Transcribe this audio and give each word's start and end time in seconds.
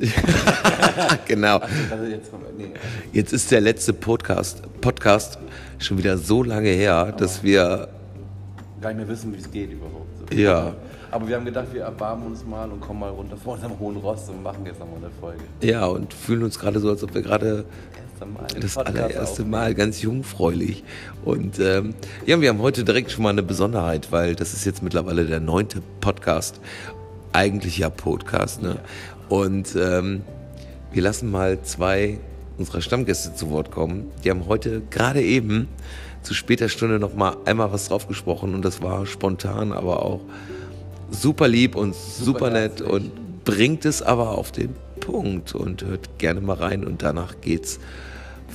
genau. 1.26 1.60
Jetzt, 3.12 3.32
ist 3.32 3.50
der 3.50 3.60
letzte 3.60 3.92
Podcast, 3.92 4.62
Podcast 4.80 5.38
schon 5.78 5.98
wieder 5.98 6.16
so 6.16 6.42
lange 6.42 6.70
her, 6.70 7.12
dass 7.12 7.42
wir 7.42 7.88
gar 8.80 8.88
nicht 8.90 8.98
mehr 8.98 9.08
wissen, 9.08 9.32
wie 9.34 9.38
es 9.38 9.50
geht 9.50 9.72
überhaupt. 9.72 10.30
So. 10.30 10.36
Ja. 10.36 10.74
Aber 11.10 11.28
wir 11.28 11.36
haben 11.36 11.44
gedacht, 11.44 11.66
wir 11.72 11.82
erbarmen 11.82 12.28
uns 12.28 12.44
mal 12.46 12.70
und 12.70 12.80
kommen 12.80 13.00
mal 13.00 13.10
runter 13.10 13.36
vor 13.36 13.54
unserem 13.54 13.78
hohen 13.78 13.96
Ross 13.96 14.28
und 14.28 14.42
machen 14.42 14.64
jetzt 14.64 14.78
nochmal 14.78 14.98
eine 14.98 15.10
Folge. 15.20 15.42
ja 15.60 15.84
und 15.84 16.14
fühlen 16.14 16.44
uns 16.44 16.58
gerade 16.58 16.78
so, 16.78 16.88
als 16.88 17.02
ob 17.02 17.14
wir 17.14 17.22
gerade 17.22 17.64
das 18.60 18.76
allererste. 18.76 19.44
Mal 19.44 19.74
ganz 19.74 20.02
jungfräulich. 20.02 20.84
Und 21.24 21.58
ähm, 21.58 21.94
ja, 22.26 22.40
wir 22.40 22.50
haben 22.50 22.60
heute 22.60 22.84
direkt 22.84 23.10
schon 23.10 23.22
mal 23.22 23.30
eine 23.30 23.42
Besonderheit, 23.42 24.12
weil 24.12 24.34
das 24.34 24.52
ist 24.52 24.64
jetzt 24.64 24.82
mittlerweile 24.82 25.24
der 25.24 25.40
neunte 25.40 25.82
Podcast, 26.00 26.60
eigentlich 27.32 27.78
ja 27.78 27.90
Podcast, 27.90 28.62
ne? 28.62 28.76
Und 29.30 29.74
ähm, 29.76 30.22
wir 30.92 31.02
lassen 31.02 31.30
mal 31.30 31.62
zwei 31.62 32.18
unserer 32.58 32.82
Stammgäste 32.82 33.34
zu 33.34 33.48
Wort 33.50 33.70
kommen. 33.70 34.10
Die 34.22 34.30
haben 34.30 34.46
heute 34.46 34.82
gerade 34.90 35.22
eben 35.22 35.68
zu 36.22 36.34
später 36.34 36.68
Stunde 36.68 36.98
noch 36.98 37.14
mal 37.14 37.36
einmal 37.46 37.72
was 37.72 37.88
drauf 37.88 38.06
gesprochen 38.06 38.54
und 38.54 38.62
das 38.62 38.82
war 38.82 39.06
spontan, 39.06 39.72
aber 39.72 40.04
auch 40.04 40.20
super 41.10 41.48
lieb 41.48 41.76
und 41.76 41.94
super, 41.94 42.50
nett 42.50 42.80
herzlich. 42.80 42.90
und 42.90 43.44
bringt 43.44 43.84
es 43.86 44.02
aber 44.02 44.36
auf 44.36 44.52
den 44.52 44.74
Punkt 45.00 45.54
und 45.54 45.84
hört 45.84 46.18
gerne 46.18 46.40
mal 46.40 46.56
rein 46.56 46.84
und 46.84 47.02
danach 47.02 47.40
geht's 47.40 47.80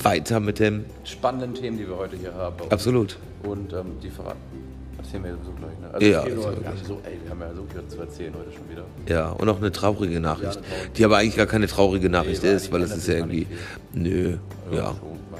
weiter 0.00 0.40
mit 0.40 0.58
dem 0.58 0.84
Spannenden 1.04 1.54
Themen, 1.54 1.78
die 1.78 1.88
wir 1.88 1.96
heute 1.96 2.16
hier 2.16 2.34
haben. 2.34 2.56
Absolut. 2.70 3.18
Und 3.42 3.72
ähm, 3.72 3.98
die 4.02 4.10
verraten. 4.10 4.65
Erzählen 5.06 5.22
wir 5.24 5.32
sowieso 5.34 5.52
gleich, 5.52 5.78
ne? 5.80 5.88
Also 5.92 6.06
Ja, 6.06 6.26
wir 6.26 6.36
wir, 6.36 6.68
haben 6.68 6.84
so, 6.84 7.00
ey, 7.04 7.18
wir 7.22 7.30
haben 7.30 7.40
ja 7.40 7.54
so 7.54 7.64
viel 7.72 7.86
zu 7.88 8.00
erzählen 8.00 8.34
heute 8.36 8.52
schon 8.52 8.68
wieder. 8.68 8.84
Ja, 9.06 9.28
und 9.30 9.48
auch 9.48 9.58
eine 9.58 9.70
traurige 9.70 10.18
Nachricht, 10.18 10.54
Ja, 10.56 10.60
eine 10.60 10.66
traurige. 10.68 10.90
die 10.96 11.04
aber 11.04 11.16
eigentlich 11.18 11.36
gar 11.36 11.46
keine 11.46 11.66
traurige 11.68 12.10
Nachricht 12.10 12.42
Nee, 12.42 12.50
ist, 12.52 12.72
weil 12.72 12.82
es 12.82 12.96
ist 12.96 13.06
ja 13.06 13.14
irgendwie, 13.14 13.46
nö, 13.92 14.36
Ja, 14.72 14.76
ja, 14.78 14.94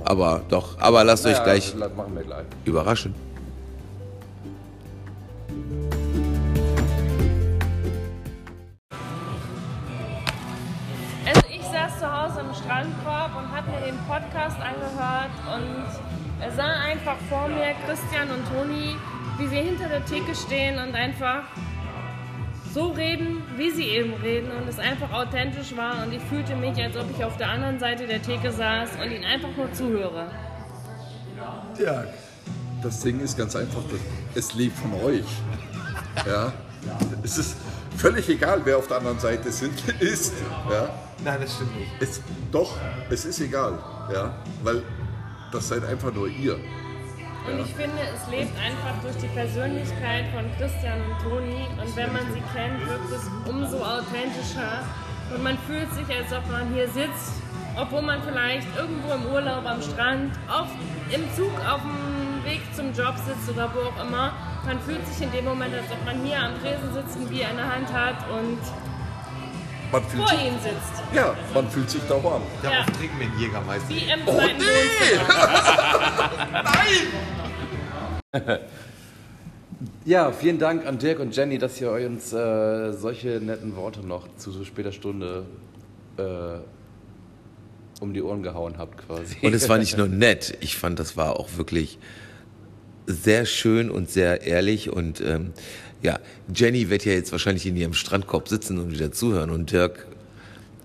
aber 0.05 0.43
doch, 0.49 0.79
aber 0.79 1.03
lasst 1.03 1.27
euch 1.27 1.33
Naja, 1.33 1.45
gleich 1.45 1.75
machen 1.75 2.15
wir 2.15 2.23
gleich. 2.23 2.45
überraschen. 2.65 3.13
Also 11.27 11.43
ich 11.51 11.63
saß 11.63 11.99
zu 11.99 12.07
Hause 12.07 12.41
im 12.41 12.55
Strandkorb 12.55 13.31
und 13.37 13.51
habe 13.55 13.71
mir 13.71 13.87
den 13.87 13.99
Podcast 14.07 14.57
angehört 14.61 15.35
und 15.55 16.55
sah 16.57 16.81
einfach 16.85 17.17
vor 17.29 17.49
mir 17.49 17.75
Christian 17.87 18.29
und 18.31 18.45
Toni, 18.53 18.95
wie 19.39 19.47
sie 19.49 19.57
hinter 19.57 19.89
der 19.89 20.05
Theke 20.05 20.35
stehen 20.35 20.79
und 20.79 20.95
einfach 20.95 21.45
so 22.73 22.89
reden, 22.89 23.43
wie 23.57 23.71
sie 23.71 23.85
eben 23.85 24.13
reden 24.15 24.51
und 24.51 24.69
es 24.69 24.79
einfach 24.79 25.13
authentisch 25.13 25.77
war 25.77 26.05
und 26.05 26.13
ich 26.13 26.23
fühlte 26.23 26.55
mich, 26.57 26.77
als 26.83 26.97
ob 26.97 27.07
ich 27.17 27.25
auf 27.25 27.37
der 27.37 27.49
anderen 27.49 27.79
Seite 27.79 28.07
der 28.07 28.21
Theke 28.21 28.51
saß 28.53 28.91
und 29.03 29.11
ihnen 29.11 29.25
einfach 29.25 29.49
nur 29.57 29.73
zuhöre. 29.73 30.31
Ja, 31.79 32.05
das 32.83 33.01
Ding 33.01 33.21
ist 33.21 33.37
ganz 33.37 33.57
einfach, 33.57 33.83
es 34.35 34.55
lebt 34.55 34.77
von 34.79 34.93
euch. 35.03 35.25
Ja, 36.27 36.53
es 37.23 37.39
ist 37.39 37.57
völlig 37.97 38.29
egal, 38.29 38.61
wer 38.65 38.79
auf 38.79 38.89
der 38.89 38.99
anderen 38.99 39.19
Seite 39.19 39.51
sind, 39.53 39.73
ist. 40.01 40.35
Ja, 40.71 40.89
Nein, 41.25 41.39
das 41.41 41.55
stimmt 41.55 41.77
nicht. 41.79 41.91
es, 42.01 42.21
doch, 42.53 42.77
es 43.11 43.25
ist 43.25 43.41
egal. 43.41 43.79
Ja, 44.13 44.35
weil 44.63 44.83
das 45.53 45.69
seid 45.69 45.85
einfach 45.85 46.13
nur 46.13 46.29
ihr. 46.29 46.59
Und 47.49 47.59
ich 47.61 47.73
finde, 47.75 47.99
es 48.15 48.27
lebt 48.31 48.57
einfach 48.59 48.95
durch 49.03 49.17
die 49.19 49.29
Persönlichkeit 49.29 50.25
von 50.35 50.45
Christian 50.59 51.01
und 51.03 51.19
Toni. 51.23 51.67
Und 51.81 51.95
wenn 51.97 52.13
man 52.13 52.23
sie 52.33 52.43
kennt, 52.55 52.81
wirkt 52.89 53.11
es 53.13 53.29
umso 53.49 53.77
authentischer. 53.79 54.83
Und 55.35 55.43
man 55.43 55.57
fühlt 55.67 55.91
sich, 55.95 56.07
als 56.17 56.33
ob 56.33 56.49
man 56.51 56.73
hier 56.75 56.89
sitzt, 56.89 57.43
obwohl 57.77 58.03
man 58.03 58.23
vielleicht 58.23 58.67
irgendwo 58.77 59.13
im 59.15 59.27
Urlaub 59.27 59.65
am 59.67 59.81
Strand, 59.83 60.33
auf, 60.49 60.69
im 61.11 61.23
Zug 61.37 61.53
auf 61.69 61.81
dem 61.83 62.45
Weg 62.45 62.61
zum 62.75 62.93
Job 62.95 63.15
sitzt 63.27 63.49
oder 63.51 63.71
wo 63.75 63.81
auch 63.91 64.01
immer. 64.07 64.33
Man 64.65 64.81
fühlt 64.81 65.05
sich 65.07 65.21
in 65.23 65.31
dem 65.33 65.45
Moment, 65.45 65.75
als 65.75 65.91
ob 65.93 66.05
man 66.05 66.25
hier 66.25 66.39
am 66.41 66.55
Tresen 66.61 66.93
sitzt, 66.95 67.17
ein 67.17 67.27
Bier 67.29 67.49
in 67.51 67.57
der 67.57 67.69
Hand 67.73 67.93
hat 67.93 68.17
und 68.31 68.59
Man 69.93 70.03
fühlt 70.05 70.23
vor 70.23 70.29
sich, 70.37 70.47
ihnen 70.47 70.59
sitzt. 70.61 71.03
ja, 71.13 71.35
man 71.55 71.69
fühlt 71.71 71.91
sich 71.91 72.03
da 72.09 72.15
warm. 72.23 72.43
Darauf 72.63 72.79
Ja. 72.79 72.85
trinken 72.99 73.19
wir 73.21 73.27
einen 73.27 73.39
Jägermeister. 73.39 73.89
Wie 73.89 74.11
im 74.11 74.25
zweiten 74.25 74.61
Wohnzimmer. 74.61 75.29
Ja, 80.07 80.33
vielen 80.33 80.59
Dank 80.59 80.87
an 80.87 80.99
Dirk 80.99 81.19
und 81.19 81.37
Jenny, 81.37 81.59
dass 81.59 81.81
ihr 81.81 81.91
uns 81.91 82.33
äh, 82.33 82.93
solche 82.93 83.41
netten 83.41 83.77
Worte 83.77 84.01
noch 84.01 84.27
zu 84.37 84.51
so 84.51 84.65
später 84.65 84.93
Stunde 84.93 85.45
äh, 86.17 86.23
um 88.01 88.15
die 88.15 88.23
Ohren 88.23 88.43
gehauen 88.43 88.79
habt 88.79 89.07
quasi. 89.07 89.37
Und 89.43 89.55
es 89.55 89.69
war 89.69 89.79
nicht 89.79 89.99
nur 89.99 90.09
nett, 90.09 90.57
ich 90.61 90.77
fand, 90.77 90.99
das 90.99 91.17
war 91.17 91.39
auch 91.39 91.57
wirklich 91.57 91.99
sehr 93.07 93.47
schön 93.47 93.91
und 93.91 94.11
sehr 94.11 94.43
ehrlich 94.43 94.91
und 94.91 95.21
ähm, 95.21 95.53
ja, 96.03 96.19
Jenny 96.55 96.89
wird 96.89 97.05
ja 97.05 97.13
jetzt 97.13 97.33
wahrscheinlich 97.33 97.67
in 97.67 97.77
ihrem 97.77 97.95
Strandkorb 97.95 98.49
sitzen 98.49 98.79
und 98.79 98.93
wieder 98.93 99.13
zuhören 99.13 99.51
und 99.51 99.73
Dirk 99.73 100.07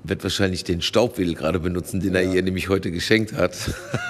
wird 0.03 0.23
wahrscheinlich 0.23 0.63
den 0.63 0.81
Staubwedel 0.81 1.35
gerade 1.35 1.59
benutzen, 1.59 1.99
den 1.99 2.15
er 2.15 2.23
ihr 2.23 2.41
nämlich 2.41 2.69
heute 2.69 2.91
geschenkt 2.91 3.33
hat. 3.33 3.55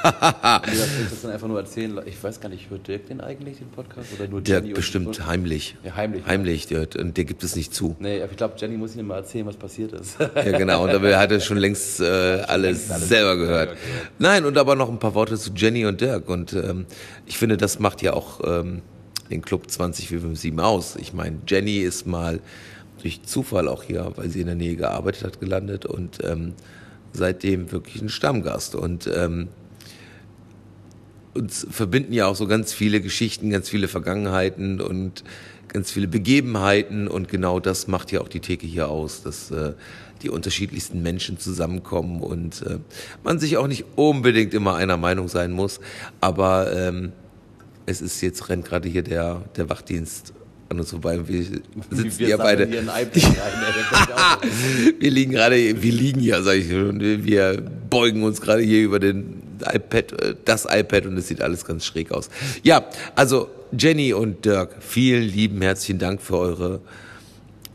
Nee, 0.04 0.12
das 0.12 0.98
will 0.98 1.04
ich 1.04 1.10
das 1.10 1.22
dann 1.22 1.32
einfach 1.32 1.48
nur 1.48 1.60
erzählen. 1.60 2.00
Ich 2.06 2.22
weiß 2.24 2.40
gar 2.40 2.50
nicht, 2.50 2.70
hört 2.70 2.88
Dirk 2.88 3.08
den 3.08 3.22
eigentlich, 3.22 3.58
den 3.58 3.70
Podcast? 3.70 4.08
Oder 4.18 4.28
nur 4.28 4.42
Dirk 4.42 4.64
Jenny? 4.64 4.74
bestimmt 4.74 5.08
und, 5.08 5.26
heimlich. 5.28 5.76
Ja, 5.84 5.96
heimlich, 5.96 6.22
ja. 6.22 6.28
Heimlich, 6.28 6.68
der, 6.68 6.88
und 6.98 7.18
der 7.18 7.26
gibt 7.26 7.44
es 7.44 7.56
nicht 7.56 7.74
zu. 7.74 7.96
Nee, 8.00 8.22
aber 8.22 8.32
ich 8.32 8.38
glaube, 8.38 8.56
Jenny 8.58 8.78
muss 8.78 8.96
Ihnen 8.96 9.08
mal 9.08 9.18
erzählen, 9.18 9.46
was 9.46 9.58
passiert 9.58 9.94
ist. 9.94 10.18
Ja, 10.20 10.58
genau. 10.58 10.84
Und 10.84 10.94
dabei 10.94 11.18
hat 11.18 11.32
er 11.32 11.40
schon 11.40 11.58
längst 11.58 12.00
äh, 12.00 12.06
alles, 12.06 12.90
alles 12.90 13.10
selber 13.10 13.36
gehört. 13.36 13.72
gehört. 13.72 13.78
Nein, 14.20 14.46
und 14.46 14.58
aber 14.58 14.76
noch 14.76 14.90
ein 14.90 15.00
paar 15.00 15.14
Worte 15.14 15.38
zu 15.38 15.52
Jenny 15.54 15.86
und 15.86 16.02
Dirk. 16.02 16.30
Und 16.30 16.54
ähm, 16.54 16.86
ich 17.26 17.38
finde, 17.38 17.58
das 17.58 17.80
macht 17.80 18.02
ja 18.02 18.14
auch 18.14 18.40
ähm, 18.44 18.82
den 19.30 19.42
Club 19.42 19.70
20457 19.70 20.60
aus. 20.60 20.96
Ich 20.96 21.14
meine, 21.14 21.38
Jenny 21.48 21.80
ist 21.80 22.08
mal 22.08 22.40
durch 23.02 23.24
Zufall 23.24 23.68
auch 23.68 23.84
hier, 23.84 24.12
weil 24.16 24.30
sie 24.30 24.42
in 24.42 24.48
der 24.48 24.56
Nähe 24.56 24.76
gearbeitet 24.76 25.24
hat, 25.24 25.40
gelandet 25.40 25.86
und 25.86 26.20
ähm, 26.24 26.54
seitdem 27.14 27.72
wirklich 27.72 28.02
ein 28.02 28.10
Stammgast. 28.10 28.76
Und 28.76 29.10
ähm, 29.14 29.50
uns 31.34 31.66
verbinden 31.70 32.14
ja 32.14 32.28
auch 32.28 32.36
so 32.36 32.48
ganz 32.48 32.74
viele 32.74 33.02
Geschichten, 33.02 33.50
ganz 33.50 33.70
viele 33.70 33.88
Vergangenheiten 33.88 34.82
und 34.82 35.24
ganz 35.68 35.92
viele 35.92 36.08
Begebenheiten 36.08 37.08
und 37.08 37.30
genau 37.30 37.60
das 37.62 37.88
macht 37.88 38.12
ja 38.12 38.20
auch 38.20 38.28
die 38.28 38.42
Theke 38.42 38.68
hier 38.68 38.90
aus, 38.90 39.24
dass 39.24 39.52
äh, 39.52 39.74
die 40.22 40.30
unterschiedlichsten 40.30 41.02
Menschen 41.02 41.40
zusammenkommen 41.40 42.22
und 42.22 42.62
äh, 42.64 42.80
man 43.24 43.40
sich 43.40 43.56
auch 43.56 43.68
nicht 43.68 43.86
unbedingt 43.96 44.54
immer 44.54 44.76
einer 44.76 44.98
Meinung 44.98 45.30
sein 45.30 45.52
muss, 45.52 45.80
aber 46.20 46.74
ähm, 46.76 47.14
es 47.86 48.02
ist 48.02 48.20
jetzt 48.22 48.50
rennt 48.50 48.66
gerade 48.66 48.90
hier 48.90 49.02
der 49.02 49.44
der 49.56 49.70
Wachdienst 49.70 50.34
an 50.72 50.80
uns 50.80 50.90
vorbei 50.90 51.18
und 51.20 51.28
wir 51.28 51.44
sitzen 51.44 52.20
wir 52.20 52.28
hier 52.28 52.38
beide 52.38 52.66
hier 52.66 52.88
rein. 52.88 53.08
ey, 53.14 53.22
wir 55.00 55.12
liegen 55.12 55.32
gerade, 55.32 55.56
wir 55.56 55.92
liegen 55.92 56.22
ja, 56.22 56.42
sag 56.42 56.56
ich 56.56 56.70
schon, 56.70 57.00
wir 57.00 57.62
beugen 57.90 58.24
uns 58.24 58.42
gerade 58.42 58.62
hier 58.64 58.84
über 58.84 59.00
den 59.00 59.44
iPad, 59.62 60.12
äh, 60.22 60.36
das 60.46 60.66
iPad 60.70 61.06
und 61.06 61.18
es 61.18 61.28
sieht 61.28 61.42
alles 61.42 61.66
ganz 61.66 61.86
schräg 61.86 62.12
aus. 62.12 62.30
Ja, 62.64 62.86
also 63.16 63.50
Jenny 63.78 64.14
und 64.14 64.46
Dirk, 64.46 64.78
vielen 64.80 65.24
lieben 65.24 65.62
herzlichen 65.62 66.00
Dank 66.00 66.22
für 66.22 66.38
eure 66.38 66.82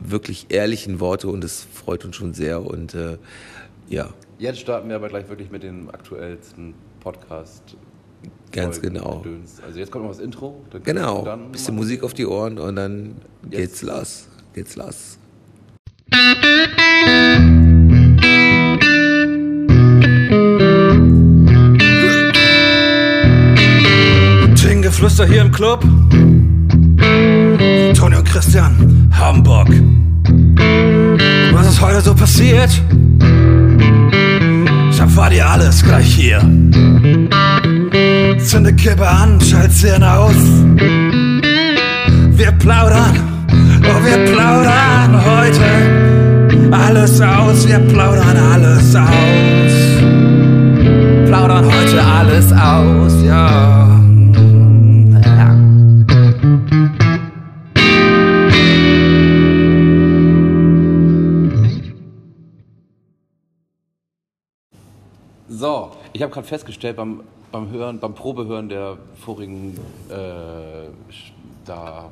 wirklich 0.01 0.47
ehrlichen 0.49 1.01
Worte 1.01 1.29
und 1.29 1.45
es 1.45 1.67
freut 1.73 2.05
uns 2.05 2.17
schon 2.17 2.35
sehr 2.35 2.63
und 2.63 2.95
äh, 2.95 3.19
ja, 3.89 4.11
Jetzt 4.39 4.61
starten 4.61 4.91
wir 4.91 4.97
aber 4.97 5.09
gleich 5.09 5.29
wirklich 5.31 5.51
mit 5.51 5.63
dem 5.63 5.89
aktuellsten 5.89 6.75
Podcast. 7.01 7.75
Ganz 8.57 8.79
Folgen 8.79 8.95
genau. 8.95 9.21
Gedöns. 9.21 9.61
Also 9.65 9.79
jetzt 9.79 9.91
kommt 9.91 10.05
noch 10.05 10.13
das 10.13 10.21
Intro. 10.21 10.63
genau, 10.83 11.25
dann 11.25 11.53
bisschen 11.53 11.77
Musik 11.77 12.03
auf 12.03 12.15
die 12.15 12.27
Ohren 12.27 12.59
und 12.59 12.77
dann 12.77 13.15
geht's 13.51 13.83
Jetzt. 13.83 13.83
los, 13.83 14.29
geht's 14.55 14.77
los. 14.77 15.19
Geflüster 24.87 25.27
hier 25.27 25.43
im 25.43 25.51
Club. 25.51 25.83
Toni 27.95 28.17
und 28.17 28.25
Christian, 28.25 29.11
Hamburg. 29.13 29.69
Was 31.53 31.69
ist 31.69 31.81
heute 31.83 32.01
so 32.01 32.15
passiert? 32.15 32.71
Ich 34.91 34.99
erfahr 34.99 35.29
dir 35.29 35.47
alles 35.47 35.85
gleich 35.85 36.15
hier. 36.15 36.39
Zünde 38.47 38.73
Kippe 38.73 39.09
an, 39.09 39.41
schalt 39.41 39.73
Szene 39.73 40.09
aus. 40.19 40.37
Wir 42.31 42.53
plaudern, 42.53 43.19
oh 43.51 44.05
wir 44.05 44.33
plaudern 44.33 45.21
heute 45.25 46.71
alles 46.71 47.21
aus. 47.21 47.67
Wir 47.67 47.81
plaudern 47.81 48.37
alles 48.53 48.95
aus. 48.95 49.75
Plaudern 51.27 51.65
heute 51.65 52.05
alles 52.05 52.53
aus, 52.53 53.15
ja. 53.25 53.86
Ich 66.17 66.23
habe 66.23 66.33
gerade 66.33 66.47
festgestellt 66.47 66.97
beim, 66.97 67.21
beim 67.53 67.71
Hören, 67.71 68.01
beim 68.01 68.15
Probehören 68.15 68.71
der 68.71 68.97
vorigen 69.21 69.79
äh, 70.09 70.89
da. 71.67 72.11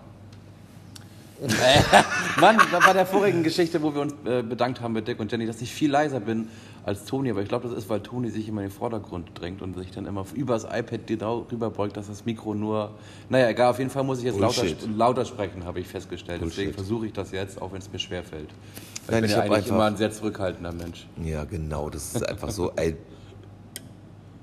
Mann, 2.41 2.59
bei 2.87 2.93
der 2.93 3.07
vorigen 3.07 3.43
Geschichte, 3.43 3.83
wo 3.83 3.95
wir 3.95 4.03
uns 4.03 4.15
äh, 4.27 4.43
bedankt 4.43 4.81
haben 4.83 4.93
mit 4.93 5.09
Dick 5.09 5.19
und 5.21 5.33
Jenny, 5.33 5.47
dass 5.47 5.61
ich 5.63 5.73
viel 5.73 5.91
leiser 5.91 6.21
bin 6.21 6.49
als 6.85 7.07
Toni. 7.07 7.31
Aber 7.31 7.41
ich 7.41 7.49
glaube, 7.49 7.67
das 7.67 7.77
ist, 7.77 7.89
weil 7.89 8.01
Toni 8.01 8.29
sich 8.29 8.47
immer 8.47 8.61
in 8.61 8.69
den 8.69 8.75
Vordergrund 8.75 9.29
drängt 9.35 9.63
und 9.63 9.77
sich 9.77 9.91
dann 9.91 10.05
immer 10.07 10.27
übers 10.35 10.65
iPad 10.65 11.07
genau 11.07 11.47
rüberbeugt, 11.51 11.97
dass 11.97 12.07
das 12.07 12.27
Mikro 12.27 12.55
nur. 12.55 12.91
Naja, 13.31 13.49
egal, 13.49 13.71
auf 13.71 13.79
jeden 13.79 13.91
Fall 13.91 14.05
muss 14.05 14.19
ich 14.19 14.25
jetzt 14.25 14.39
lauter, 14.39 14.65
lauter 14.95 15.25
sprechen, 15.25 15.65
habe 15.65 15.81
ich 15.81 15.89
festgestellt. 15.89 16.43
Deswegen 16.45 16.73
Bullshit. 16.73 16.75
versuche 16.75 17.07
ich 17.07 17.13
das 17.15 17.33
jetzt, 17.33 17.61
auch 17.61 17.73
wenn 17.73 17.79
es 17.79 17.91
mir 17.91 17.99
schwerfällt. 17.99 18.49
Ich 18.51 19.11
Nein, 19.11 19.23
bin 19.23 19.31
ich 19.31 19.37
ja 19.37 19.43
eigentlich 19.43 19.57
einfach- 19.57 19.71
immer 19.71 19.85
ein 19.87 19.97
sehr 19.97 20.13
zurückhaltender 20.13 20.73
Mensch. 20.73 21.07
Ja, 21.25 21.45
genau. 21.45 21.89
Das 21.89 22.15
ist 22.15 22.29
einfach 22.29 22.51
so 22.51 22.71
ein 22.77 22.97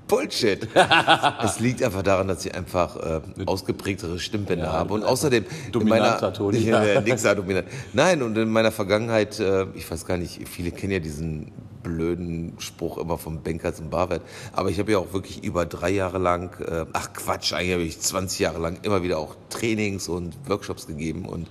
Bullshit. 0.08 0.68
Es 1.44 1.60
liegt 1.60 1.82
einfach 1.82 2.02
daran, 2.02 2.28
dass 2.28 2.44
ich 2.44 2.54
einfach 2.54 2.96
äh, 2.96 3.20
ausgeprägtere 3.46 4.18
Stimmbänder 4.18 4.66
Ja, 4.66 4.72
habe. 4.72 4.94
Und 4.94 5.04
außerdem. 5.04 5.44
in 5.66 6.32
Toni. 6.32 6.58
Ja, 6.58 7.00
nix 7.04 7.22
dominant. 7.22 7.66
Nein, 7.92 8.22
und 8.22 8.36
in 8.36 8.50
meiner 8.50 8.72
Vergangenheit, 8.72 9.38
äh, 9.40 9.66
ich 9.74 9.90
weiß 9.90 10.06
gar 10.06 10.16
nicht, 10.16 10.46
viele 10.48 10.70
kennen 10.70 10.92
ja 10.92 10.98
diesen 10.98 11.52
blöden 11.82 12.54
Spruch 12.58 12.98
immer 12.98 13.18
vom 13.18 13.42
Banker 13.42 13.74
zum 13.74 13.90
Barwert. 13.90 14.22
Aber 14.52 14.70
ich 14.70 14.78
habe 14.78 14.92
ja 14.92 14.98
auch 14.98 15.12
wirklich 15.12 15.42
über 15.42 15.66
drei 15.66 15.90
Jahre 15.90 16.18
lang, 16.18 16.58
äh, 16.60 16.86
ach 16.92 17.12
Quatsch, 17.12 17.52
eigentlich 17.52 17.72
habe 17.72 17.82
ich 17.82 18.00
20 18.00 18.38
Jahre 18.38 18.60
lang 18.60 18.78
immer 18.82 19.02
wieder 19.02 19.18
auch 19.18 19.34
Trainings 19.50 20.08
und 20.08 20.34
Workshops 20.46 20.86
gegeben. 20.86 21.24
Und 21.24 21.48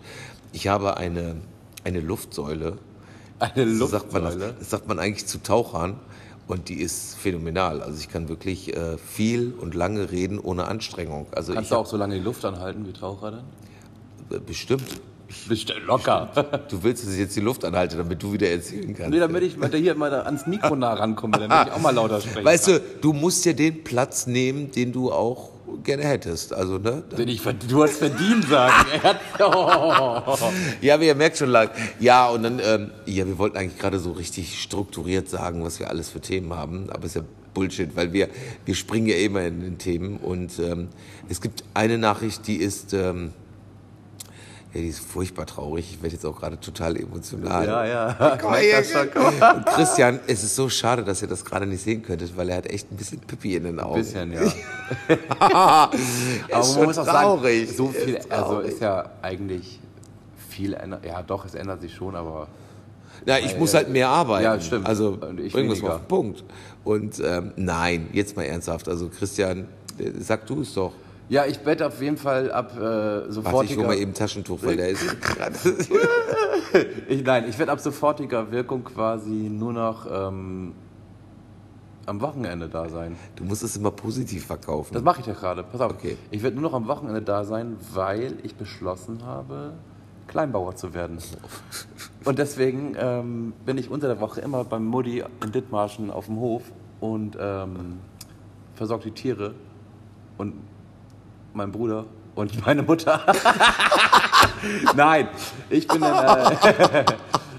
ich 0.54 0.68
habe 0.68 0.98
eine, 0.98 1.36
eine 1.84 2.00
Luftsäule. 2.00 2.78
Eine 3.40 3.74
So 3.76 3.88
sagt 3.88 4.14
man 4.14 4.24
das. 4.24 4.34
Luftsäule? 4.36 4.56
das 4.60 4.70
sagt 4.70 4.88
man 4.88 5.00
eigentlich 5.00 5.26
zu 5.26 5.42
Tauchern 5.42 6.00
und 6.52 6.68
die 6.68 6.82
ist 6.82 7.16
phänomenal. 7.18 7.82
Also 7.82 7.98
ich 7.98 8.10
kann 8.10 8.28
wirklich 8.28 8.76
äh, 8.76 8.98
viel 8.98 9.54
und 9.54 9.74
lange 9.74 10.12
reden 10.12 10.38
ohne 10.38 10.66
Anstrengung. 10.66 11.28
Also 11.34 11.54
Kannst 11.54 11.72
du 11.72 11.76
auch 11.76 11.86
so 11.86 11.96
lange 11.96 12.16
die 12.16 12.22
Luft 12.22 12.44
anhalten 12.44 12.86
wie 12.86 12.92
Taucher 12.92 13.32
dann? 13.32 13.44
äh, 14.38 14.40
bestimmt. 14.40 14.84
Bestimmt 15.48 15.86
locker. 15.86 16.30
Du 16.70 16.84
willst, 16.84 17.06
dass 17.06 17.14
ich 17.14 17.20
jetzt 17.20 17.38
die 17.38 17.42
Luft 17.42 17.64
anhalte, 17.64 17.96
damit 17.96 18.22
du 18.22 18.34
wieder 18.34 18.50
erzählen 18.50 18.94
kannst. 18.94 19.12
nee, 19.12 19.20
damit 19.20 19.44
ich 19.44 19.58
der 19.58 19.80
hier 19.80 19.96
mal 19.96 20.14
ans 20.14 20.46
Mikro 20.46 20.76
nah 20.76 20.94
rankomme, 20.94 21.38
damit 21.38 21.68
ich 21.68 21.74
auch 21.74 21.80
mal 21.80 21.96
lauter 21.96 22.20
sprechen 22.22 22.44
Weißt 22.44 22.68
du, 22.68 22.82
du 23.00 23.14
musst 23.14 23.46
dir 23.46 23.54
den 23.54 23.86
Platz 23.86 24.28
nehmen, 24.28 24.72
den 24.72 24.92
du 24.92 25.10
auch 25.10 25.52
gerne 25.84 26.04
hättest. 26.04 26.54
Also, 26.54 26.78
ne? 26.78 27.04
Den 27.18 27.28
ich 27.28 27.42
Du 27.68 27.84
hast 27.84 27.98
verdient, 27.98 28.48
sagen. 28.48 28.86
Oh. 29.40 30.22
Ja, 30.82 30.96
aber 30.96 31.04
ihr 31.04 31.16
merkt 31.16 31.38
schon 31.38 31.50
lang. 31.50 31.70
Ja, 32.00 32.30
und 32.30 32.44
dann, 32.44 32.60
ähm, 32.64 32.92
ja, 33.06 33.26
wir 33.26 33.38
wollten 33.38 33.58
eigentlich 33.58 33.80
gerade 33.80 34.00
so 34.00 34.12
richtig 34.12 34.62
strukturiert 34.62 35.30
sagen, 35.30 35.64
was 35.64 35.80
wir 35.80 35.90
alles 35.90 36.10
für 36.10 36.22
Themen 36.22 36.54
haben, 36.54 36.90
aber 36.90 37.06
ist 37.06 37.16
ja 37.16 37.24
Bullshit, 37.54 37.96
weil 37.96 38.14
wir, 38.14 38.30
wir 38.66 38.76
springen 38.76 39.08
ja 39.08 39.16
immer 39.16 39.42
in 39.42 39.62
den 39.62 39.78
Themen 39.78 40.18
und 40.18 40.60
ähm, 40.60 40.90
es 41.30 41.42
gibt 41.42 41.64
eine 41.74 41.98
Nachricht, 41.98 42.48
die 42.48 42.58
ist, 42.58 42.94
ähm, 42.94 43.34
ja, 44.74 44.80
die 44.80 44.88
ist 44.88 45.00
furchtbar 45.00 45.46
traurig. 45.46 45.86
Ich 45.92 46.02
werde 46.02 46.16
jetzt 46.16 46.26
auch 46.26 46.40
gerade 46.40 46.58
total 46.58 46.96
emotional. 46.96 47.66
Ja, 47.66 47.86
ja. 47.86 48.38
Guck 48.42 48.52
mal. 48.52 49.56
Und 49.56 49.66
Christian, 49.66 50.20
es 50.28 50.44
ist 50.44 50.56
so 50.56 50.70
schade, 50.70 51.04
dass 51.04 51.22
ihr 51.22 51.28
das 51.28 51.44
gerade 51.44 51.66
nicht 51.66 51.84
sehen 51.84 52.02
könntet, 52.02 52.36
weil 52.38 52.50
er 52.50 52.58
hat 52.58 52.68
echt 52.68 52.90
ein 52.90 52.96
bisschen 52.96 53.20
Pipi 53.20 53.56
in 53.56 53.66
den 53.66 53.80
Augen. 53.82 53.96
Ein 53.96 54.02
bisschen, 54.02 54.32
ja. 54.32 54.42
Aber 55.40 55.92
man 56.76 56.84
muss 56.86 56.98
auch 56.98 57.06
traurig. 57.06 57.68
sagen, 57.68 57.78
so 57.78 57.88
viel, 57.90 58.16
Ist 58.16 58.32
also 58.32 58.60
ist 58.60 58.82
ja 58.82 59.10
eigentlich 59.22 59.80
viel. 60.50 60.78
Ja, 61.06 61.22
doch, 61.22 61.46
es 61.46 61.56
ändert 61.56 61.82
sich 61.82 61.94
schon, 61.94 62.16
aber 62.16 62.48
Na, 63.26 63.40
ich 63.40 63.58
muss 63.58 63.74
halt 63.74 63.90
mehr 63.90 64.08
arbeiten. 64.08 64.44
Ja, 64.46 64.60
stimmt. 64.60 64.88
Also 64.88 65.18
bringen 65.18 65.52
wir 65.54 65.72
es 65.74 65.82
mal 65.82 65.92
auf 65.92 66.02
den 66.02 66.08
Punkt. 66.08 66.44
Und 66.86 67.20
ähm, 67.20 67.52
nein, 67.58 68.10
jetzt 68.14 68.38
mal 68.38 68.44
ernsthaft. 68.44 68.88
Also 68.88 69.10
Christian, 69.10 69.68
äh, 69.98 70.12
sag 70.20 70.46
du 70.48 70.62
es 70.62 70.74
doch. 70.74 70.94
Ja, 71.32 71.46
ich 71.46 71.66
wette 71.66 71.88
auf 71.88 72.02
jeden 72.02 72.18
Fall 72.18 72.52
ab 72.52 72.74
äh, 72.76 72.82
Warte, 72.82 73.28
ich 73.30 73.36
sofortiger. 73.36 73.88
mal 73.88 73.96
eben 73.96 74.12
ein 74.12 74.14
Taschentuch, 74.14 74.60
weil 74.64 74.76
der 74.76 74.90
ist 74.90 75.22
gerade. 75.22 75.56
Ich, 77.08 77.24
nein, 77.24 77.46
ich 77.48 77.58
werde 77.58 77.72
ab 77.72 77.80
sofortiger 77.80 78.52
Wirkung 78.52 78.84
quasi 78.84 79.50
nur 79.50 79.72
noch 79.72 80.06
ähm, 80.12 80.74
am 82.06 82.20
Wochenende 82.20 82.68
da 82.68 82.90
sein. 82.90 83.16
Du 83.38 83.46
musst 83.46 83.64
es 83.64 83.78
immer 83.78 83.92
positiv 83.92 84.46
verkaufen. 84.46 84.94
Das 84.94 85.04
mache 85.04 85.22
ich 85.22 85.28
ja 85.28 85.32
gerade. 85.32 85.64
Pass 85.64 85.80
auf. 85.80 85.94
Okay. 85.94 86.18
Ich 86.32 86.44
werde 86.44 86.58
nur 86.58 86.70
noch 86.70 86.74
am 86.74 86.88
Wochenende 86.90 87.22
da 87.22 87.46
sein, 87.46 87.78
weil 87.94 88.36
ich 88.44 88.56
beschlossen 88.56 89.26
habe, 89.26 89.72
Kleinbauer 90.28 90.76
zu 90.76 90.94
werden. 90.94 91.18
Und 92.26 92.40
deswegen 92.40 92.98
ähm, 93.00 93.54
bin 93.66 93.78
ich 93.78 93.90
unter 93.90 94.08
der 94.08 94.20
Woche 94.20 94.42
immer 94.42 94.66
beim 94.66 94.86
Mutti 94.86 95.24
in 95.46 95.52
Dithmarschen 95.54 96.12
auf 96.12 96.26
dem 96.26 96.42
Hof 96.42 96.64
und 97.00 97.38
ähm, 97.40 98.00
versorge 98.76 99.06
die 99.06 99.12
Tiere 99.12 99.56
und 100.38 100.54
mein 101.54 101.72
Bruder 101.72 102.06
und 102.36 102.66
meine 102.66 102.84
Mutter. 102.84 103.22
Nein, 104.96 105.28
ich 105.70 105.88
bin, 105.88 106.02
äh, 106.02 107.06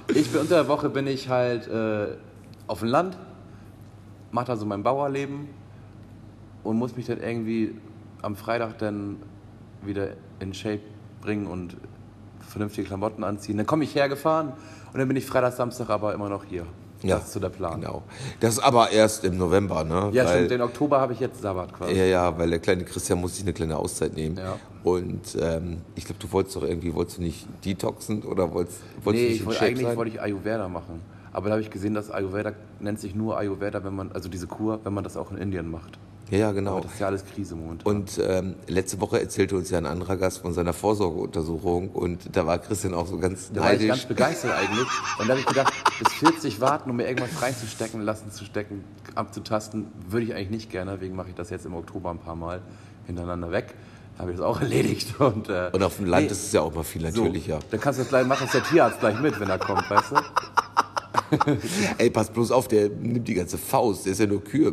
ich 0.15 0.31
bin 0.31 0.41
unter 0.41 0.57
der 0.57 0.69
Woche 0.69 0.89
bin 0.89 1.07
ich 1.07 1.29
halt 1.29 1.69
äh, 1.69 2.17
auf 2.67 2.81
dem 2.81 2.89
Land, 2.89 3.19
mache 4.31 4.47
da 4.47 4.57
so 4.57 4.67
mein 4.67 4.83
Bauerleben 4.83 5.49
und 6.63 6.77
muss 6.77 6.97
mich 6.97 7.07
dann 7.07 7.21
irgendwie 7.21 7.75
am 8.23 8.37
Freitag 8.37 8.79
dann 8.79 9.17
wieder 9.83 10.11
in 10.39 10.55
Shape 10.55 10.81
bringen 11.21 11.47
und 11.47 11.77
vernünftige 12.41 12.87
Klamotten 12.87 13.25
anziehen. 13.25 13.57
Dann 13.57 13.67
komme 13.67 13.85
ich 13.85 13.95
hergefahren 13.95 14.53
und 14.93 14.99
dann 14.99 15.09
bin 15.09 15.17
ich 15.17 15.27
Freitag, 15.27 15.53
Samstag 15.55 15.91
aber 15.91 16.15
immer 16.15 16.29
noch 16.29 16.45
hier. 16.45 16.67
Das 17.03 17.25
ist 17.25 17.33
so 17.33 17.41
der 17.41 17.49
Plan. 17.49 17.81
Genau. 17.81 18.03
Das 18.41 18.55
ist 18.55 18.59
aber 18.61 18.91
erst 18.91 19.25
im 19.25 19.37
November, 19.37 19.85
ne? 19.85 20.11
Ja, 20.13 20.25
weil, 20.25 20.35
stimmt. 20.35 20.51
Den 20.51 20.63
Oktober 20.63 21.01
habe 21.01 21.13
ich 21.13 21.21
jetzt 21.21 21.43
Sabbat 21.43 21.73
quasi. 21.73 21.95
Ja, 21.95 22.05
ja, 22.05 22.39
weil 22.39 22.51
der 22.51 22.59
kleine 22.59 22.85
Christian 22.85 23.21
muss 23.21 23.37
sich 23.37 23.45
eine 23.45 23.53
kleine 23.53 23.77
Auszeit 23.77 24.15
nehmen. 24.15 24.37
Ja. 24.37 24.59
Und 24.85 25.37
ähm, 25.41 25.83
ich 25.95 26.05
glaube, 26.05 26.21
du 26.21 26.31
wolltest 26.33 26.57
doch 26.57 26.63
irgendwie, 26.63 26.95
wolltest 26.95 27.19
du 27.19 27.23
nicht 27.23 27.47
detoxen 27.65 28.23
oder 28.23 28.53
wolltest, 28.53 28.81
wolltest 29.03 29.23
nee, 29.23 29.29
du 29.29 29.33
nicht 29.33 29.41
ich 29.41 29.47
wollte, 29.47 29.61
eigentlich 29.63 29.87
sein? 29.87 29.97
wollte 29.97 30.11
ich 30.13 30.21
Ayurveda 30.21 30.69
machen. 30.69 31.01
Aber 31.33 31.47
da 31.47 31.53
habe 31.53 31.63
ich 31.63 31.71
gesehen, 31.71 31.95
dass 31.95 32.11
Ayurveda 32.11 32.53
nennt 32.81 33.01
sich 33.01 33.15
nur 33.15 33.39
Ayurveda, 33.39 33.83
wenn 33.85 33.95
man, 33.95 34.13
also 34.13 34.29
diese 34.29 34.47
Kur, 34.47 34.81
wenn 34.85 34.93
man 34.93 35.05
das 35.05 35.17
auch 35.17 35.31
in 35.31 35.39
Indien 35.39 35.71
macht. 35.71 35.99
Ja, 36.33 36.39
ja, 36.39 36.53
genau. 36.53 36.73
Aber 36.73 36.81
das 36.81 36.95
ist 36.95 37.01
ja 37.01 37.07
alles 37.09 37.25
Krise 37.27 37.55
momentan. 37.55 37.87
Und 37.87 38.19
ähm, 38.27 38.55
letzte 38.67 38.99
Woche 39.03 39.21
erzählte 39.21 39.55
uns 39.55 39.69
ja 39.69 39.77
ein 39.77 39.85
anderer 39.85 40.17
Gast 40.17 40.39
von 40.39 40.55
seiner 40.55 40.73
Vorsorgeuntersuchung 40.73 41.91
und 41.91 42.35
da 42.35 42.47
war 42.47 42.59
Christian 42.59 42.95
auch 42.95 43.07
so 43.07 43.19
ganz 43.19 43.53
Da 43.53 43.61
war 43.61 43.75
ich 43.75 43.81
ganz 43.81 43.89
neidisch. 43.89 44.07
begeistert 44.09 44.53
eigentlich. 44.53 44.89
Und 45.19 45.29
da 45.29 45.33
habe 45.33 45.41
ich 45.41 45.47
gedacht, 45.47 45.75
bis 46.03 46.11
40 46.15 46.59
warten, 46.63 46.89
um 46.89 46.97
mir 46.97 47.07
irgendwas 47.07 47.43
reinzustecken, 47.43 48.01
lassen 48.01 48.31
zu 48.31 48.47
stecken, 48.47 48.83
abzutasten, 49.15 49.89
würde 50.09 50.25
ich 50.25 50.35
eigentlich 50.35 50.49
nicht 50.49 50.71
gerne. 50.71 50.93
Deswegen 50.93 51.17
mache 51.17 51.29
ich 51.29 51.35
das 51.35 51.51
jetzt 51.51 51.67
im 51.67 51.75
Oktober 51.75 52.11
ein 52.11 52.19
paar 52.19 52.35
Mal 52.37 52.63
hintereinander 53.07 53.51
weg. 53.51 53.75
Da 54.17 54.23
habe 54.23 54.31
ich 54.31 54.39
das 54.39 54.47
auch 54.47 54.59
erledigt. 54.63 55.21
Und, 55.21 55.51
äh, 55.51 55.69
Und 55.71 55.83
auf 55.83 55.97
dem 55.99 56.07
Land 56.07 56.25
nee, 56.25 56.33
ist 56.33 56.47
es 56.47 56.53
ja 56.53 56.63
auch 56.63 56.75
mal 56.75 56.83
viel 56.83 57.03
so, 57.13 57.25
natürlicher. 57.25 57.59
Dann 57.71 57.79
kannst 57.79 57.99
du 57.99 58.05
das 58.05 58.09
gleich, 58.09 58.27
macht 58.27 58.41
das 58.41 58.53
der 58.53 58.65
Tierarzt 58.65 59.01
gleich 59.01 59.21
mit, 59.21 59.39
wenn 59.39 59.51
er 59.51 59.59
kommt, 59.59 59.85
weißt 59.91 60.13
du? 60.13 61.59
Ey, 61.99 62.09
pass 62.09 62.31
bloß 62.31 62.53
auf, 62.53 62.69
der 62.69 62.89
nimmt 62.89 63.29
die 63.29 63.35
ganze 63.35 63.59
Faust, 63.59 64.07
der 64.07 64.13
ist 64.13 64.19
ja 64.21 64.27
nur 64.27 64.43
Kühe. 64.43 64.73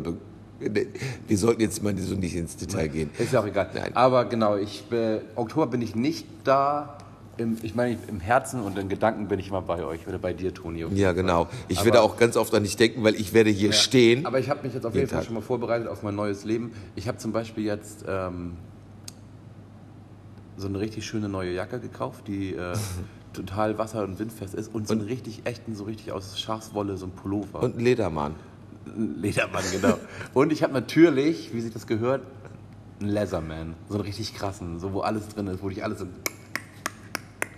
Wir 0.60 1.38
sollten 1.38 1.62
jetzt 1.62 1.82
mal 1.82 1.96
so 1.96 2.14
nicht 2.14 2.36
ins 2.36 2.56
Detail 2.56 2.88
gehen. 2.88 3.10
Ist 3.18 3.32
ja 3.32 3.40
auch 3.40 3.46
egal. 3.46 3.70
Nein. 3.74 3.96
Aber 3.96 4.26
genau, 4.26 4.56
ich, 4.56 4.84
äh, 4.92 5.20
Oktober 5.36 5.66
bin 5.66 5.80
ich 5.82 5.94
nicht 5.94 6.26
da. 6.44 6.98
Im, 7.38 7.56
ich 7.62 7.74
meine, 7.74 7.96
im 8.08 8.20
Herzen 8.20 8.60
und 8.60 8.76
in 8.78 8.90
Gedanken 8.90 9.26
bin 9.28 9.38
ich 9.38 9.48
immer 9.48 9.62
bei 9.62 9.82
euch 9.82 10.06
oder 10.06 10.18
bei 10.18 10.34
dir, 10.34 10.52
Toni. 10.52 10.84
Ja, 10.94 11.12
genau. 11.12 11.48
Ich 11.68 11.78
Aber- 11.78 11.86
werde 11.86 12.02
auch 12.02 12.18
ganz 12.18 12.36
oft 12.36 12.54
an 12.54 12.64
dich 12.64 12.76
denken, 12.76 13.02
weil 13.02 13.14
ich 13.14 13.32
werde 13.32 13.48
hier 13.48 13.68
Ja. 13.68 13.72
stehen. 13.72 14.26
Aber 14.26 14.38
ich 14.38 14.50
habe 14.50 14.62
mich 14.62 14.74
jetzt 14.74 14.84
auf 14.84 14.94
jeden 14.94 15.08
Fall 15.08 15.20
Tag. 15.20 15.24
schon 15.26 15.34
mal 15.34 15.40
vorbereitet 15.40 15.88
auf 15.88 16.02
mein 16.02 16.14
neues 16.14 16.44
Leben. 16.44 16.72
Ich 16.96 17.08
habe 17.08 17.16
zum 17.16 17.32
Beispiel 17.32 17.64
jetzt 17.64 18.04
ähm, 18.06 18.58
so 20.58 20.66
eine 20.68 20.78
richtig 20.80 21.06
schöne 21.06 21.30
neue 21.30 21.52
Jacke 21.54 21.80
gekauft, 21.80 22.26
die 22.28 22.54
äh, 22.54 22.74
total 23.32 23.78
wasser- 23.78 24.04
und 24.04 24.18
windfest 24.18 24.54
ist 24.54 24.74
und 24.74 24.86
so 24.86 24.92
einen 24.92 25.02
richtig 25.02 25.42
echten, 25.44 25.74
so 25.74 25.84
richtig 25.84 26.12
aus 26.12 26.38
Schafswolle, 26.38 26.98
so 26.98 27.06
ein 27.06 27.12
Pullover. 27.12 27.62
Und 27.62 27.78
ein 27.78 27.80
Ledermann. 27.84 28.34
Ledermann, 28.86 29.64
genau. 29.70 29.98
und 30.34 30.52
ich 30.52 30.62
habe 30.62 30.72
natürlich, 30.72 31.52
wie 31.52 31.60
sich 31.60 31.72
das 31.72 31.86
gehört, 31.86 32.22
einen 33.00 33.10
Leatherman. 33.10 33.74
So 33.88 33.94
einen 33.94 34.04
richtig 34.04 34.34
krassen, 34.34 34.78
so 34.78 34.92
wo 34.92 35.00
alles 35.00 35.28
drin 35.28 35.46
ist, 35.46 35.62
wo 35.62 35.70
ich 35.70 35.82
alles 35.84 36.00
so 36.00 36.06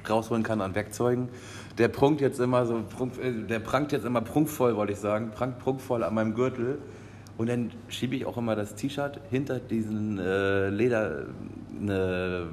rausholen 0.09 0.43
kann 0.43 0.61
an 0.61 0.75
Werkzeugen. 0.75 1.29
Der 1.79 1.89
prunkt 1.89 2.21
jetzt 2.21 2.41
immer 2.41 2.67
so, 2.67 2.83
prunk, 2.89 3.19
äh, 3.19 3.33
der 3.33 3.61
prangt 3.61 3.93
jetzt 3.93 4.05
immer 4.05 4.21
prunkvoll, 4.21 4.77
wollte 4.77 4.93
ich 4.93 4.99
sagen, 4.99 5.31
prangt 5.31 5.59
prunkvoll 5.59 6.05
an 6.05 6.15
meinem 6.15 6.35
Gürtel. 6.35 6.79
Und 7.39 7.49
dann 7.49 7.71
schiebe 7.89 8.15
ich 8.15 8.27
auch 8.27 8.37
immer 8.37 8.55
das 8.55 8.75
T-Shirt 8.75 9.19
hinter 9.31 9.59
diesen 9.59 10.19
äh, 10.19 10.69
Leder, 10.69 11.27
ne, 11.81 12.47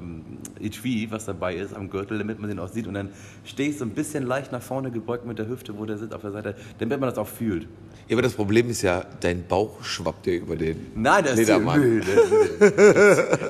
HV, 0.58 1.10
was 1.10 1.26
dabei 1.26 1.54
ist, 1.56 1.74
am 1.74 1.90
Gürtel, 1.90 2.18
damit 2.18 2.40
man 2.40 2.48
den 2.48 2.58
auch 2.58 2.68
sieht. 2.68 2.86
Und 2.86 2.94
dann 2.94 3.10
stehe 3.44 3.68
ich 3.68 3.78
so 3.78 3.84
ein 3.84 3.90
bisschen 3.90 4.26
leicht 4.26 4.52
nach 4.52 4.62
vorne 4.62 4.90
gebeugt 4.90 5.26
mit 5.26 5.38
der 5.38 5.48
Hüfte, 5.48 5.78
wo 5.78 5.84
der 5.84 5.98
sitzt 5.98 6.14
auf 6.14 6.22
der 6.22 6.32
Seite, 6.32 6.56
damit 6.78 6.98
man 6.98 7.10
das 7.10 7.18
auch 7.18 7.28
fühlt. 7.28 7.68
Ja, 8.10 8.16
aber 8.16 8.22
das 8.22 8.32
Problem 8.32 8.68
ist 8.68 8.82
ja, 8.82 9.04
dein 9.20 9.46
Bauch 9.46 9.84
schwappt 9.84 10.26
dir 10.26 10.40
über 10.40 10.56
den 10.56 10.90
Nein, 10.96 11.22
das 11.22 11.36
Ledermann. 11.36 11.80
ist 11.80 12.08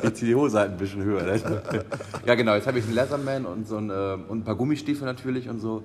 Ich 0.04 0.14
ziehe 0.16 0.28
die 0.28 0.34
Hose 0.34 0.58
halt 0.58 0.72
ein 0.72 0.76
bisschen 0.76 1.02
höher. 1.02 1.34
ja, 2.26 2.34
genau. 2.34 2.54
Jetzt 2.54 2.66
habe 2.66 2.78
ich 2.78 2.84
einen 2.84 2.92
Leatherman 2.92 3.46
und, 3.46 3.66
so 3.66 3.78
ein, 3.78 3.88
äh, 3.88 4.18
und 4.28 4.40
ein 4.40 4.44
paar 4.44 4.56
Gummistiefel 4.56 5.06
natürlich 5.06 5.48
und 5.48 5.60
so. 5.60 5.82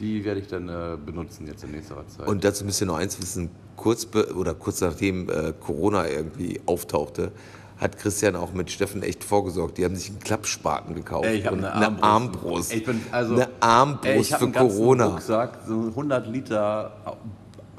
Die 0.00 0.24
werde 0.24 0.40
ich 0.40 0.48
dann 0.48 0.68
äh, 0.68 0.96
benutzen 1.06 1.46
jetzt 1.46 1.62
in 1.62 1.70
nächster 1.70 2.04
Zeit. 2.08 2.26
Und 2.26 2.42
dazu 2.42 2.64
müsst 2.64 2.80
ihr 2.80 2.88
noch 2.88 2.96
eins 2.96 3.16
wissen, 3.20 3.48
kurz 3.76 4.08
oder 4.34 4.54
kurz 4.54 4.80
nachdem 4.80 5.30
äh, 5.30 5.52
Corona 5.60 6.08
irgendwie 6.08 6.60
auftauchte, 6.66 7.30
hat 7.78 7.96
Christian 7.96 8.34
auch 8.34 8.52
mit 8.52 8.72
Steffen 8.72 9.04
echt 9.04 9.22
vorgesorgt. 9.22 9.78
Die 9.78 9.84
haben 9.84 9.94
sich 9.94 10.10
einen 10.10 10.18
Klappspaten 10.18 10.96
gekauft 10.96 11.26
Ey, 11.26 11.36
ich 11.36 11.46
hab 11.46 11.52
und 11.52 11.60
eine 11.64 11.72
eine 11.72 12.02
Armbrust. 12.02 12.04
Armbrust. 12.04 12.74
Ich 12.74 12.84
bin, 12.84 13.00
also, 13.12 13.34
eine 13.34 13.48
Armbrust 13.60 14.08
ey, 14.08 14.20
ich 14.20 14.28
für 14.34 14.44
einen 14.44 14.52
Corona. 14.52 15.06
Rucksack, 15.06 15.58
so 15.64 15.74
100 15.74 16.26
Liter 16.26 16.92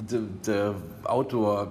der, 0.10 0.22
der 0.46 0.76
Outdoor 1.04 1.70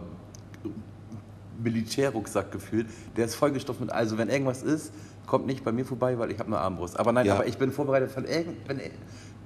Militärrucksack 1.62 2.52
gefühlt. 2.52 2.86
Der 3.16 3.24
ist 3.24 3.34
vollgestopft 3.34 3.80
mit, 3.80 3.90
also 3.90 4.18
wenn 4.18 4.28
irgendwas 4.28 4.62
ist, 4.62 4.92
kommt 5.26 5.46
nicht 5.46 5.64
bei 5.64 5.72
mir 5.72 5.84
vorbei, 5.84 6.18
weil 6.18 6.30
ich 6.30 6.38
habe 6.38 6.48
eine 6.48 6.58
Armbrust. 6.58 6.98
Aber 6.98 7.12
nein, 7.12 7.26
Ja. 7.26 7.34
aber 7.34 7.46
ich 7.46 7.58
bin 7.58 7.72
vorbereitet 7.72 8.10
von 8.10 8.24
irgend, 8.24 8.56
wenn, 8.68 8.80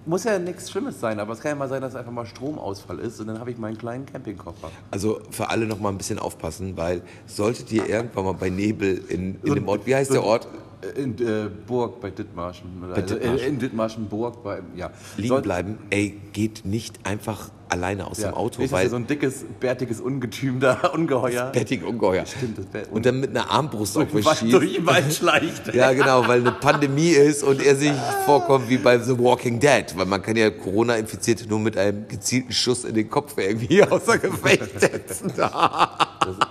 muss 0.07 0.25
ja 0.25 0.39
nichts 0.39 0.71
Schlimmes 0.71 0.99
sein, 0.99 1.21
aber 1.21 1.35
es 1.35 1.41
kann 1.41 1.51
ja 1.51 1.55
mal 1.57 1.69
sein, 1.69 1.83
dass 1.83 1.95
einfach 1.95 2.11
mal 2.13 2.27
Stromausfall 2.27 2.99
ist 2.99 3.21
und 3.21 3.27
dann 3.29 3.39
habe 3.39 3.51
ich 3.51 3.59
meinen 3.59 3.77
kleinen 3.79 4.07
Campingkoffer. 4.07 4.71
Also 4.91 5.21
für 5.31 5.51
alle 5.51 5.67
noch 5.67 5.79
mal 5.79 5.91
ein 5.91 5.99
bisschen 5.99 6.19
aufpassen, 6.19 6.77
weil 6.77 7.03
solltet 7.27 7.71
ihr 7.71 7.87
irgendwann 7.89 8.25
mal 8.25 8.33
bei 8.35 8.49
Nebel 8.51 9.03
in, 9.09 9.39
in 9.43 9.55
dem 9.55 9.69
Ort, 9.69 9.87
wie 9.87 9.95
heißt 9.95 10.13
der 10.13 10.25
Ort? 10.25 10.49
In 10.97 11.19
äh, 11.19 11.51
Burg 11.67 12.01
bei 12.01 12.11
Dithmarschen. 12.11 12.65
Bei 12.81 12.95
also, 13.03 13.15
Dithmarschen. 13.15 13.39
äh, 13.45 13.49
in 13.49 13.59
Dithmarschen 13.59 14.09
Burg 14.09 14.43
bei, 14.43 14.61
ja. 14.77 14.91
liegen 15.17 15.29
Sollt- 15.29 15.43
bleiben, 15.45 15.79
ey, 15.91 16.19
geht 16.33 16.65
nicht 16.65 17.01
einfach 17.05 17.51
alleine 17.69 18.07
aus 18.07 18.19
Ja, 18.19 18.31
dem 18.31 18.35
Auto, 18.35 18.63
nicht, 18.63 18.73
weil 18.73 18.89
so 18.89 18.97
ein 18.97 19.07
dickes, 19.07 19.45
bärtiges 19.61 20.01
Ungetüm 20.01 20.59
da, 20.59 20.89
Ungeheuer. 20.95 21.51
Bettig 21.53 21.85
ungeheuer. 21.85 22.25
Stimmt, 22.27 22.59
das 22.59 22.67
Bett. 22.67 22.89
Und 22.91 23.05
dann 23.07 23.21
mit 23.21 23.31
einer 23.31 23.49
Armbrust 23.51 23.97
auf 23.99 24.13
mich 24.13 24.27
schießt. 24.27 24.53
durch 24.55 24.75
den 24.75 24.87
Wald 24.87 25.13
schleicht. 25.13 25.73
Ja, 25.75 25.93
genau, 25.93 26.27
weil 26.27 26.41
eine 26.41 26.53
Pandemie 26.61 27.11
ist 27.11 27.45
und 27.45 27.63
er 27.63 27.77
sich 27.77 27.93
vorkommt 28.25 28.69
wie 28.69 28.79
bei 28.79 28.99
The 28.99 29.17
Walking 29.19 29.61
Dead. 29.61 29.85
Weil 29.97 30.07
man 30.07 30.21
kann 30.23 30.35
ja 30.37 30.51
Corona-Infizierte 30.51 31.47
nur 31.47 31.61
mit 31.61 31.77
einem 31.77 32.09
gezielten 32.09 32.53
Schuss 32.53 32.85
in 32.85 32.95
den 32.95 33.09
Kopf 33.11 33.35
irgendwie 33.37 33.85
außer 33.85 34.19
Gefecht 34.19 34.81
setzen. 34.81 35.33
Das, 35.37 35.51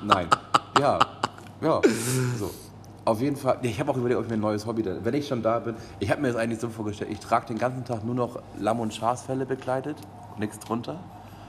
nein. 0.05 0.27
Ja. 0.79 0.99
Ja. 1.61 1.81
So. 2.39 2.51
Auf 3.09 3.21
jeden 3.21 3.35
Fall. 3.35 3.57
Ich 3.63 3.79
habe 3.79 3.91
auch 3.91 3.97
überlegt, 3.97 4.19
ob 4.19 4.25
ich 4.25 4.29
mir 4.29 4.37
ein 4.37 4.41
neues 4.41 4.65
Hobby, 4.67 4.83
da- 4.83 5.03
wenn 5.03 5.15
ich 5.15 5.27
schon 5.27 5.41
da 5.41 5.57
bin. 5.57 5.75
Ich 5.99 6.11
habe 6.11 6.21
mir 6.21 6.27
das 6.27 6.37
eigentlich 6.37 6.59
so 6.59 6.69
vorgestellt. 6.69 7.09
Ich 7.11 7.19
trage 7.19 7.47
den 7.47 7.57
ganzen 7.57 7.83
Tag 7.83 8.05
nur 8.05 8.13
noch 8.13 8.39
Lamm- 8.59 8.79
und 8.81 8.93
Schafsfälle 8.93 9.47
bekleidet, 9.47 9.97
nichts 10.37 10.59
drunter. 10.59 10.99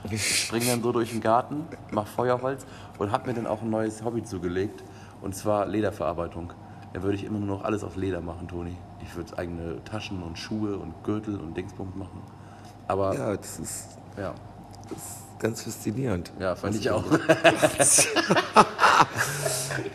Ich 0.09 0.45
springe 0.45 0.65
dann 0.65 0.81
so 0.81 0.91
durch 0.91 1.11
den 1.11 1.21
Garten, 1.21 1.65
mache 1.91 2.07
Feuerholz 2.07 2.65
und 2.97 3.11
habe 3.11 3.27
mir 3.29 3.35
dann 3.35 3.45
auch 3.45 3.61
ein 3.61 3.69
neues 3.69 4.03
Hobby 4.03 4.23
zugelegt. 4.23 4.83
Und 5.21 5.35
zwar 5.35 5.67
Lederverarbeitung. 5.67 6.51
Da 6.93 7.03
würde 7.03 7.15
ich 7.15 7.23
immer 7.25 7.37
nur 7.37 7.57
noch 7.57 7.63
alles 7.63 7.83
aus 7.83 7.95
Leder 7.95 8.21
machen, 8.21 8.47
Toni. 8.47 8.75
Ich 9.03 9.15
würde 9.15 9.37
eigene 9.37 9.83
Taschen 9.83 10.23
und 10.23 10.39
Schuhe 10.39 10.77
und 10.77 10.95
Gürtel 11.03 11.39
und 11.39 11.55
Dingsbums 11.55 11.95
machen. 11.95 12.21
Aber 12.87 13.13
ja, 13.13 13.29
Ja, 13.29 13.37
das 13.37 13.59
ist 13.59 13.97
ja, 14.17 14.33
ganz 15.41 15.63
faszinierend. 15.63 16.31
fand 16.55 16.75
ich 16.75 16.89
auch. 16.89 17.03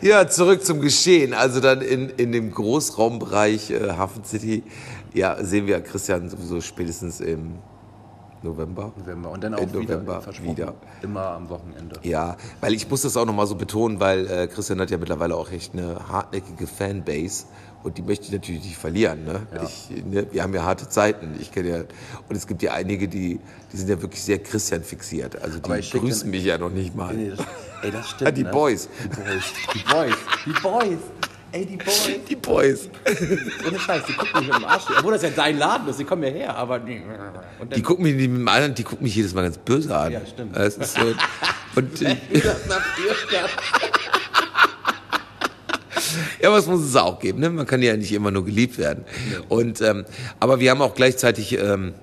Ja, 0.01 0.27
zurück 0.27 0.63
zum 0.63 0.81
Geschehen. 0.81 1.33
Also 1.33 1.59
dann 1.59 1.81
in, 1.81 2.09
in 2.09 2.31
dem 2.31 2.51
Großraumbereich 2.51 3.71
äh, 3.71 3.91
Hafen 3.91 4.23
City, 4.23 4.63
ja, 5.13 5.43
sehen 5.43 5.65
wir 5.65 5.81
Christian 5.81 6.29
sowieso 6.29 6.61
spätestens 6.61 7.19
im 7.19 7.55
November. 8.43 8.93
November. 8.97 9.31
Und 9.31 9.43
dann 9.43 9.55
auch 9.55 9.73
wieder, 9.73 10.01
wieder. 10.41 10.73
Immer 11.01 11.27
am 11.31 11.49
Wochenende. 11.49 11.99
Ja, 12.03 12.37
weil 12.61 12.73
ich 12.73 12.89
muss 12.89 13.01
das 13.01 13.17
auch 13.17 13.25
nochmal 13.25 13.47
so 13.47 13.55
betonen, 13.55 13.99
weil 13.99 14.27
äh, 14.27 14.47
Christian 14.47 14.79
hat 14.79 14.91
ja 14.91 14.97
mittlerweile 14.97 15.35
auch 15.35 15.51
echt 15.51 15.73
eine 15.73 16.07
hartnäckige 16.07 16.67
Fanbase 16.67 17.45
und 17.87 17.97
die 17.97 18.01
möchte 18.01 18.25
ich 18.25 18.31
natürlich 18.33 18.63
nicht 18.63 18.77
verlieren. 18.77 19.23
Ne? 19.23 19.41
Ich, 19.63 19.89
ne, 20.05 20.27
wir 20.29 20.43
haben 20.43 20.53
ja 20.53 20.63
harte 20.63 20.89
Zeiten. 20.89 21.35
Ich 21.39 21.51
kenne 21.53 21.69
ja 21.69 21.77
und 22.27 22.35
es 22.35 22.45
gibt 22.45 22.61
ja 22.61 22.73
einige, 22.73 23.07
die, 23.07 23.39
die 23.71 23.77
sind 23.77 23.89
ja 23.89 24.01
wirklich 24.01 24.21
sehr 24.21 24.39
Christian 24.39 24.83
fixiert. 24.83 25.41
Also 25.41 25.59
die 25.59 25.69
grüßen 25.69 26.21
dann- 26.23 26.29
mich 26.31 26.43
ja 26.43 26.57
noch 26.57 26.69
nicht 26.69 26.93
mal. 26.95 27.13
Nee, 27.13 27.29
das, 27.29 27.39
ey, 27.81 27.91
das 27.91 28.09
stimmt. 28.09 28.37
Die 28.37 28.43
ne? 28.43 28.51
Boys. 28.51 28.89
Die 29.01 29.07
Boys. 29.09 29.43
Die 29.73 29.83
Boys. 29.89 30.15
Die 30.45 30.51
Boys. 30.61 30.97
Ey, 31.53 31.65
die 31.65 31.77
Boys. 31.77 32.09
Die 32.29 32.35
Boys. 32.35 32.89
Ohne 33.67 33.79
Scheiß, 33.79 34.03
die 34.05 34.13
gucken 34.13 34.41
mich 34.41 34.47
mit 34.49 34.57
dem 34.57 34.65
Arsch. 34.65 34.83
Obwohl 34.97 35.13
das 35.13 35.21
ja 35.21 35.29
dein 35.29 35.57
Laden 35.57 35.87
ist, 35.87 35.97
die 35.97 36.03
kommen 36.03 36.23
ja 36.23 36.29
her, 36.29 36.57
aber. 36.57 36.81
Und 37.59 37.73
Die 37.73 37.81
gucken 37.81 38.03
mich 38.03 38.17
die 38.17 38.27
mit 38.27 38.41
dem 38.41 38.47
anderen, 38.49 38.75
die 38.75 38.83
gucken 38.83 39.05
mich 39.05 39.15
jedes 39.15 39.33
Mal 39.33 39.43
ganz 39.43 39.57
böse 39.57 39.95
an. 39.95 40.11
Ja, 40.11 40.25
stimmt. 40.25 40.57
Das 40.57 40.75
ist 40.75 40.95
so, 40.95 41.01
und 41.75 41.99
ja, 46.41 46.51
was 46.51 46.67
muss 46.67 46.81
es 46.81 46.95
auch 46.95 47.19
geben? 47.19 47.39
Ne? 47.39 47.49
Man 47.49 47.65
kann 47.65 47.81
ja 47.81 47.95
nicht 47.95 48.11
immer 48.11 48.31
nur 48.31 48.45
geliebt 48.45 48.77
werden. 48.77 49.05
Und 49.49 49.81
ähm, 49.81 50.05
aber 50.39 50.59
wir 50.59 50.71
haben 50.71 50.81
auch 50.81 50.95
gleichzeitig 50.95 51.57
ähm, 51.57 51.93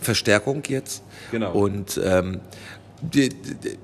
Verstärkung 0.00 0.62
jetzt. 0.68 1.02
Genau. 1.30 1.52
Und 1.52 2.00
ähm, 2.04 2.40
die, 3.00 3.28
die, 3.28 3.78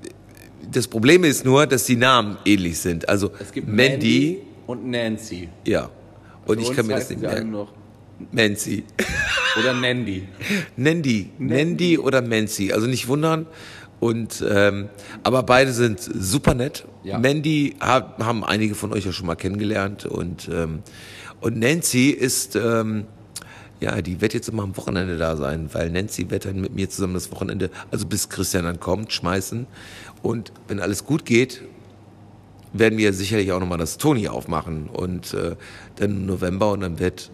das 0.71 0.87
Problem 0.87 1.23
ist 1.23 1.45
nur, 1.45 1.65
dass 1.67 1.85
die 1.85 1.95
Namen 1.95 2.37
ähnlich 2.45 2.79
sind. 2.79 3.09
Also 3.09 3.31
Es 3.39 3.51
gibt 3.51 3.67
Mandy, 3.67 4.41
und 4.67 4.85
Nancy. 4.85 5.49
ja. 5.65 5.89
Und 6.45 6.57
Für 6.57 6.71
ich 6.71 6.75
kann 6.75 6.87
mir 6.87 6.95
das 6.95 7.09
nicht 7.09 7.21
merken. 7.21 7.51
Noch 7.51 7.73
Mancy. 8.31 8.83
oder 9.59 9.73
Nandy. 9.73 10.27
Nandy, 10.77 11.29
Nandy 11.37 11.97
oder 11.97 12.21
Mancy, 12.21 12.71
also 12.71 12.87
nicht 12.87 13.07
wundern. 13.07 13.45
Und 13.99 14.43
ähm, 14.47 14.89
aber 15.23 15.43
beide 15.43 15.73
sind 15.73 15.99
super 15.99 16.53
nett. 16.53 16.85
Ja. 17.03 17.17
Mandy 17.17 17.75
hab, 17.79 18.21
haben 18.23 18.43
einige 18.43 18.75
von 18.75 18.91
euch 18.91 19.05
ja 19.05 19.11
schon 19.11 19.25
mal 19.27 19.35
kennengelernt 19.35 20.05
und 20.05 20.49
ähm, 20.51 20.79
und 21.41 21.57
Nancy 21.57 22.09
ist 22.09 22.57
ähm, 22.57 23.05
ja, 23.79 24.01
die 24.01 24.19
wird 24.19 24.33
jetzt 24.33 24.49
immer 24.49 24.63
am 24.63 24.75
Wochenende 24.75 25.17
da 25.17 25.37
sein, 25.37 25.69
weil 25.73 25.89
Nancy 25.89 26.29
wird 26.29 26.45
dann 26.45 26.59
mit 26.59 26.75
mir 26.75 26.89
zusammen 26.89 27.13
das 27.13 27.31
Wochenende, 27.31 27.69
also 27.91 28.05
bis 28.05 28.29
Christian 28.29 28.65
dann 28.65 28.79
kommt, 28.79 29.13
schmeißen. 29.13 29.67
Und 30.21 30.51
wenn 30.67 30.79
alles 30.79 31.05
gut 31.05 31.25
geht, 31.25 31.61
werden 32.73 32.97
wir 32.97 33.13
sicherlich 33.13 33.51
auch 33.51 33.59
nochmal 33.59 33.77
das 33.77 33.97
Toni 33.97 34.27
aufmachen 34.27 34.89
und 34.89 35.33
äh, 35.33 35.55
dann 35.95 36.11
im 36.11 36.25
November 36.25 36.71
und 36.71 36.81
dann 36.81 36.99
wird 36.99 37.31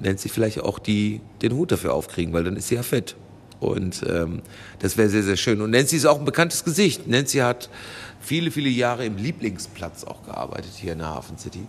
Nancy 0.00 0.28
vielleicht 0.28 0.60
auch 0.60 0.78
die, 0.78 1.20
den 1.40 1.54
Hut 1.54 1.72
dafür 1.72 1.94
aufkriegen, 1.94 2.32
weil 2.32 2.44
dann 2.44 2.56
ist 2.56 2.68
sie 2.68 2.74
ja 2.74 2.82
fit. 2.82 3.16
Und 3.60 4.02
ähm, 4.08 4.40
das 4.78 4.96
wäre 4.96 5.08
sehr, 5.08 5.22
sehr 5.22 5.36
schön. 5.36 5.60
Und 5.60 5.70
Nancy 5.70 5.96
ist 5.96 6.06
auch 6.06 6.18
ein 6.18 6.24
bekanntes 6.24 6.64
Gesicht. 6.64 7.06
Nancy 7.06 7.38
hat 7.38 7.68
viele, 8.20 8.50
viele 8.50 8.68
Jahre 8.68 9.04
im 9.04 9.16
Lieblingsplatz 9.16 10.04
auch 10.04 10.24
gearbeitet 10.24 10.72
hier 10.76 10.92
in 10.92 10.98
der 10.98 11.08
Hafen 11.08 11.38
City. 11.38 11.66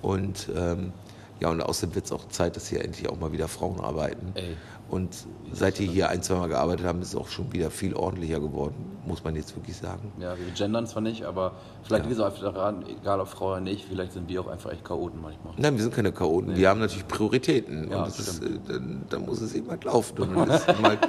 Und 0.00 0.48
ähm, 0.56 0.92
ja, 1.40 1.50
und 1.50 1.60
außerdem 1.60 1.94
wird 1.94 2.06
es 2.06 2.12
auch 2.12 2.28
Zeit, 2.28 2.56
dass 2.56 2.68
hier 2.68 2.84
endlich 2.84 3.08
auch 3.08 3.18
mal 3.18 3.32
wieder 3.32 3.48
Frauen 3.48 3.80
arbeiten. 3.80 4.32
Ey. 4.34 4.56
Und 4.90 5.26
seit 5.52 5.78
die 5.78 5.86
hier 5.86 6.08
ein, 6.08 6.22
zwei 6.22 6.36
Mal 6.36 6.48
gearbeitet 6.48 6.86
haben, 6.86 7.02
ist 7.02 7.08
es 7.08 7.14
auch 7.16 7.28
schon 7.28 7.52
wieder 7.52 7.70
viel 7.70 7.92
ordentlicher 7.94 8.40
geworden, 8.40 8.74
muss 9.06 9.22
man 9.22 9.36
jetzt 9.36 9.54
wirklich 9.54 9.76
sagen. 9.76 10.12
Ja, 10.18 10.34
wir 10.38 10.46
gendern 10.56 10.86
zwar 10.86 11.02
nicht, 11.02 11.24
aber 11.24 11.52
vielleicht 11.82 12.10
es 12.10 12.18
auch 12.20 12.38
daran, 12.38 12.84
egal 12.86 13.20
ob 13.20 13.28
Frau 13.28 13.48
oder 13.50 13.60
nicht, 13.60 13.84
vielleicht 13.86 14.12
sind 14.12 14.30
wir 14.30 14.40
auch 14.40 14.46
einfach 14.46 14.72
echt 14.72 14.84
Chaoten 14.86 15.20
manchmal. 15.20 15.52
Nein, 15.58 15.76
wir 15.76 15.82
sind 15.82 15.94
keine 15.94 16.10
Chaoten. 16.12 16.56
Wir 16.56 16.70
haben 16.70 16.80
natürlich 16.80 17.06
Prioritäten. 17.06 17.90
Ja, 17.90 17.98
und 17.98 18.06
das 18.06 18.18
ist, 18.18 18.42
äh, 18.42 18.48
dann, 18.66 19.02
dann 19.10 19.26
muss 19.26 19.42
es 19.42 19.54
eben 19.54 19.68
halt 19.68 19.84
laufen. 19.84 20.22
Und 20.22 20.34
dann 20.34 20.48
ist 20.50 20.66
halt 20.82 21.00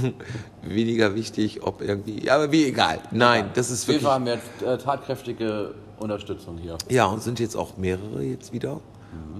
weniger 0.62 1.14
wichtig, 1.14 1.62
ob 1.62 1.82
irgendwie. 1.82 2.24
Ja, 2.24 2.36
aber 2.36 2.50
wie 2.52 2.64
egal. 2.64 3.00
Nein, 3.10 3.50
das 3.54 3.70
ist 3.70 3.86
wirklich. 3.86 4.02
Fall 4.04 4.14
haben 4.14 4.26
wir 4.26 4.38
äh, 4.66 4.78
tatkräftige 4.78 5.74
Unterstützung 5.98 6.56
hier. 6.58 6.78
Ja, 6.88 7.06
und 7.06 7.22
sind 7.22 7.38
jetzt 7.40 7.56
auch 7.56 7.76
mehrere 7.76 8.22
jetzt 8.22 8.52
wieder. 8.52 8.80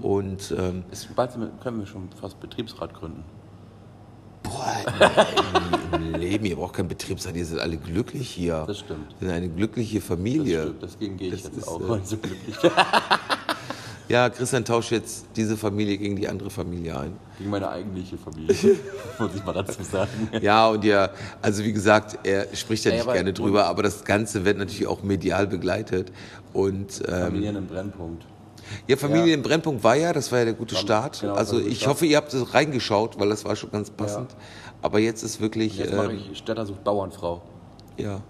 Und 0.01 0.53
ähm, 0.57 0.83
Ist, 0.91 1.15
bald 1.15 1.39
wir- 1.39 1.49
können 1.63 1.79
wir 1.79 1.85
schon 1.85 2.09
fast 2.19 2.39
Betriebsrat 2.39 2.93
gründen. 2.93 3.23
Boah, 4.51 5.95
im, 5.95 6.13
im 6.13 6.19
Leben, 6.19 6.45
ihr 6.45 6.55
braucht 6.55 6.75
keinen 6.75 6.87
Betriebsrat, 6.87 7.35
ihr 7.35 7.45
seid 7.45 7.59
alle 7.59 7.77
glücklich 7.77 8.29
hier. 8.29 8.63
Das 8.67 8.79
stimmt. 8.79 9.15
Wir 9.19 9.27
sind 9.29 9.37
eine 9.37 9.49
glückliche 9.49 9.99
Das 9.99 10.07
Familie. 10.07 10.61
stimmt, 10.63 10.83
deswegen 10.83 11.17
gehe 11.17 11.27
ich 11.33 11.43
Das 11.43 11.43
jetzt 11.51 11.57
ist, 11.57 11.67
auch 11.67 11.81
äh, 11.81 11.87
heute 11.87 12.05
so 12.05 12.17
glücklich. 12.17 12.55
Ja, 14.09 14.29
Christian 14.29 14.65
tauscht 14.65 14.91
jetzt 14.91 15.25
diese 15.37 15.55
Familie 15.55 15.97
gegen 15.97 16.17
die 16.17 16.27
andere 16.27 16.49
Familie 16.49 16.99
ein. 16.99 17.13
Gegen 17.37 17.49
meine 17.49 17.69
eigentliche 17.69 18.17
Familie, 18.17 18.53
muss 19.19 19.29
ich 19.33 19.45
mal 19.45 19.53
dazu 19.53 19.81
sagen. 19.83 20.27
Ja, 20.41 20.67
und 20.67 20.83
ja, 20.83 21.11
also 21.41 21.63
wie 21.63 21.71
gesagt, 21.71 22.19
er 22.27 22.53
spricht 22.53 22.83
ja 22.83 22.91
Ey, 22.91 22.97
nicht 22.97 23.13
gerne 23.13 23.31
drüber, 23.31 23.67
aber 23.67 23.83
das 23.83 24.03
Ganze 24.03 24.43
wird 24.43 24.57
natürlich 24.57 24.85
auch 24.87 25.01
medial 25.01 25.47
begleitet. 25.47 26.11
Und 26.51 27.01
ähm, 27.07 27.21
Familien 27.23 27.55
im 27.55 27.67
Brennpunkt. 27.67 28.25
Ja, 28.87 28.97
Familie 28.97 29.27
Ja. 29.29 29.33
im 29.35 29.41
Brennpunkt 29.41 29.83
war 29.83 29.95
ja, 29.95 30.13
das 30.13 30.31
war 30.31 30.39
ja 30.39 30.45
der 30.45 30.53
gute 30.53 30.75
War- 30.75 30.81
Start. 30.81 31.21
genau, 31.21 31.33
also 31.35 31.59
ich 31.59 31.87
hoffe, 31.87 32.05
ihr 32.05 32.17
habt 32.17 32.33
es 32.33 32.53
reingeschaut, 32.53 33.19
weil 33.19 33.29
das 33.29 33.45
war 33.45 33.55
schon 33.55 33.71
ganz 33.71 33.89
passend. 33.89 34.35
Aber 34.81 34.99
jetzt 34.99 35.23
ist 35.23 35.39
wirklich, 35.41 35.77
Jetzt 35.77 35.93
mache 35.93 36.11
ähm, 36.11 36.21
ich 36.31 36.37
Städter 36.37 36.65
sucht 36.65 36.83
Bauernfrau. 36.83 37.41
ja. 37.97 38.21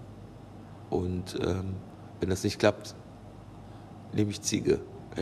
Und 0.90 1.38
ähm, 1.42 1.74
wenn 2.20 2.28
das 2.28 2.44
nicht 2.44 2.58
klappt, 2.58 2.94
nehme 4.12 4.30
ich 4.30 4.42
Ziege. 4.42 4.80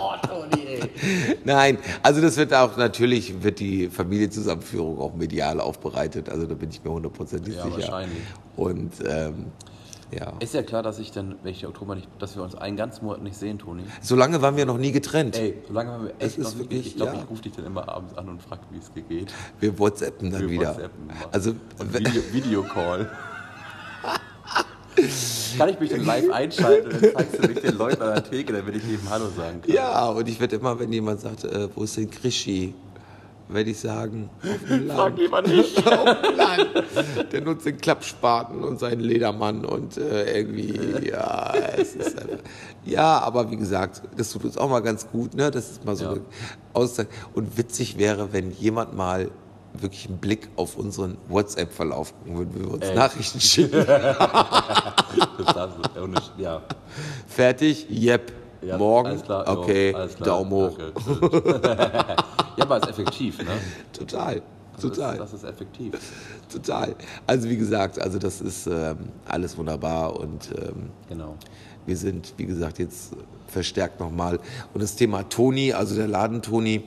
Oh, 0.00 0.12
Toni, 0.26 0.64
ey. 0.66 1.38
Nein, 1.44 1.78
also 2.02 2.20
das 2.20 2.36
wird 2.36 2.52
auch 2.54 2.76
natürlich, 2.76 3.42
wird 3.42 3.58
die 3.60 3.88
Familienzusammenführung 3.88 5.00
auch 5.00 5.14
medial 5.14 5.60
aufbereitet. 5.60 6.28
Also 6.28 6.46
da 6.46 6.54
bin 6.54 6.70
ich 6.70 6.82
mir 6.84 6.90
hundertprozentig 6.90 7.54
Ja, 7.56 7.64
sicher. 7.64 7.76
wahrscheinlich. 7.78 8.18
Und 8.56 8.92
ähm, 9.06 9.46
Ja. 10.10 10.32
Ist 10.40 10.54
ja 10.54 10.62
klar, 10.62 10.82
dass 10.82 10.98
ich 10.98 11.10
dann, 11.12 11.36
wenn 11.42 11.52
ich 11.52 11.66
Oktober 11.66 11.94
nicht, 11.94 12.08
dass 12.18 12.34
wir 12.34 12.42
uns 12.42 12.54
einen 12.54 12.76
ganzen 12.76 13.04
Monat 13.04 13.22
nicht 13.22 13.36
sehen, 13.36 13.58
Toni. 13.58 13.82
So 14.00 14.16
lange 14.16 14.40
waren 14.40 14.56
wir 14.56 14.64
noch 14.64 14.78
nie 14.78 14.90
getrennt. 14.92 15.36
Ey, 15.38 15.58
so 15.66 15.74
lange 15.74 15.90
haben 15.90 16.04
wir 16.04 16.14
echt 16.18 16.38
ist 16.38 16.38
noch 16.38 16.50
nicht. 16.54 16.58
wirklich, 16.60 16.86
Ich 16.86 16.96
glaube, 16.96 17.12
ja. 17.12 17.18
ich 17.22 17.30
rufe 17.30 17.42
dich 17.42 17.52
dann 17.52 17.66
immer 17.66 17.88
abends 17.88 18.16
an 18.16 18.28
und 18.28 18.42
frage, 18.42 18.62
wie 18.70 18.78
es 18.78 18.90
dir 18.92 19.02
geht. 19.02 19.32
Wir 19.60 19.78
WhatsAppen 19.78 20.30
dann 20.30 20.40
Wir 20.42 20.48
wieder. 20.50 20.68
WhatsAppen. 20.70 21.10
Also, 21.30 21.54
Video, 21.92 22.22
Videocall. 22.32 23.10
Kann 25.58 25.68
ich 25.68 25.78
mich 25.78 25.90
dann 25.90 26.04
live 26.04 26.30
einschalten 26.32 26.90
und 26.92 27.02
dann 27.02 27.12
zeigst 27.14 27.38
du 27.44 27.48
mich 27.48 27.60
den 27.60 27.76
Leuten 27.78 28.02
an 28.02 28.14
der 28.14 28.24
Theke, 28.24 28.52
damit 28.52 28.74
ich 28.76 28.88
eben 28.88 29.08
Hallo 29.08 29.26
sagen 29.36 29.62
kann. 29.62 29.72
ja, 29.72 30.06
und 30.08 30.28
ich 30.28 30.40
werde 30.40 30.56
immer, 30.56 30.78
wenn 30.78 30.92
jemand 30.92 31.20
sagt, 31.20 31.44
äh, 31.44 31.68
wo 31.74 31.84
ist 31.84 31.96
denn 31.96 32.10
Krischi, 32.10 32.74
werde 33.48 33.70
ich 33.70 33.78
sagen, 33.80 34.30
auf 34.42 34.68
dem 34.68 34.86
Frag 34.88 34.96
Land. 34.98 35.18
lieber 35.18 35.42
nicht. 35.42 35.78
auf 35.86 36.20
dem 36.22 36.36
Land. 36.36 37.32
Der 37.32 37.40
nutzt 37.40 37.66
den 37.66 37.78
Klappspaten 37.78 38.62
und 38.62 38.78
seinen 38.78 39.00
Ledermann 39.00 39.64
und 39.64 39.96
äh, 39.96 40.38
irgendwie, 40.38 41.08
ja, 41.08 41.54
es 41.76 41.94
ist 41.96 42.18
einfach, 42.18 42.38
ja, 42.84 43.18
aber 43.20 43.50
wie 43.50 43.56
gesagt, 43.56 44.02
das 44.16 44.30
tut 44.32 44.44
uns 44.44 44.56
auch 44.58 44.68
mal 44.68 44.80
ganz 44.80 45.08
gut, 45.10 45.34
ne? 45.34 45.50
Das 45.50 45.70
ist 45.70 45.84
mal 45.84 45.96
so 45.96 46.04
Ja. 46.04 46.10
eine 46.12 46.20
Auszeit. 46.74 47.08
Und 47.34 47.56
witzig 47.58 47.98
wäre, 47.98 48.32
wenn 48.32 48.50
jemand 48.50 48.94
mal 48.96 49.30
wirklich 49.74 50.08
einen 50.08 50.18
Blick 50.18 50.48
auf 50.56 50.76
unseren 50.76 51.18
WhatsApp-Verlauf 51.28 52.12
gucken 52.18 52.38
würde, 52.38 52.54
wenn 52.54 52.64
wir 52.66 52.72
uns 52.72 52.84
Ey. 52.86 52.94
Nachrichten 52.96 53.40
schicken. 53.40 53.84
Das 55.38 55.56
ohne 56.02 56.16
Sch- 56.16 56.30
Ja, 56.38 56.62
Fertig, 57.26 57.86
yep. 57.90 58.32
Ja, 58.62 58.76
Morgen, 58.78 59.08
alles 59.08 59.22
klar, 59.22 59.46
jo, 59.46 59.60
okay, 59.60 59.92
klar, 59.92 60.08
Daumen 60.24 60.50
hoch. 60.50 60.78
ja, 62.56 62.64
aber 62.64 62.76
ist 62.78 62.88
effektiv, 62.88 63.38
ne? 63.38 63.50
Total, 63.92 64.42
Also 64.74 64.88
total. 64.88 65.18
Das, 65.18 65.30
das 65.32 65.42
ist 65.42 65.48
effektiv. 65.48 65.94
Total. 66.52 66.94
Also 67.26 67.48
wie 67.48 67.56
gesagt, 67.56 68.00
also 68.00 68.18
das 68.18 68.40
ist 68.40 68.66
ähm, 68.66 68.96
alles 69.26 69.56
wunderbar 69.58 70.18
und 70.18 70.50
ähm, 70.56 70.90
Genau. 71.08 71.34
wir 71.86 71.96
sind, 71.96 72.34
wie 72.36 72.46
gesagt, 72.46 72.78
jetzt 72.78 73.12
verstärkt 73.46 74.00
nochmal. 74.00 74.38
Und 74.74 74.82
das 74.82 74.96
Thema 74.96 75.28
Toni, 75.28 75.72
also 75.72 75.94
der 75.94 76.08
Laden 76.08 76.42
Toni, 76.42 76.84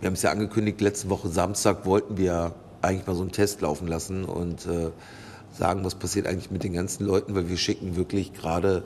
wir 0.00 0.06
haben 0.06 0.14
es 0.14 0.22
ja 0.22 0.30
angekündigt, 0.30 0.80
letzte 0.80 1.10
Woche 1.10 1.28
Samstag 1.28 1.84
wollten 1.84 2.16
wir 2.16 2.52
eigentlich 2.82 3.06
mal 3.06 3.16
so 3.16 3.22
einen 3.22 3.32
Test 3.32 3.60
laufen 3.60 3.88
lassen 3.88 4.24
und 4.24 4.66
äh, 4.66 4.90
sagen, 5.52 5.84
was 5.84 5.96
passiert 5.96 6.26
eigentlich 6.26 6.50
mit 6.50 6.62
den 6.62 6.72
ganzen 6.72 7.04
Leuten, 7.04 7.34
weil 7.34 7.48
wir 7.48 7.56
schicken 7.56 7.96
wirklich 7.96 8.32
gerade 8.32 8.84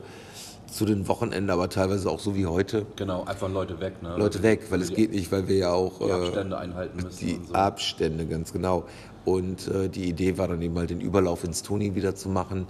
zu 0.73 0.87
den 0.87 1.07
Wochenenden, 1.07 1.51
aber 1.51 1.69
teilweise 1.69 2.11
auch 2.11 2.19
so 2.19 2.35
wie 2.35 2.47
heute, 2.47 2.87
Genau, 2.97 3.25
einfach 3.25 3.51
Leute 3.51 3.79
weg, 3.81 4.03
ne? 4.03 4.17
Leute 4.17 4.43
weg, 4.43 4.63
weil 4.71 4.81
es 4.81 4.89
die, 4.89 4.95
geht 4.95 5.13
nicht, 5.13 5.31
weil 5.31 5.47
wir 5.47 5.57
ja 5.57 5.73
auch 5.73 5.99
Die 5.99 6.05
äh, 6.09 6.13
Abstände 6.13 6.59
einhalten 6.59 7.03
müssen 7.03 7.27
die 7.27 7.35
und 7.35 7.49
so. 7.49 7.55
Abstände, 7.55 8.27
ganz 8.27 8.53
genau. 8.53 8.85
Und 9.25 9.69
äh, 9.69 9.89
die 9.89 10.09
Idee 10.09 10.39
war 10.39 10.49
dann 10.49 10.63
eben 10.63 10.75
mal 10.75 10.87
den 10.87 11.01
Überlauf 11.01 11.45
ins 11.45 11.63
Toni 11.63 11.95
wieder 11.95 12.15
zu 12.15 12.29
machen. 12.29 12.67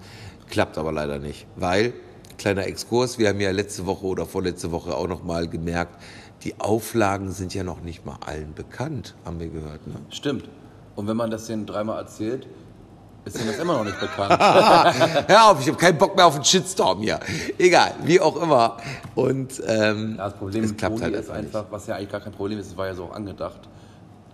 Klappt 0.51 0.77
aber 0.79 0.93
leider 0.93 1.19
nicht, 1.19 1.47
weil, 1.57 1.95
kleiner 2.39 2.67
Exkurs, 2.67 3.19
wir 3.19 3.29
haben 3.29 3.41
ja 3.41 3.53
letzte 3.53 3.87
Woche 3.87 4.05
oder 4.05 4.27
vorletzte 4.27 4.73
Woche 4.73 4.95
auch 4.95 5.09
noch 5.09 5.23
mal 5.23 5.49
gemerkt, 5.49 6.03
die 6.43 6.59
Auflagen 6.59 7.31
sind 7.31 7.55
ja 7.55 7.63
noch 7.63 7.83
nicht 7.83 8.05
mal 8.05 8.19
allen 8.27 8.53
bekannt, 8.53 9.15
haben 9.25 9.39
wir 9.39 9.49
gehört. 9.49 9.87
Ne? 9.87 9.95
Stimmt. 10.11 10.49
Und 10.97 11.07
wenn 11.07 11.17
man 11.17 11.31
das 11.31 11.47
denen 11.47 11.67
dreimal 11.67 11.99
erzählt, 12.01 12.49
ist 13.25 13.37
denen 13.39 13.49
das 13.49 13.59
immer 13.59 13.75
noch 13.75 13.85
nicht 13.85 13.99
bekannt. 14.01 14.39
Hör 15.29 15.51
auf, 15.51 15.61
ich 15.61 15.69
habe 15.69 15.79
keinen 15.79 15.99
Bock 15.99 16.17
mehr 16.17 16.27
auf 16.27 16.35
einen 16.35 16.45
Shitstorm 16.45 17.01
hier. 17.03 17.21
Egal, 17.59 17.93
wie 18.05 18.21
auch 18.21 18.37
immer. 18.41 18.77
Und 19.15 19.63
ähm, 19.67 20.17
Ja, 20.19 20.25
das 20.25 20.35
Problem 20.35 20.65
es 20.65 20.77
klappt 20.77 20.97
Toni 20.99 21.13
halt 21.13 21.23
ist 21.25 21.31
einfach 21.31 21.63
nicht. 21.63 21.73
was 21.73 21.87
ja 21.87 21.97
eigentlich 21.97 22.11
gar 22.11 22.21
kein 22.21 22.33
Problem 22.33 22.59
ist, 22.59 22.67
es 22.69 22.77
war 22.77 22.87
ja 22.87 22.95
so 22.95 23.05
auch 23.05 23.13
angedacht, 23.15 23.61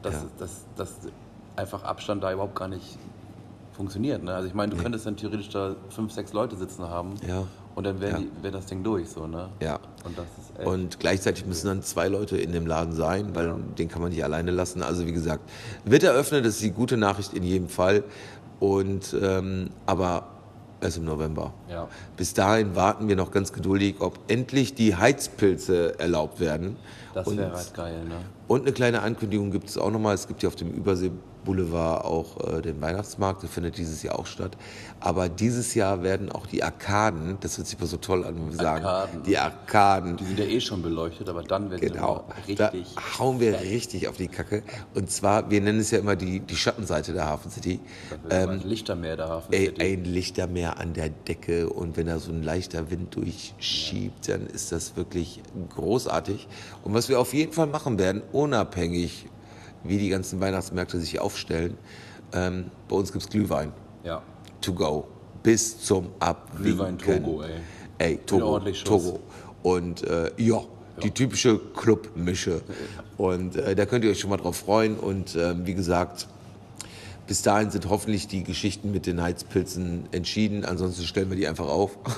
dass, 0.03 0.15
Ja. 0.15 0.21
dass, 0.39 0.51
dass 0.77 0.91
einfach 1.57 1.83
Abstand 1.83 2.23
da 2.23 2.33
überhaupt 2.33 2.55
gar 2.55 2.69
nicht 2.69 2.97
funktioniert. 3.77 4.23
Ne? 4.25 4.35
Also 4.35 4.49
ich 4.49 4.55
meine, 4.55 4.75
du 4.75 4.83
könntest 4.83 5.07
dann 5.07 5.17
theoretisch 5.17 5.51
da 5.51 5.77
fünf, 5.91 6.13
sechs 6.13 6.33
Leute 6.33 6.57
sitzen 6.57 6.89
haben 6.89 7.15
Ja. 7.29 7.45
und 7.77 7.85
dann 7.85 8.01
wäre 8.01 8.25
Ja. 8.43 8.51
das 8.51 8.67
Ding 8.67 8.83
durch. 8.83 9.09
So, 9.09 9.27
ne? 9.27 9.51
Ja. 9.61 9.79
Und 10.05 10.19
das 10.19 10.25
ist 10.59 10.67
Und 10.67 10.99
gleichzeitig 10.99 11.47
müssen 11.47 11.69
dann 11.69 11.83
zwei 11.83 12.09
Leute 12.09 12.37
in 12.37 12.51
dem 12.53 12.67
Laden 12.67 12.93
sein, 12.93 13.35
weil 13.37 13.55
den 13.79 13.89
kann 13.89 14.03
man 14.03 14.11
nicht 14.11 14.25
alleine 14.25 14.51
lassen. 14.51 14.83
Also 14.83 15.07
wie 15.07 15.13
gesagt, 15.13 15.49
wird 15.85 16.03
eröffnet, 16.03 16.45
das 16.45 16.55
ist 16.55 16.63
die 16.63 16.73
gute 16.73 16.97
Nachricht 16.97 17.35
in 17.35 17.45
jedem 17.45 17.69
Fall. 17.69 18.03
Und 18.61 19.17
ähm, 19.21 19.71
aber 19.87 20.29
erst 20.81 20.97
im 20.99 21.05
November. 21.05 21.53
Ja. 21.69 21.89
Bis 22.17 22.35
dahin 22.35 22.75
warten 22.77 23.09
wir 23.09 23.17
noch 23.17 23.31
ganz 23.31 23.53
geduldig, 23.53 23.97
ob 24.01 24.19
endlich 24.29 24.75
die 24.75 24.95
Heizpilze 24.97 25.99
erlaubt 25.99 26.41
werden. 26.41 26.77
das 27.15 27.27
Und- 27.27 27.39
wäre 27.39 27.53
halt 27.53 27.75
geil. 27.75 28.05
Ne? 28.05 28.15
und 28.47 28.63
eine 28.63 28.73
kleine 28.73 29.03
Ankündigung 29.03 29.51
gibt 29.51 29.69
es 29.69 29.77
auch 29.77 29.91
nochmal. 29.91 30.15
Es 30.15 30.27
gibt 30.27 30.43
ja 30.43 30.49
auf 30.49 30.57
dem 30.57 30.71
Übersee 30.71 31.11
Boulevard 31.45 32.05
auch 32.05 32.57
äh, 32.59 32.63
den 32.63 32.81
Weihnachtsmarkt, 32.81 33.43
der 33.43 33.49
findet 33.51 33.79
dieses 33.79 34.03
Jahr 34.03 34.19
auch 34.19 34.27
statt. 34.27 34.57
Aber 35.01 35.29
dieses 35.29 35.75
Jahr 35.75 36.03
werden 36.03 36.31
auch 36.33 36.47
die 36.47 36.63
Arkaden, 36.65 37.39
das 37.41 37.57
hört 37.59 37.67
sich 37.67 37.79
mal 37.79 37.87
so 37.87 37.97
toll 37.99 38.25
an, 38.25 38.35
wenn 38.37 38.51
wir 38.51 38.57
sagen, 38.57 38.85
Arkaden. 38.85 39.23
die 39.23 39.39
Arkaden, 39.39 40.17
Die 40.17 40.25
sind 40.25 40.39
ja 40.39 40.45
eh 40.47 40.61
schon 40.61 40.83
beleuchtet, 40.83 41.29
aber 41.29 41.43
dann 41.43 41.71
werden 41.71 41.81
Genau, 41.81 42.25
sie 42.47 42.55
da 42.55 42.67
richtig. 42.69 42.95
hauen 43.19 43.41
wir 43.41 43.61
richtig 43.61 44.09
auf 44.09 44.17
die 44.17 44.29
Kacke. 44.29 44.63
Und 44.95 45.11
zwar, 45.11 45.51
wir 45.51 45.61
nennen 45.61 45.81
es 45.81 45.91
ja 45.91 45.99
immer 45.99 46.17
die, 46.17 46.41
die 46.41 46.57
Schattenseite 46.57 47.13
der 47.13 47.27
Hafen 47.27 47.51
City. 47.51 47.81
Ähm, 48.31 48.51
ein 48.51 48.61
Lichtermeer 48.63 49.17
der 49.17 49.29
Hafen 49.29 49.53
ey, 49.53 49.67
City. 49.67 49.83
ein 49.83 50.05
Lichtermeer 50.05 50.79
an 50.79 50.93
der 50.95 51.09
Decke 51.11 51.69
und 51.71 51.97
wenn 51.97 52.07
da 52.09 52.19
so 52.19 52.33
ein 52.33 52.43
leichter 52.43 52.91
Wind 52.91 53.15
durchschiebt, 53.15 54.29
dann 54.29 54.47
ist 54.47 54.73
das 54.73 54.97
wirklich 54.97 55.41
großartig. 55.75 56.49
Und 56.83 56.95
was 56.95 57.09
wir 57.09 57.21
auf 57.21 57.33
jeden 57.35 57.53
Fall 57.53 57.67
machen 57.69 57.99
werden, 57.99 58.23
unabhängig 58.33 59.27
wie 59.85 59.99
die 59.99 60.09
ganzen 60.09 60.41
Weihnachtsmärkte 60.41 60.99
sich 61.01 61.21
aufstellen, 61.21 61.77
ähm, 62.33 62.71
bei 62.89 62.97
uns 62.97 63.13
gibt's 63.13 63.29
Glühwein 63.29 63.73
Ja. 64.05 64.23
to 64.61 64.73
go 64.73 65.07
bis 65.43 65.79
zum 65.81 66.09
Abwinken. 66.19 66.63
Glühwein 66.63 66.99
Togo, 66.99 67.43
ey. 67.43 67.61
Ey, 67.99 68.19
Togo. 68.27 68.59
Togo. 68.85 69.21
Und 69.63 70.03
äh, 70.05 70.31
ja, 70.37 70.61
die 71.03 71.11
typische 71.11 71.59
Clubmische. 71.77 72.61
Und 73.17 73.57
äh, 73.57 73.75
da 73.75 73.87
könnt 73.87 74.05
ihr 74.05 74.11
euch 74.11 74.21
schon 74.21 74.31
mal 74.31 74.37
drauf 74.37 74.57
freuen. 74.57 74.97
Und 74.97 75.37
ähm, 75.37 75.65
wie 75.67 75.75
gesagt, 75.75 76.29
bis 77.27 77.43
dahin 77.43 77.71
sind 77.71 77.89
hoffentlich 77.89 78.27
die 78.29 78.43
Geschichten 78.45 78.91
mit 78.93 79.07
den 79.07 79.23
Heizpilzen 79.23 80.09
entschieden. 80.13 80.65
Ansonsten 80.65 81.05
stellen 81.05 81.31
wir 81.31 81.37
die 81.37 81.47
einfach 81.49 81.69
auf. 81.69 81.97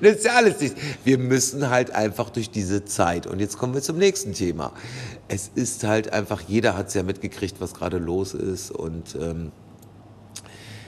Das 0.00 0.16
ist 0.16 0.24
ja 0.24 0.32
alles 0.36 0.58
nichts. 0.60 0.80
Wir 1.04 1.18
müssen 1.18 1.68
halt 1.68 1.90
einfach 1.90 2.30
durch 2.30 2.50
diese 2.50 2.86
Zeit. 2.86 3.26
Und 3.26 3.40
jetzt 3.40 3.58
kommen 3.58 3.74
wir 3.74 3.82
zum 3.82 3.98
nächsten 3.98 4.32
Thema. 4.32 4.72
Es 5.28 5.50
ist 5.54 5.84
halt 5.84 6.12
einfach, 6.12 6.42
jeder 6.42 6.76
hat 6.76 6.88
es 6.88 6.94
ja 6.94 7.02
mitgekriegt, 7.02 7.60
was 7.60 7.74
gerade 7.74 7.98
los 7.98 8.34
ist. 8.34 8.70
Und 8.70 9.16
ähm, 9.20 9.52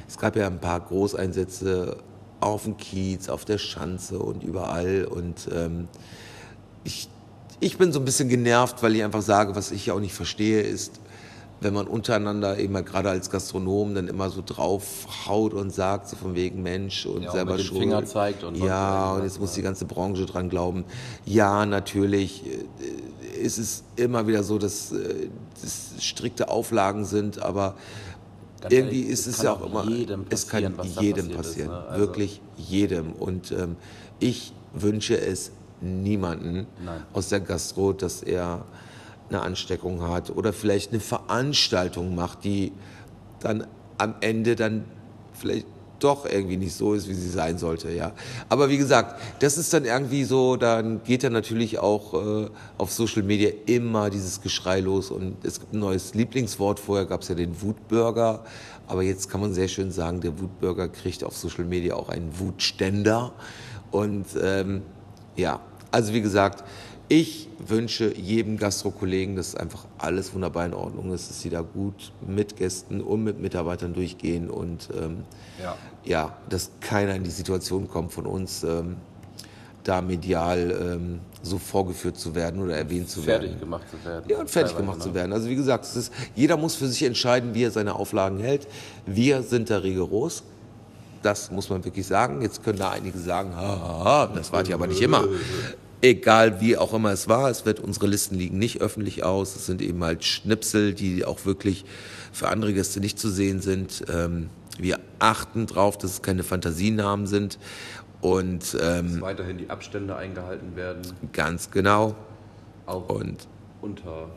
es 0.06 0.16
gab 0.16 0.36
ja 0.36 0.46
ein 0.46 0.60
paar 0.60 0.80
Großeinsätze 0.80 1.96
auf 2.40 2.64
dem 2.64 2.76
Kiez, 2.76 3.28
auf 3.28 3.44
der 3.44 3.58
Schanze 3.58 4.18
und 4.18 4.42
überall. 4.42 5.04
Und 5.04 5.48
ähm, 5.52 5.88
ich, 6.84 7.08
ich 7.60 7.78
bin 7.78 7.92
so 7.92 7.98
ein 7.98 8.04
bisschen 8.04 8.28
genervt, 8.28 8.82
weil 8.82 8.94
ich 8.94 9.02
einfach 9.02 9.22
sage, 9.22 9.56
was 9.56 9.72
ich 9.72 9.90
auch 9.90 10.00
nicht 10.00 10.14
verstehe, 10.14 10.62
ist, 10.62 11.00
wenn 11.60 11.74
man 11.74 11.86
untereinander 11.86 12.58
eben 12.58 12.74
halt 12.76 12.86
gerade 12.86 13.10
als 13.10 13.30
Gastronom 13.30 13.94
dann 13.94 14.06
immer 14.08 14.30
so 14.30 14.42
draufhaut 14.44 15.54
und 15.54 15.72
sagt, 15.74 16.08
so 16.08 16.16
von 16.16 16.34
wegen 16.34 16.62
Mensch 16.62 17.04
und 17.06 17.22
Ja, 17.22 17.30
und 17.30 17.36
selber 17.36 17.58
schuld. 17.58 17.80
Finger 17.80 18.04
zeigt 18.04 18.44
und 18.44 18.56
ja, 18.56 19.14
und 19.14 19.24
jetzt 19.24 19.40
muss 19.40 19.54
die 19.54 19.62
ganze 19.62 19.84
Branche 19.84 20.24
dran 20.26 20.48
glauben. 20.48 20.84
Ja, 21.24 21.66
natürlich 21.66 22.44
äh, 22.46 23.40
ist 23.42 23.58
es 23.58 23.82
immer 23.96 24.26
wieder 24.26 24.42
so, 24.44 24.58
dass 24.58 24.92
äh, 24.92 25.28
das 25.60 25.92
strikte 26.04 26.48
Auflagen 26.48 27.04
sind, 27.04 27.42
aber 27.42 27.74
Ganz 28.60 28.72
irgendwie 28.74 28.98
ehrlich, 29.02 29.12
ist 29.12 29.26
es 29.26 29.42
ja 29.42 29.52
auch 29.52 29.66
immer, 29.66 29.86
es 30.30 30.46
kann 30.48 30.74
passieren, 30.74 31.02
jedem 31.04 31.28
passiert 31.28 31.28
ist, 31.28 31.36
passieren, 31.36 31.70
ne? 31.70 31.84
Also- 31.88 32.00
wirklich 32.00 32.40
jedem. 32.56 33.12
Und 33.12 33.52
ähm, 33.52 33.76
ich 34.20 34.52
wünsche 34.74 35.18
es 35.20 35.50
niemanden 35.80 36.66
Nein. 36.84 37.02
aus 37.12 37.28
der 37.28 37.40
Gastro, 37.40 37.92
dass 37.92 38.22
er 38.22 38.64
eine 39.30 39.42
Ansteckung 39.42 40.02
hat 40.08 40.30
oder 40.30 40.52
vielleicht 40.52 40.92
eine 40.92 41.00
Veranstaltung 41.00 42.14
macht, 42.14 42.44
die 42.44 42.72
dann 43.40 43.66
am 43.98 44.14
Ende 44.20 44.56
dann 44.56 44.84
vielleicht 45.32 45.66
doch 45.98 46.26
irgendwie 46.26 46.56
nicht 46.56 46.74
so 46.74 46.94
ist, 46.94 47.08
wie 47.08 47.14
sie 47.14 47.28
sein 47.28 47.58
sollte, 47.58 47.90
ja. 47.90 48.12
Aber 48.48 48.68
wie 48.68 48.78
gesagt, 48.78 49.20
das 49.40 49.58
ist 49.58 49.72
dann 49.72 49.84
irgendwie 49.84 50.24
so, 50.24 50.56
dann 50.56 51.02
geht 51.02 51.24
dann 51.24 51.32
natürlich 51.32 51.78
auch 51.78 52.14
äh, 52.14 52.50
auf 52.78 52.92
Social 52.92 53.22
Media 53.22 53.50
immer 53.66 54.10
dieses 54.10 54.40
Geschrei 54.40 54.80
los 54.80 55.10
und 55.10 55.44
es 55.44 55.60
gibt 55.60 55.72
ein 55.72 55.80
neues 55.80 56.14
Lieblingswort. 56.14 56.78
Vorher 56.78 57.06
gab 57.06 57.22
es 57.22 57.28
ja 57.28 57.34
den 57.34 57.60
Wutburger, 57.62 58.44
aber 58.86 59.02
jetzt 59.02 59.28
kann 59.28 59.40
man 59.40 59.52
sehr 59.52 59.68
schön 59.68 59.90
sagen, 59.90 60.20
der 60.20 60.38
Wutburger 60.38 60.88
kriegt 60.88 61.24
auf 61.24 61.36
Social 61.36 61.64
Media 61.64 61.94
auch 61.94 62.08
einen 62.08 62.38
Wutständer 62.38 63.32
und 63.90 64.26
ähm, 64.40 64.82
ja, 65.36 65.60
also 65.90 66.12
wie 66.12 66.20
gesagt, 66.20 66.64
ich 67.08 67.48
wünsche 67.58 68.14
jedem 68.16 68.56
Gastrokollegen, 68.58 69.36
dass 69.36 69.54
einfach 69.54 69.86
alles 69.98 70.34
wunderbar 70.34 70.66
in 70.66 70.74
Ordnung 70.74 71.12
ist, 71.12 71.30
dass 71.30 71.40
sie 71.40 71.50
da 71.50 71.62
gut 71.62 72.12
mit 72.26 72.56
Gästen 72.56 73.00
und 73.00 73.24
mit 73.24 73.40
Mitarbeitern 73.40 73.94
durchgehen 73.94 74.50
und 74.50 74.88
ähm, 74.94 75.24
Ja. 75.62 75.76
ja, 76.04 76.36
dass 76.48 76.70
keiner 76.80 77.14
in 77.14 77.24
die 77.24 77.30
Situation 77.30 77.88
kommt 77.88 78.12
von 78.12 78.26
uns, 78.26 78.62
ähm, 78.62 78.96
da 79.84 80.02
medial 80.02 80.70
ähm, 80.80 81.20
so 81.42 81.56
vorgeführt 81.56 82.18
zu 82.18 82.34
werden 82.34 82.60
oder 82.62 82.76
erwähnt 82.76 83.08
zu 83.08 83.24
werden. 83.26 83.42
Fertig 83.44 83.60
gemacht 83.60 83.84
zu 83.90 84.04
werden. 84.08 84.24
Ja, 84.28 84.38
und 84.40 84.50
fertig 84.50 84.76
gemacht 84.76 84.98
ne? 84.98 85.04
zu 85.04 85.14
werden. 85.14 85.32
Also 85.32 85.48
wie 85.48 85.56
gesagt, 85.56 85.86
es 85.86 85.96
ist, 85.96 86.12
jeder 86.34 86.58
muss 86.58 86.74
für 86.74 86.88
sich 86.88 87.02
entscheiden, 87.04 87.54
wie 87.54 87.64
er 87.64 87.70
seine 87.70 87.94
Auflagen 87.94 88.38
hält. 88.38 88.66
Wir 89.06 89.42
sind 89.42 89.70
da 89.70 89.78
rigoros. 89.78 90.42
Das 91.22 91.50
muss 91.50 91.70
man 91.70 91.84
wirklich 91.84 92.06
sagen. 92.06 92.42
Jetzt 92.42 92.62
können 92.62 92.78
da 92.78 92.90
einige 92.90 93.18
sagen, 93.18 93.56
ha, 93.56 93.60
ha, 93.62 94.04
ha, 94.04 94.26
das 94.34 94.52
war 94.52 94.64
ja 94.66 94.74
aber 94.74 94.86
nicht 94.86 95.00
immer. 95.00 95.24
Egal 96.00 96.60
wie 96.60 96.76
auch 96.76 96.94
immer 96.94 97.10
es 97.10 97.28
war, 97.28 97.50
es 97.50 97.66
wird 97.66 97.80
unsere 97.80 98.06
Listen 98.06 98.36
liegen 98.36 98.58
nicht 98.58 98.80
öffentlich 98.80 99.24
aus. 99.24 99.56
Es 99.56 99.66
sind 99.66 99.82
eben 99.82 100.02
halt 100.04 100.24
Schnipsel, 100.24 100.94
die 100.94 101.24
auch 101.24 101.44
wirklich 101.44 101.84
für 102.32 102.48
andere 102.48 102.72
Gäste 102.72 103.00
nicht 103.00 103.18
zu 103.18 103.28
sehen 103.28 103.60
sind. 103.60 104.04
Ähm, 104.12 104.48
wir 104.78 105.00
achten 105.18 105.66
drauf, 105.66 105.98
dass 105.98 106.12
es 106.12 106.22
keine 106.22 106.44
Fantasienamen 106.44 107.26
sind. 107.26 107.58
Und 108.20 108.76
ähm, 108.80 109.20
Weiterhin 109.20 109.58
die 109.58 109.70
Abstände 109.70 110.16
eingehalten 110.16 110.76
werden, 110.76 111.02
ganz 111.32 111.70
genau. 111.70 112.16
auch 112.86 113.08
Und, 113.08 113.46
unter 113.80 114.28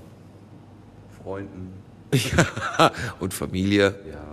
Freunden. 1.22 1.74
und 3.20 3.34
Familie. 3.34 3.96
Ja. 4.10 4.32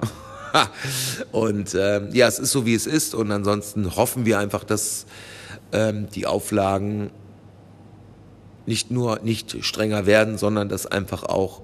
Und 1.33 1.75
ähm, 1.75 2.09
ja, 2.12 2.27
es 2.27 2.38
ist 2.38 2.51
so, 2.51 2.67
wie 2.67 2.75
es 2.75 2.87
ist. 2.87 3.14
Und 3.14 3.31
ansonsten 3.31 3.97
hoffen 3.97 4.25
wir 4.25 4.38
einfach, 4.38 4.64
dass 4.64 5.07
ähm, 5.72 6.09
die 6.14 6.26
Auflagen 6.26 7.11
nicht 8.66 8.90
nur 8.90 9.20
nicht 9.20 9.64
strenger 9.64 10.07
werden, 10.07 10.37
sondern 10.37 10.68
dass 10.68 10.87
einfach 10.87 11.22
auch 11.22 11.62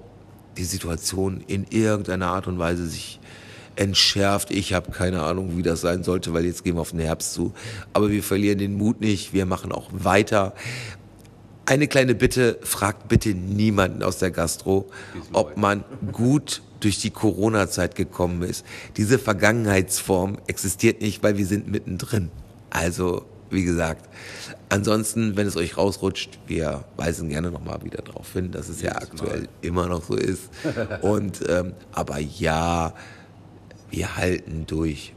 die 0.57 0.63
Situation 0.63 1.43
in 1.47 1.65
irgendeiner 1.69 2.27
Art 2.27 2.47
und 2.47 2.57
Weise 2.57 2.87
sich 2.87 3.19
entschärft. 3.75 4.51
Ich 4.51 4.73
habe 4.73 4.91
keine 4.91 5.21
Ahnung, 5.23 5.57
wie 5.57 5.63
das 5.63 5.81
sein 5.81 6.03
sollte, 6.03 6.33
weil 6.33 6.45
jetzt 6.45 6.63
gehen 6.63 6.75
wir 6.75 6.81
auf 6.81 6.91
den 6.91 6.99
Herbst 6.99 7.33
zu. 7.33 7.53
Aber 7.93 8.09
wir 8.09 8.23
verlieren 8.23 8.57
den 8.57 8.77
Mut 8.77 9.01
nicht. 9.01 9.33
Wir 9.33 9.45
machen 9.45 9.71
auch 9.71 9.89
weiter. 9.91 10.53
Eine 11.65 11.87
kleine 11.87 12.15
Bitte, 12.15 12.59
fragt 12.61 13.07
bitte 13.07 13.29
niemanden 13.29 14.03
aus 14.03 14.19
der 14.19 14.31
Gastro, 14.31 14.87
ob 15.33 15.57
man 15.57 15.83
gut 16.11 16.61
durch 16.79 16.99
die 16.99 17.09
Corona-Zeit 17.09 17.95
gekommen 17.95 18.43
ist. 18.43 18.65
Diese 18.97 19.17
Vergangenheitsform 19.17 20.37
existiert 20.47 21.01
nicht, 21.01 21.23
weil 21.23 21.37
wir 21.37 21.45
sind 21.45 21.67
mittendrin. 21.67 22.29
Also, 22.69 23.25
wie 23.55 23.63
gesagt, 23.63 24.07
ansonsten, 24.69 25.35
wenn 25.35 25.47
es 25.47 25.57
euch 25.57 25.77
rausrutscht, 25.77 26.37
wir 26.45 26.83
weisen 26.97 27.29
gerne 27.29 27.49
nochmal 27.49 27.83
wieder 27.83 28.01
darauf 28.01 28.31
hin, 28.33 28.51
dass 28.51 28.69
es 28.69 28.81
ja 28.81 28.91
aktuell 28.91 29.47
immer 29.61 29.87
noch 29.87 30.03
so 30.03 30.15
ist. 30.15 30.49
Und, 31.01 31.39
ähm, 31.49 31.73
aber 31.91 32.19
ja, 32.19 32.93
wir 33.89 34.17
halten 34.17 34.65
durch. 34.67 35.13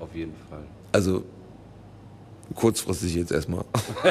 Auf 0.00 0.14
jeden 0.14 0.34
Fall. 0.50 0.64
Also, 0.92 1.24
kurzfristig 2.54 3.14
jetzt 3.14 3.32
erstmal. 3.32 3.64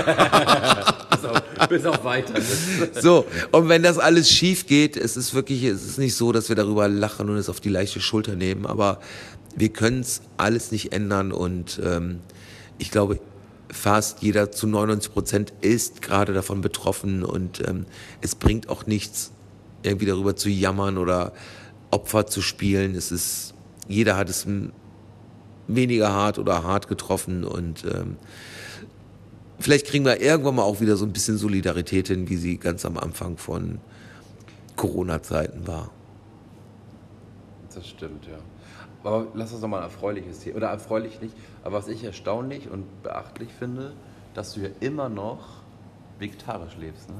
Bis 1.12 1.26
auf, 1.26 1.70
bis 1.70 1.86
auf 1.86 2.04
weiteres. 2.04 2.44
So, 3.02 3.26
und 3.52 3.70
wenn 3.70 3.82
das 3.82 3.98
alles 3.98 4.30
schief 4.30 4.68
geht, 4.68 4.98
es 4.98 5.16
ist 5.16 5.34
wirklich, 5.34 5.64
es 5.64 5.84
ist 5.84 5.98
nicht 5.98 6.14
so, 6.16 6.32
dass 6.32 6.50
wir 6.50 6.56
darüber 6.56 6.88
lachen 6.88 7.30
und 7.30 7.38
es 7.38 7.50
auf 7.50 7.60
die 7.60 7.70
leichte 7.70 8.02
Schulter 8.02 8.36
nehmen, 8.36 8.66
aber 8.66 9.00
wir 9.56 9.70
können 9.70 10.02
es 10.02 10.22
alles 10.38 10.72
nicht 10.72 10.92
ändern 10.92 11.32
und 11.32 11.80
ähm, 11.84 12.20
ich 12.78 12.92
glaube, 12.92 13.20
fast 13.70 14.22
jeder 14.22 14.52
zu 14.52 14.68
99 14.68 15.12
Prozent 15.12 15.54
ist 15.62 16.02
gerade 16.02 16.34
davon 16.34 16.62
betroffen 16.62 17.24
und 17.24 17.68
ähm, 17.68 17.86
es 18.22 18.36
bringt 18.36 18.70
auch 18.70 18.86
nichts, 18.86 19.32
irgendwie 19.84 20.06
darüber 20.06 20.36
zu 20.36 20.50
jammern 20.50 20.98
oder 20.98 21.34
Opfer 21.92 22.28
zu 22.28 22.42
spielen. 22.42 22.96
Es 22.96 23.12
ist, 23.12 23.54
jeder 23.88 24.18
hat 24.18 24.30
es 24.30 24.48
weniger 25.68 26.12
hart 26.14 26.40
oder 26.40 26.64
hart 26.64 26.88
getroffen 26.88 27.44
und 27.44 27.84
ähm, 27.86 28.18
vielleicht 29.60 29.88
kriegen 29.88 30.06
wir 30.06 30.22
irgendwann 30.22 30.56
mal 30.56 30.64
auch 30.64 30.82
wieder 30.82 30.96
so 30.96 31.06
ein 31.06 31.14
bisschen 31.14 31.38
Solidarität 31.38 32.08
hin, 32.08 32.30
wie 32.30 32.38
sie 32.38 32.58
ganz 32.58 32.86
am 32.86 32.98
Anfang 32.98 33.38
von 33.38 33.80
Corona-Zeiten 34.76 35.68
war. 35.68 35.92
Das 37.74 37.88
stimmt, 37.88 38.26
ja. 38.26 38.38
Aber 39.06 39.28
lass 39.34 39.52
uns 39.52 39.62
doch 39.62 39.68
mal 39.68 39.78
ein 39.78 39.84
erfreuliches 39.84 40.40
Thema. 40.40 40.58
Oder 40.58 40.68
erfreulich 40.70 41.22
nicht. 41.22 41.34
Aber 41.64 41.78
was 41.78 41.88
ich 41.88 42.04
erstaunlich 42.04 42.70
und 42.70 43.04
beachtlich 43.04 43.50
finde, 43.58 43.94
dass 44.34 44.54
du 44.54 44.62
ja 44.62 44.70
immer 44.82 45.08
noch 45.10 45.40
vegetarisch 46.20 46.76
lebst. 46.80 47.10
Ne? 47.10 47.16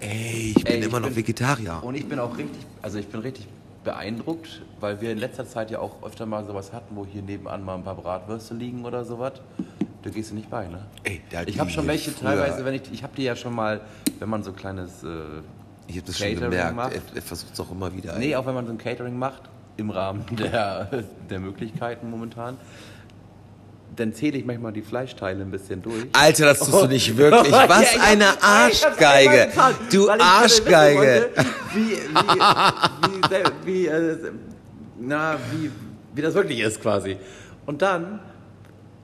Ey, 0.00 0.54
ich 0.56 0.64
bin 0.64 0.66
Ey, 0.74 0.78
ich 0.80 0.84
immer 0.86 1.00
noch 1.00 1.08
bin- 1.08 1.16
Vegetarier. 1.16 1.80
Und 1.82 1.94
ich 1.96 2.08
bin 2.08 2.18
auch 2.18 2.36
richtig, 2.38 2.64
also 2.82 2.98
ich 2.98 3.08
bin 3.08 3.20
richtig 3.20 3.46
beeindruckt, 3.82 4.62
weil 4.80 5.00
wir 5.00 5.12
in 5.12 5.18
letzter 5.18 5.46
Zeit 5.48 5.70
ja 5.70 5.78
auch 5.78 6.02
öfter 6.02 6.26
mal 6.26 6.44
sowas 6.44 6.72
hatten, 6.72 6.96
wo 6.96 7.06
hier 7.06 7.22
nebenan 7.22 7.64
mal 7.64 7.74
ein 7.76 7.84
paar 7.84 7.94
Bratwürste 7.94 8.54
liegen 8.54 8.84
oder 8.84 9.04
sowas. 9.04 9.34
Da 10.02 10.10
gehst 10.10 10.30
du 10.30 10.34
nicht 10.34 10.50
bei, 10.50 10.68
ne? 10.68 10.84
Ey, 11.04 11.20
da 11.30 11.42
ich 11.42 11.58
habe 11.58 11.70
schon 11.70 11.86
welche 11.86 12.10
früher- 12.10 12.30
teilweise, 12.30 12.64
wenn 12.64 12.74
ich, 12.74 12.82
ich 12.92 13.02
habe 13.02 13.14
die 13.16 13.24
ja 13.24 13.34
schon 13.36 13.54
mal, 13.54 13.80
wenn 14.18 14.28
man 14.28 14.42
so 14.44 14.50
ein 14.50 14.56
kleines, 14.56 15.02
äh, 15.02 15.06
Ich 15.88 15.96
habe 15.96 16.06
das 16.06 16.18
schon 16.18 16.28
Catering 16.28 16.50
gemerkt. 16.50 16.76
macht. 16.76 16.92
Er, 16.94 17.02
er 17.16 17.22
versucht 17.22 17.52
es 17.54 17.60
auch 17.60 17.70
immer 17.70 17.92
wieder. 17.94 18.18
nee, 18.18 18.36
auch 18.36 18.46
wenn 18.46 18.54
man 18.54 18.66
so 18.66 18.72
ein 18.72 18.78
Catering 18.78 19.18
macht, 19.18 19.42
im 19.76 19.90
Rahmen 19.90 20.24
der, 20.38 20.88
der 21.30 21.38
Möglichkeiten 21.40 22.10
momentan, 22.10 22.56
dann 23.94 24.12
zähle 24.12 24.36
ich 24.38 24.44
manchmal 24.44 24.72
die 24.72 24.82
Fleischteile 24.82 25.42
ein 25.42 25.50
bisschen 25.50 25.80
durch. 25.82 26.06
Alter, 26.12 26.46
das 26.46 26.58
tust 26.58 26.72
du 26.72 26.86
nicht 26.86 27.16
wirklich. 27.16 27.52
Was 27.52 27.94
Ja, 27.94 28.02
eine 28.02 28.42
Arschgeige. 28.42 29.46
getan, 29.46 29.74
Du 29.90 30.10
Arschgeige. 30.10 30.98
wollte, 30.98 31.30
Wie, 31.74 31.80
wie, 33.64 33.64
wie, 33.64 33.82
wie, 33.82 33.86
äh, 33.86 34.16
na, 35.00 35.36
wie, 35.52 35.70
wie 36.14 36.22
das 36.22 36.34
wirklich 36.34 36.60
ist 36.60 36.80
quasi. 36.82 37.16
Und 37.64 37.80
dann 37.82 38.18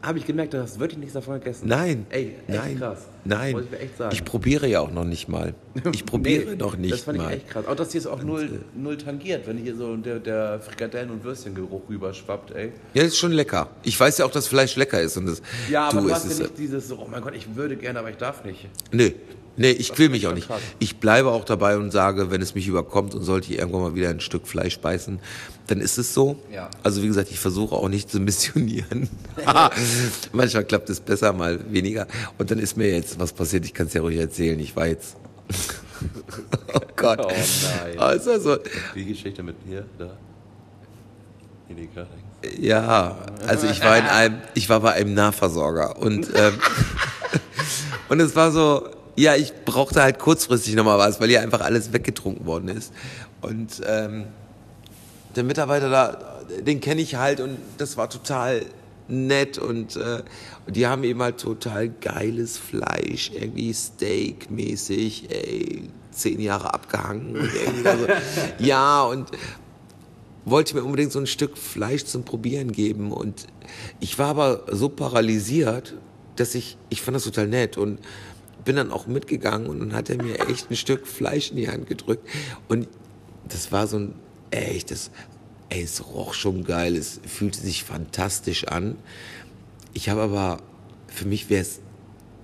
habe 0.03 0.19
ich 0.19 0.27
gemerkt, 0.27 0.53
du 0.53 0.61
hast 0.61 0.81
wirklich 0.81 0.99
nichts 0.99 1.15
davon 1.15 1.35
gegessen. 1.38 1.69
Nein. 1.69 2.07
Ey, 2.11 2.35
echt 2.47 2.49
nein. 2.49 2.79
krass. 2.79 2.99
Nein. 3.25 3.53
Muss 3.53 3.65
ich 3.65 3.71
mir 3.71 3.79
echt 3.79 3.97
sagen. 3.97 4.12
Ich 4.15 4.25
probiere 4.25 4.67
ja 4.67 4.81
auch 4.81 4.91
noch 4.91 5.05
nicht 5.05 5.29
mal. 5.29 5.55
Ich 5.93 6.05
probiere 6.05 6.51
Nee, 6.51 6.57
noch 6.57 6.77
nicht 6.77 6.93
Das 6.93 7.03
fand 7.03 7.19
mal. 7.19 7.29
ich 7.31 7.37
echt 7.37 7.51
krass. 7.51 7.67
Auch 7.67 7.77
dass 7.77 7.93
hier 7.93 8.01
ist 8.01 8.07
auch 8.07 8.23
null, 8.23 8.65
null 8.75 8.97
tangiert, 8.99 9.47
wenn 9.47 9.57
hier 9.59 9.75
so 9.77 9.97
der, 9.97 10.19
der 10.19 10.61
Frikadellen- 10.61 11.11
und 11.11 11.23
Würstchengeruch 11.25 11.83
rüberschwappt, 11.88 12.51
ey. 12.53 12.73
Ja, 12.95 13.03
ist 13.05 13.17
schon 13.17 13.33
lecker. 13.33 13.69
Ich 13.85 13.99
weiß 13.99 14.19
ja 14.19 14.25
auch, 14.25 14.31
dass 14.31 14.49
Fleisch 14.49 14.77
lecker 14.77 15.01
ist. 15.01 15.17
Und 15.17 15.27
das, 15.27 15.41
Ja, 15.71 15.88
aber 15.88 16.01
du, 16.03 16.09
es 16.09 16.15
hast 16.15 16.38
ja 16.38 16.45
nicht 16.47 16.59
dieses, 16.59 16.88
so, 16.88 16.97
oh 16.99 17.09
mein 17.11 17.23
Gott, 17.23 17.35
ich 17.35 17.55
würde 17.55 17.77
gerne, 17.77 17.99
aber 18.01 18.11
ich 18.11 18.17
darf 18.17 18.45
nicht. 18.45 18.69
Nee, 18.91 19.15
nee, 19.57 19.71
ich 19.71 19.97
will 19.99 20.09
mich 20.09 20.27
auch 20.27 20.35
nicht. 20.35 20.49
Ich 20.79 20.99
bleibe 20.99 21.31
auch 21.31 21.45
dabei 21.45 21.77
und 21.77 21.91
sage, 21.91 22.31
wenn 22.31 22.43
es 22.43 22.55
mich 22.55 22.67
überkommt 22.67 23.15
und 23.15 23.23
sollte 23.23 23.53
ich 23.53 23.59
irgendwann 23.59 23.83
mal 23.83 23.95
wieder 23.95 24.11
ein 24.11 24.21
Stück 24.21 24.47
Fleisch 24.47 24.79
beißen, 24.79 25.19
dann 25.67 25.81
ist 25.81 25.99
es 25.99 26.15
so. 26.15 26.37
Ja. 26.53 26.71
Also 26.83 27.03
wie 27.03 27.07
gesagt, 27.07 27.31
ich 27.31 27.38
versuche 27.38 27.75
auch 27.75 27.88
nicht 27.88 28.11
zu 28.11 28.21
missionieren. 28.21 29.09
Manchmal 30.33 30.65
klappt 30.65 30.91
es 30.91 31.01
besser, 31.01 31.33
mal 31.33 31.61
weniger. 31.73 32.07
Und 32.38 32.51
dann 32.51 32.59
ist 32.59 32.77
mir 32.77 32.91
jetzt 32.91 33.19
was 33.19 33.33
passiert, 33.33 33.65
ich 33.65 33.75
kann 33.75 33.87
es 33.87 33.95
ja 33.95 34.01
ruhig 34.01 34.19
erzählen. 34.19 34.59
Ich 34.61 34.75
war 34.77 34.87
jetzt... 34.87 35.17
oh 36.75 36.81
Gott. 36.97 37.21
Oh 37.23 37.29
nein. 37.29 37.99
Also, 37.99 38.38
so, 38.38 38.59
Die 38.95 39.05
Geschichte 39.05 39.43
mit 39.43 39.57
hier, 39.67 39.85
da. 39.99 40.17
Hier 41.69 41.77
die 41.77 41.88
gerade. 41.88 42.09
Ja, 42.59 43.19
also 43.47 43.69
ich 43.69 43.83
war 43.85 43.97
in 43.97 44.05
einem, 44.05 44.38
ich 44.55 44.69
war 44.69 44.81
bei 44.81 44.93
einem 44.93 45.15
Nahversorger 45.15 45.97
und 45.99 46.29
ähm, 46.35 46.55
und 48.09 48.21
es 48.21 48.35
war 48.35 48.51
so, 48.51 48.88
ja, 49.16 49.35
ich 49.37 49.53
brauchte 49.64 50.03
halt 50.03 50.18
kurzfristig 50.18 50.75
nochmal 50.75 50.98
was, 50.98 51.20
weil 51.20 51.29
hier 51.29 51.42
einfach 51.42 51.61
alles 51.61 51.92
weggetrunken 51.92 52.46
worden 52.46 52.68
ist. 52.68 52.92
Und 53.40 53.83
ähm, 53.87 54.25
der 55.37 55.44
Mitarbeiter 55.44 55.90
da, 55.90 56.42
den 56.61 56.81
kenne 56.81 57.01
ich 57.01 57.16
halt 57.16 57.40
und 57.40 57.59
das 57.79 57.96
war 57.96 58.09
total 58.09 58.62
nett 59.09 59.59
und, 59.59 59.96
äh, 59.96 60.22
die 60.68 60.87
haben 60.87 61.05
eben 61.05 61.22
halt 61.22 61.38
total 61.38 61.88
geiles 61.88 62.57
Fleisch, 62.57 63.33
irgendwie 63.35 63.72
Steak-mäßig, 63.72 65.29
ey, 65.31 65.88
zehn 66.12 66.40
Jahre 66.40 66.72
abgehangen 66.72 67.37
und 67.37 67.51
so, 67.51 68.07
ja 68.64 69.03
und 69.03 69.29
wollte 70.44 70.75
mir 70.75 70.85
unbedingt 70.85 71.12
so 71.12 71.18
ein 71.18 71.27
Stück 71.27 71.57
Fleisch 71.57 72.05
zum 72.05 72.25
Probieren 72.25 72.72
geben 72.72 73.12
und 73.12 73.46
ich 74.01 74.18
war 74.18 74.29
aber 74.29 74.64
so 74.70 74.88
paralysiert, 74.88 75.94
dass 76.37 76.55
ich, 76.55 76.77
ich 76.88 77.03
fand 77.03 77.16
das 77.16 77.25
total 77.25 77.46
nett 77.46 77.77
und 77.77 77.98
bin 78.64 78.77
dann 78.77 78.90
auch 78.92 79.07
mitgegangen 79.07 79.66
und 79.66 79.81
dann 79.81 79.92
hat 79.92 80.11
er 80.11 80.22
mir 80.22 80.48
echt 80.48 80.70
ein 80.70 80.77
Stück 80.77 81.07
Fleisch 81.07 81.51
in 81.51 81.57
die 81.57 81.68
Hand 81.68 81.87
gedrückt 81.87 82.29
und 82.68 82.88
das 83.48 83.72
war 83.72 83.87
so 83.87 83.98
ein 83.98 84.14
echtes, 84.51 85.11
ey, 85.68 85.83
es 85.83 86.05
roch 86.07 86.35
schon 86.35 86.64
geil, 86.64 86.96
es 86.96 87.20
fühlte 87.27 87.61
sich 87.61 87.85
fantastisch 87.85 88.68
an. 88.68 88.96
Ich 89.94 90.09
habe 90.09 90.20
aber, 90.22 90.59
für 91.09 91.27
mich 91.27 91.51
wäre 91.51 91.62
es 91.62 91.81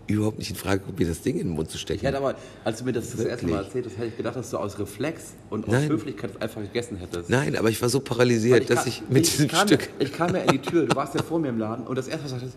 überhaupt 0.07 0.39
nicht 0.39 0.51
in 0.51 0.57
Frage 0.57 0.81
gekommen, 0.81 0.99
mir 0.99 1.07
das 1.07 1.21
Ding 1.21 1.35
in 1.39 1.49
den 1.49 1.55
Mund 1.55 1.71
zu 1.71 1.77
stechen. 1.77 2.01
Ich 2.01 2.07
hätte 2.07 2.17
aber, 2.17 2.35
als 2.65 2.79
du 2.79 2.85
mir 2.85 2.93
das 2.93 3.11
das 3.11 3.21
erste 3.21 3.47
Mal 3.47 3.65
erzählt 3.65 3.85
hast, 3.87 3.99
hätte 3.99 4.07
ich 4.07 4.17
gedacht, 4.17 4.37
dass 4.37 4.51
du 4.51 4.57
aus 4.57 4.79
Reflex 4.79 5.35
und 5.51 5.67
aus 5.67 5.73
Nein. 5.73 5.89
Höflichkeit 5.91 6.41
einfach 6.41 6.63
gegessen 6.63 6.97
hättest. 6.97 7.29
Nein, 7.29 7.57
aber 7.57 7.69
ich 7.69 7.81
war 7.83 7.91
so 7.91 8.01
paralysiert, 8.01 8.71
dass 8.71 8.81
kam- 8.81 8.89
ich 8.89 9.03
mit 9.11 9.27
diesem 9.27 9.49
kam, 9.49 9.67
Stück... 9.67 9.91
Ich 9.99 10.13
kam 10.13 10.35
ja 10.35 10.43
in 10.43 10.53
die 10.53 10.59
Tür, 10.61 10.87
du 10.87 10.97
warst 10.97 11.15
ja 11.15 11.23
vor 11.23 11.39
mir 11.39 11.49
im 11.49 11.59
Laden 11.59 11.87
und 11.87 11.97
das 11.97 12.09
erste, 12.09 12.25
was 12.25 12.33
du 12.33 12.39
sagtest, 12.39 12.57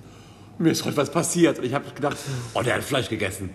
mir 0.57 0.71
ist 0.71 0.85
heute 0.85 0.97
was 0.97 1.11
passiert. 1.11 1.59
Und 1.59 1.65
ich 1.65 1.73
habe 1.73 1.89
gedacht, 1.93 2.17
oh, 2.53 2.61
der 2.61 2.75
hat 2.75 2.83
Fleisch 2.83 3.09
gegessen. 3.09 3.49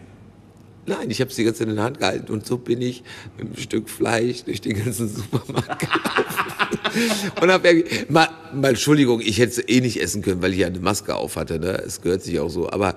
Nein, 0.86 1.10
ich 1.10 1.20
habe 1.20 1.30
es 1.30 1.36
die 1.36 1.42
in 1.42 1.74
der 1.74 1.84
Hand 1.84 1.98
gehalten 1.98 2.32
und 2.32 2.46
so 2.46 2.58
bin 2.58 2.80
ich 2.80 3.02
mit 3.36 3.46
einem 3.46 3.56
Stück 3.56 3.90
Fleisch 3.90 4.44
durch 4.44 4.60
den 4.60 4.84
ganzen 4.84 5.08
Supermarkt 5.08 5.80
gelaufen. 5.80 7.42
und 7.42 7.50
habe 7.50 7.84
mal, 8.08 8.28
mal 8.54 8.68
Entschuldigung, 8.68 9.20
ich 9.20 9.38
hätte 9.38 9.62
eh 9.62 9.80
nicht 9.80 10.00
essen 10.00 10.22
können, 10.22 10.42
weil 10.42 10.52
ich 10.52 10.60
ja 10.60 10.68
eine 10.68 10.78
Maske 10.78 11.16
auf 11.16 11.34
hatte, 11.34 11.58
ne? 11.58 11.82
Es 11.84 12.02
gehört 12.02 12.22
sich 12.22 12.38
auch 12.38 12.50
so, 12.50 12.70
aber 12.70 12.94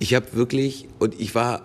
ich 0.00 0.14
habe 0.14 0.26
wirklich 0.32 0.88
und 0.98 1.20
ich 1.20 1.36
war 1.36 1.64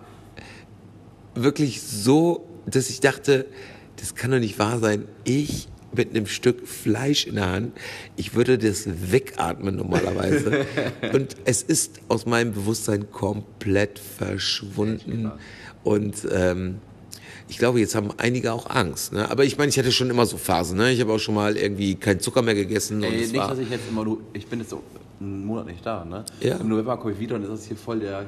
wirklich 1.34 1.82
so, 1.82 2.48
dass 2.68 2.92
ich 2.92 3.00
dachte, 3.00 3.48
das 3.96 4.14
kann 4.14 4.30
doch 4.30 4.40
nicht 4.40 4.60
wahr 4.60 4.78
sein. 4.78 5.06
Ich 5.24 5.70
mit 5.96 6.12
einem 6.12 6.26
Stück 6.26 6.68
Fleisch 6.68 7.28
in 7.28 7.36
der 7.36 7.52
Hand. 7.52 7.74
Ich 8.16 8.36
würde 8.36 8.58
das 8.58 8.88
wegatmen 9.12 9.76
normalerweise. 9.76 10.66
Und 11.14 11.36
es 11.46 11.64
ist 11.64 12.02
aus 12.08 12.26
meinem 12.26 12.54
Bewusstsein 12.54 13.12
komplett 13.12 14.00
verschwunden. 14.00 15.32
Und 15.84 16.28
ähm, 16.32 16.76
ich 17.48 17.58
glaube, 17.58 17.80
jetzt 17.80 17.96
haben 17.96 18.10
einige 18.18 18.54
auch 18.54 18.70
Angst. 18.70 19.14
Ne? 19.14 19.30
Aber 19.30 19.44
ich 19.44 19.58
meine, 19.58 19.70
ich 19.70 19.78
hatte 19.78 19.92
schon 19.92 20.10
immer 20.10 20.26
so 20.26 20.38
Phasen. 20.38 20.78
Ne? 20.78 20.92
Ich 20.92 21.02
habe 21.02 21.14
auch 21.14 21.20
schon 21.20 21.36
mal 21.36 21.58
irgendwie 21.58 21.96
keinen 21.96 22.20
Zucker 22.20 22.42
mehr 22.42 22.56
gegessen. 22.56 22.98
und 22.98 23.04
Ey, 23.04 23.24
es 23.24 23.32
nicht, 23.32 23.40
war, 23.40 23.50
dass 23.50 23.60
ich 23.60 23.70
jetzt 23.70 23.88
immer, 23.90 24.06
ich 24.34 24.48
bin 24.48 24.60
jetzt 24.60 24.70
so 24.70 24.82
einen 25.20 25.46
Monat 25.46 25.68
nicht 25.68 25.86
da, 25.86 26.06
ne? 26.06 26.26
Ja. 26.40 26.58
Im 26.58 26.70
November 26.70 26.98
komme 26.98 27.14
ich 27.14 27.20
wieder 27.20 27.36
und 27.36 27.44
ist 27.44 27.52
das 27.52 27.66
hier 27.66 27.78
voll 27.78 28.00
der 28.00 28.26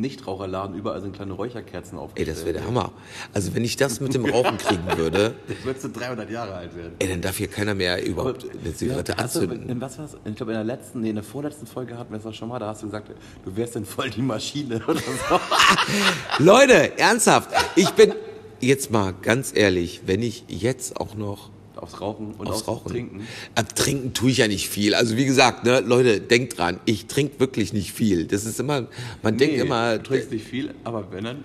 Nichtraucherladen, 0.00 0.76
überall 0.76 1.00
sind 1.00 1.14
kleine 1.14 1.32
Räucherkerzen 1.32 1.98
ey, 1.98 2.04
aufgestellt. 2.04 2.36
das 2.36 2.44
wäre 2.44 2.54
der 2.58 2.66
Hammer. 2.66 2.92
Also 3.32 3.54
wenn 3.54 3.64
ich 3.64 3.76
das 3.76 4.00
mit 4.00 4.14
dem 4.14 4.24
Rauchen 4.24 4.58
kriegen 4.58 4.84
würde, 4.96 5.34
Jetzt 5.48 5.64
würdest 5.64 5.84
du 5.84 5.88
300 5.90 6.30
Jahre 6.30 6.54
alt 6.54 6.76
werden. 6.76 6.92
ey, 6.98 7.08
dann 7.08 7.20
darf 7.20 7.36
hier 7.36 7.48
keiner 7.48 7.74
mehr 7.74 8.04
überhaupt 8.04 8.44
eine 8.44 8.74
Zigarette 8.74 9.12
ja, 9.12 9.16
du, 9.18 9.22
anzünden. 9.24 9.68
in 9.68 9.80
was 9.80 9.98
war's? 9.98 10.16
Ich 10.24 10.36
glaube, 10.36 10.52
in 10.52 10.58
der 10.58 10.64
letzten, 10.64 11.00
nee, 11.00 11.10
in 11.10 11.16
der 11.16 11.24
vorletzten 11.24 11.66
Folge 11.66 11.98
hatten 11.98 12.12
wir 12.12 12.18
es 12.18 12.24
doch 12.24 12.34
schon 12.34 12.48
mal, 12.48 12.58
da 12.58 12.68
hast 12.68 12.82
du 12.82 12.86
gesagt, 12.86 13.10
du 13.44 13.56
wärst 13.56 13.74
denn 13.74 13.84
voll 13.84 14.10
die 14.10 14.22
Maschine 14.22 14.76
oder 14.86 15.00
so. 15.00 15.40
Leute, 16.44 16.98
ernsthaft, 16.98 17.50
ich 17.76 17.90
bin 17.90 18.12
jetzt 18.60 18.90
mal 18.90 19.14
ganz 19.22 19.52
ehrlich, 19.54 20.02
wenn 20.06 20.22
ich 20.22 20.44
jetzt 20.48 21.00
auch 21.00 21.14
noch 21.14 21.50
Aufs 21.78 22.00
Rauchen 22.00 22.34
und 22.34 22.48
aufs 22.48 22.60
aufs, 22.60 22.68
Rauchen. 22.68 22.92
Trinken. 22.92 23.28
Äh, 23.54 23.62
trinken 23.62 24.14
tue 24.14 24.30
ich 24.30 24.38
ja 24.38 24.48
nicht 24.48 24.68
viel. 24.68 24.94
Also 24.94 25.16
wie 25.16 25.24
gesagt, 25.24 25.64
ne, 25.64 25.80
Leute, 25.80 26.20
denkt 26.20 26.58
dran, 26.58 26.80
ich 26.84 27.06
trinke 27.06 27.38
wirklich 27.40 27.72
nicht 27.72 27.92
viel. 27.92 28.26
Das 28.26 28.44
ist 28.44 28.58
immer, 28.60 28.86
man 29.22 29.36
denkt 29.38 29.56
Nee, 29.56 29.62
immer, 29.62 29.98
du 29.98 30.02
trinkst 30.04 30.30
nicht 30.30 30.46
viel, 30.46 30.74
aber 30.84 31.10
wenn, 31.12 31.24
dann 31.24 31.44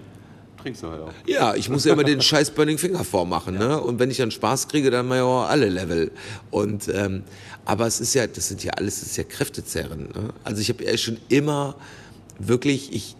trinkst 0.61 0.81
du 0.81 0.89
halt 0.89 1.01
auch. 1.01 1.11
ja, 1.27 1.55
ich 1.55 1.69
muss 1.69 1.85
ja 1.85 1.93
immer 1.93 2.03
den 2.03 2.21
scheiß 2.21 2.51
Burning 2.51 2.77
Finger 2.77 3.03
vormachen, 3.03 3.57
ne? 3.57 3.79
Und 3.79 3.99
wenn 3.99 4.09
ich 4.09 4.17
dann 4.17 4.31
Spaß 4.31 4.69
kriege, 4.69 4.89
dann 4.89 5.07
mal 5.07 5.17
ja 5.17 5.23
auch 5.23 5.49
alle 5.49 5.69
Level. 5.69 6.11
Und 6.51 6.87
ähm, 6.87 7.23
aber 7.65 7.87
es 7.87 8.01
ist 8.01 8.13
ja, 8.13 8.27
das 8.27 8.47
sind 8.47 8.63
ja 8.63 8.73
alles, 8.73 8.99
das 8.99 9.09
ist 9.09 9.17
ja 9.17 9.23
Kräftezerren. 9.23 10.09
Ne? 10.13 10.33
Also 10.43 10.61
ich 10.61 10.69
habe 10.69 10.83
ja 10.83 10.97
schon 10.97 11.17
immer 11.29 11.75
wirklich, 12.39 12.93
ich, 12.93 13.15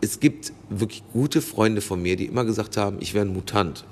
es 0.00 0.20
gibt 0.20 0.52
wirklich 0.70 1.02
gute 1.12 1.42
Freunde 1.42 1.80
von 1.80 2.00
mir, 2.00 2.16
die 2.16 2.26
immer 2.26 2.44
gesagt 2.44 2.76
haben, 2.76 2.98
ich 3.00 3.14
wäre 3.14 3.26
ein 3.26 3.32
Mutant. 3.32 3.84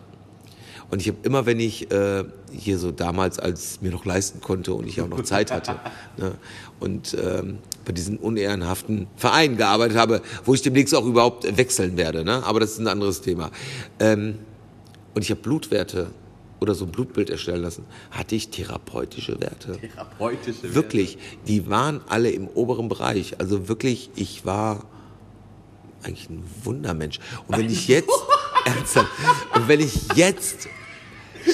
Und 0.91 1.03
ich 1.03 1.09
habe 1.09 1.19
immer, 1.25 1.47
wenn 1.47 1.59
ich 1.59 1.91
äh, 1.91 2.25
hier 2.53 2.79
so 2.79 2.93
damals, 2.93 3.39
als 3.39 3.81
mir 3.81 3.91
noch 3.91 4.05
leisten 4.05 4.41
konnte 4.41 4.73
und 4.73 4.87
ich 4.87 5.01
auch 5.01 5.09
noch 5.09 5.23
Zeit 5.23 5.51
hatte, 5.51 5.81
ne, 6.17 6.33
und 6.79 7.17
ähm, 7.21 7.59
bei 7.85 7.93
diesen 7.93 8.19
unehrenhaften 8.19 9.07
Vereinen 9.17 9.57
gearbeitet 9.57 9.97
habe, 9.97 10.23
wo 10.45 10.55
ich 10.55 10.63
demnächst 10.63 10.95
auch 10.95 11.07
überhaupt 11.07 11.57
wechseln 11.57 11.97
werde, 11.97 12.25
ne? 12.25 12.45
aber 12.45 12.61
das 12.61 12.73
ist 12.73 12.79
ein 12.79 12.89
anderes 12.89 13.21
Thema. 13.21 13.51
Ähm, 13.99 14.39
und 15.15 15.23
ich 15.23 15.31
habe 15.31 15.41
Blutwerte 15.41 16.09
oder 16.61 16.75
so 16.75 16.85
ein 16.85 16.91
Blutbild 16.91 17.31
erstellen 17.31 17.63
lassen, 17.63 17.85
hatte 18.11 18.35
ich 18.35 18.51
therapeutische 18.51 19.41
Werte. 19.41 19.79
Therapeutische 19.79 20.75
Wirklich, 20.75 21.19
die 21.47 21.69
waren 21.69 22.01
alle 22.09 22.31
im 22.31 22.49
oberen 22.49 22.89
Bereich. 22.89 23.39
Also 23.41 23.69
wirklich, 23.69 24.11
ich 24.17 24.45
war 24.45 24.85
eigentlich 26.03 26.31
ein 26.31 26.43
Wundermensch. 26.65 27.19
Und 27.47 27.59
wenn 27.59 27.71
ich 27.71 27.89
jetzt, 27.89 28.11
ernsthaft, 28.65 29.11
und 29.55 29.69
wenn 29.69 29.81
ich 29.81 30.15
jetzt, 30.15 30.69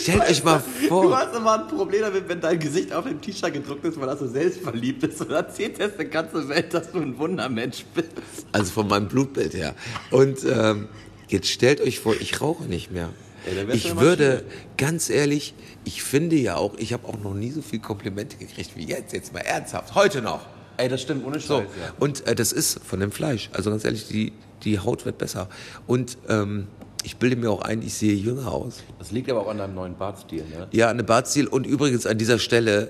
stellt 0.00 0.22
euch 0.28 0.44
mal 0.44 0.62
Du 0.82 0.88
vor, 0.88 1.16
hast 1.16 1.34
immer 1.36 1.60
ein 1.60 1.68
Problem 1.68 2.02
damit, 2.02 2.28
wenn 2.28 2.40
dein 2.40 2.58
Gesicht 2.58 2.92
auf 2.92 3.04
dem 3.04 3.20
T-Shirt 3.20 3.52
gedruckt 3.52 3.84
ist, 3.84 3.98
weil 4.00 4.06
das 4.06 4.18
so 4.20 4.26
selbstverliebt 4.26 5.02
ist 5.04 5.20
und 5.20 5.30
erzählt 5.30 5.78
jetzt 5.78 5.98
der 5.98 6.06
ganze 6.06 6.48
Welt, 6.48 6.72
dass 6.74 6.90
du 6.92 6.98
ein 6.98 7.18
Wundermensch 7.18 7.84
bist. 7.94 8.10
also 8.52 8.72
von 8.72 8.88
meinem 8.88 9.08
Blutbild 9.08 9.54
her. 9.54 9.74
Und 10.10 10.38
ähm, 10.44 10.88
jetzt 11.28 11.48
stellt 11.48 11.80
euch 11.80 11.98
vor, 12.00 12.14
ich 12.18 12.40
rauche 12.40 12.64
nicht 12.64 12.90
mehr. 12.90 13.10
Ja, 13.46 13.64
du 13.64 13.72
Ich 13.72 13.96
würde, 13.96 14.44
ganz 14.76 15.10
ehrlich, 15.10 15.54
ich 15.84 16.02
finde 16.02 16.36
ja 16.36 16.56
auch, 16.56 16.74
ich 16.78 16.92
habe 16.92 17.08
auch 17.08 17.18
noch 17.18 17.34
nie 17.34 17.50
so 17.50 17.60
viel 17.62 17.80
Komplimente 17.80 18.36
gekriegt 18.36 18.70
wie 18.76 18.84
jetzt, 18.84 19.12
jetzt 19.12 19.32
mal 19.32 19.40
ernsthaft, 19.40 19.94
heute 19.94 20.22
noch. 20.22 20.46
Ey, 20.76 20.88
das 20.88 21.02
stimmt, 21.02 21.24
ohne 21.26 21.38
Scheiß, 21.38 21.48
So, 21.48 21.58
ja. 21.60 21.66
und 21.98 22.26
äh, 22.26 22.34
das 22.34 22.52
ist 22.52 22.80
von 22.84 23.00
dem 23.00 23.12
Fleisch. 23.12 23.50
Also 23.52 23.70
ganz 23.70 23.84
ehrlich, 23.84 24.08
die, 24.08 24.32
die 24.64 24.78
Haut 24.78 25.04
wird 25.04 25.18
besser. 25.18 25.48
Und 25.86 26.16
ähm, 26.28 26.66
ich 27.04 27.16
bilde 27.16 27.36
mir 27.36 27.50
auch 27.50 27.62
ein, 27.62 27.82
ich 27.82 27.94
sehe 27.94 28.14
jünger 28.14 28.52
aus. 28.52 28.82
Das 28.98 29.10
liegt 29.10 29.30
aber 29.30 29.40
auch 29.40 29.48
an 29.48 29.58
deinem 29.58 29.74
neuen 29.74 29.96
Bartstil, 29.96 30.44
ne? 30.44 30.68
Ja, 30.70 30.88
eine 30.88 31.04
Bartstil. 31.04 31.46
Und 31.46 31.66
übrigens 31.66 32.06
an 32.06 32.18
dieser 32.18 32.38
Stelle, 32.38 32.88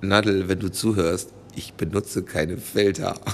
Nadel, 0.00 0.48
wenn 0.48 0.60
du 0.60 0.70
zuhörst, 0.70 1.30
ich 1.54 1.74
benutze 1.74 2.22
keine 2.22 2.56
Filter. 2.56 3.14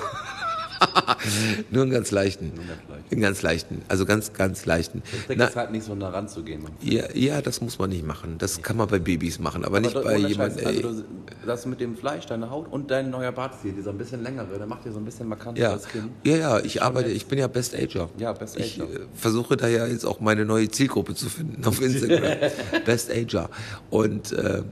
Nur 1.71 1.83
einen 1.83 1.92
ganz 1.92 2.11
leichten. 2.11 2.53
ganz 2.55 2.66
leichten. 2.88 3.12
Einen 3.12 3.21
ganz 3.23 3.42
leichten. 3.42 3.83
Also 3.88 4.05
ganz, 4.07 4.33
ganz 4.33 4.66
leichten. 4.66 5.03
Ich 5.12 5.27
denke, 5.27 5.45
es 5.45 5.57
halt 5.57 5.71
nicht 5.71 5.85
so 5.85 5.95
nah 5.95 6.09
ranzugehen. 6.11 6.64
Ja, 6.81 7.05
ja, 7.14 7.40
das 7.42 7.61
muss 7.61 7.79
man 7.79 7.90
nicht 7.90 8.07
machen. 8.07 8.37
Das 8.38 8.62
kann 8.62 8.77
man 8.77 8.88
bei 8.88 8.99
Babys 8.99 9.38
machen, 9.38 9.64
aber, 9.64 9.81
nicht 9.81 9.95
Aber 9.95 10.05
bei 10.05 10.16
ohne 10.18 10.29
jemandem. 10.29 10.66
Also 10.66 11.05
das 11.47 11.66
mit 11.66 11.81
dem 11.81 11.97
Fleisch, 11.97 12.27
deine 12.27 12.51
Haut 12.51 12.71
und 12.73 12.90
dein 12.90 13.11
neuer 13.11 13.33
Bartstil, 13.33 13.73
dieser 13.73 13.90
ein 13.90 13.99
bisschen 13.99 14.23
längere, 14.23 14.59
der 14.59 14.66
macht 14.66 14.85
dir 14.85 14.92
so 14.92 14.99
ein 14.99 15.05
bisschen 15.05 15.29
markanter 15.29 15.61
Ja, 15.61 15.73
das 15.73 15.88
Kinn. 15.88 16.11
ja, 16.25 16.37
ja, 16.37 16.59
ich 16.61 16.83
arbeite, 16.83 17.11
ich 17.11 17.27
bin 17.27 17.38
ja 17.38 17.47
Best 17.49 17.75
Ager. 17.75 18.09
Ja, 18.18 18.33
Best 18.33 18.59
Ich 18.59 18.81
Ager. 18.81 18.90
äh, 18.92 19.01
versuche 19.14 19.57
da 19.57 19.68
ja 19.68 19.87
jetzt 19.87 20.05
auch 20.05 20.21
meine 20.21 20.45
neue 20.45 20.68
Zielgruppe 20.68 21.14
zu 21.14 21.29
finden 21.29 21.64
auf 21.64 21.81
Instagram. 21.83 22.51
Best 22.85 23.11
Ager. 23.11 23.51
Und 23.90 24.33
äh, 24.33 24.62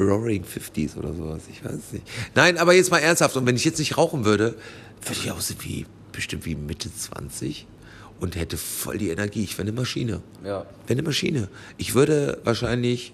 Roaring 0.00 0.44
50s 0.44 0.96
oder 0.96 1.12
sowas, 1.12 1.42
ich 1.50 1.64
weiß 1.64 1.92
nicht. 1.92 2.06
Nein, 2.34 2.58
aber 2.58 2.74
jetzt 2.74 2.90
mal 2.90 2.98
ernsthaft, 2.98 3.36
und 3.36 3.46
wenn 3.46 3.56
ich 3.56 3.64
jetzt 3.64 3.78
nicht 3.78 3.96
rauchen 3.96 4.24
würde, 4.24 4.54
würde 5.02 5.20
ich 5.20 5.30
aussehen 5.30 5.58
wie, 5.60 5.86
bestimmt 6.12 6.46
wie 6.46 6.54
Mitte 6.54 6.94
20 6.94 7.66
und 8.20 8.36
hätte 8.36 8.56
voll 8.56 8.98
die 8.98 9.10
Energie. 9.10 9.44
Ich 9.44 9.56
wäre 9.58 9.68
eine 9.68 9.72
Maschine. 9.72 10.22
Ja. 10.44 10.66
Wäre 10.86 10.98
eine 10.98 11.02
Maschine. 11.02 11.48
Ich 11.76 11.94
würde 11.94 12.40
wahrscheinlich 12.44 13.12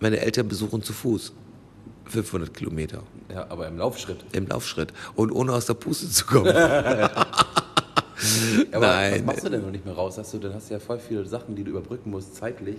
meine 0.00 0.20
Eltern 0.20 0.48
besuchen 0.48 0.82
zu 0.82 0.92
Fuß. 0.92 1.32
500 2.06 2.52
Kilometer 2.52 3.04
ja, 3.32 3.46
aber 3.48 3.68
im 3.68 3.78
Laufschritt. 3.78 4.18
im 4.32 4.46
Laufschritt 4.46 4.92
und 5.14 5.30
ohne 5.30 5.52
aus 5.52 5.66
der 5.66 5.74
Puste 5.74 6.10
zu 6.10 6.26
kommen. 6.26 6.52
Aber 8.72 8.86
Nein. 8.86 9.12
was 9.14 9.22
machst 9.22 9.44
du 9.44 9.48
denn 9.50 9.62
noch 9.62 9.70
nicht 9.70 9.84
mehr 9.84 9.94
raus? 9.94 10.18
Hast 10.18 10.32
du, 10.34 10.38
dann 10.38 10.54
hast 10.54 10.70
du 10.70 10.74
ja 10.74 10.80
voll 10.80 10.98
viele 10.98 11.24
Sachen, 11.26 11.56
die 11.56 11.64
du 11.64 11.70
überbrücken 11.70 12.10
musst, 12.10 12.36
zeitlich. 12.36 12.76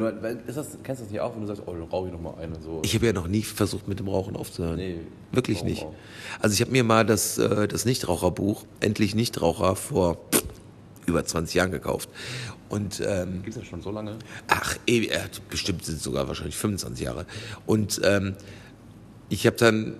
Weil- 0.00 0.40
ist 0.46 0.56
das, 0.56 0.68
kennst 0.82 1.00
du 1.00 1.04
das 1.04 1.12
nicht 1.12 1.20
auch, 1.20 1.34
wenn 1.34 1.42
du 1.42 1.46
sagst, 1.46 1.62
oh, 1.66 1.72
dann 1.72 1.82
rauche 1.82 2.06
ich 2.08 2.12
noch 2.12 2.20
mal 2.20 2.34
einen 2.40 2.54
und 2.54 2.62
so. 2.62 2.80
Ich 2.84 2.94
habe 2.94 3.06
ja 3.06 3.12
noch 3.12 3.28
nie 3.28 3.42
versucht, 3.42 3.88
mit 3.88 3.98
dem 3.98 4.08
Rauchen 4.08 4.36
aufzuhören. 4.36 4.76
Nee, 4.76 5.00
Wirklich 5.32 5.62
nicht. 5.64 5.82
auch? 5.82 5.94
Also 6.40 6.54
ich 6.54 6.60
habe 6.60 6.70
mir 6.70 6.84
mal 6.84 7.04
das, 7.04 7.38
äh, 7.38 7.68
das 7.68 7.84
Nichtraucherbuch, 7.84 8.64
Endlich 8.80 9.14
Nichtraucher, 9.14 9.76
vor 9.76 10.18
über 11.06 11.24
20 11.24 11.54
Jahren 11.54 11.70
gekauft. 11.72 12.08
Und 12.68 13.02
ähm, 13.04 13.42
Gibt's 13.42 13.58
das 13.58 13.66
schon 13.66 13.82
so 13.82 13.90
lange? 13.90 14.16
Ach, 14.48 14.76
äh, 14.86 15.08
bestimmt 15.50 15.84
sind 15.84 15.96
es 15.96 16.02
sogar 16.02 16.26
wahrscheinlich 16.28 16.56
25 16.56 17.04
Jahre. 17.04 17.26
Und 17.66 18.00
ähm, 18.04 18.34
ich 19.28 19.46
habe 19.46 19.56
dann 19.56 19.96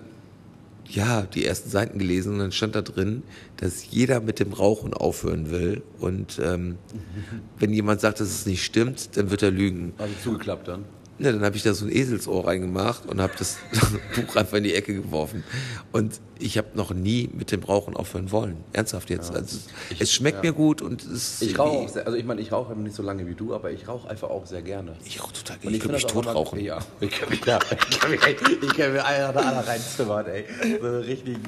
ja 0.95 1.23
die 1.23 1.45
ersten 1.45 1.71
Seiten 1.71 1.99
gelesen 1.99 2.35
und 2.35 2.39
dann 2.39 2.53
stand 2.53 2.75
da 2.75 2.83
drin, 2.83 3.23
dass 3.57 3.91
jeder 3.91 4.21
mit 4.21 4.41
dem 4.41 4.53
Rauchen 4.53 4.95
aufhören 4.95 5.51
will. 5.51 5.83
Und 5.99 6.41
ähm, 6.43 6.79
wenn 7.59 7.73
jemand 7.73 8.01
sagt, 8.01 8.21
dass 8.21 8.29
es 8.29 8.47
nicht 8.47 8.65
stimmt, 8.65 9.17
dann 9.17 9.31
wird 9.31 9.43
er 9.43 9.51
lügen. 9.51 9.93
Also 9.99 10.15
zugeklappt 10.23 10.69
dann. 10.69 10.85
Ja, 11.19 11.31
dann 11.31 11.45
habe 11.45 11.57
ich 11.57 11.63
da 11.63 11.75
so 11.75 11.85
ein 11.85 11.93
Eselsohr 11.93 12.47
reingemacht 12.47 13.07
und 13.07 13.21
habe 13.21 13.33
das 13.39 13.59
Buch 14.17 14.35
einfach 14.37 14.57
in 14.57 14.65
die 14.65 14.75
Ecke 14.75 14.95
geworfen. 14.95 15.45
Und 15.93 16.21
ich 16.39 16.59
habe 16.59 16.69
noch 16.75 16.93
nie 16.93 17.31
mit 17.33 17.53
dem 17.53 17.63
Rauchen 17.63 17.95
aufhören 17.95 18.33
wollen. 18.33 18.57
Ernsthaft 18.73 19.11
jetzt. 19.11 19.35
Also, 19.35 19.59
es 19.99 20.13
schmeckt 20.13 20.43
mir 20.43 20.53
gut 20.53 20.83
und 20.83 21.05
es 21.05 21.41
Ich 21.43 21.59
rauche 21.59 21.79
auch 21.79 21.89
sehr, 21.89 22.07
also 22.07 22.19
ich 22.19 22.25
meine, 22.25 22.41
ich 22.41 22.51
rauche 22.51 22.75
nicht 22.75 22.97
so 22.97 23.03
lange 23.03 23.27
wie 23.27 23.35
du, 23.35 23.55
aber 23.55 23.71
ich 23.71 23.87
rauche 23.87 24.09
einfach 24.09 24.31
auch 24.31 24.47
sehr 24.47 24.63
gerne. 24.63 24.97
Ich 25.05 25.23
rauche 25.23 25.35
total 25.35 25.59
Und 25.63 25.75
Ich 25.75 25.81
könnte 25.81 25.95
mich 25.95 26.07
tot 26.07 26.27
rauchen. 26.27 26.59
Ja, 26.61 26.79
ich 27.01 27.11
kann 27.11 27.29
mich, 27.29 27.45
ja, 27.45 27.59
ich 27.91 27.99
kann 28.01 28.11
mich, 28.11 28.21
ich 28.63 28.77
kann 28.77 28.93
mir 28.93 29.05
einer 29.05 29.33
da 29.33 29.61
reinzimmern, 29.61 30.27
ey. 30.27 30.45
So 30.81 30.99
richtig 30.99 31.39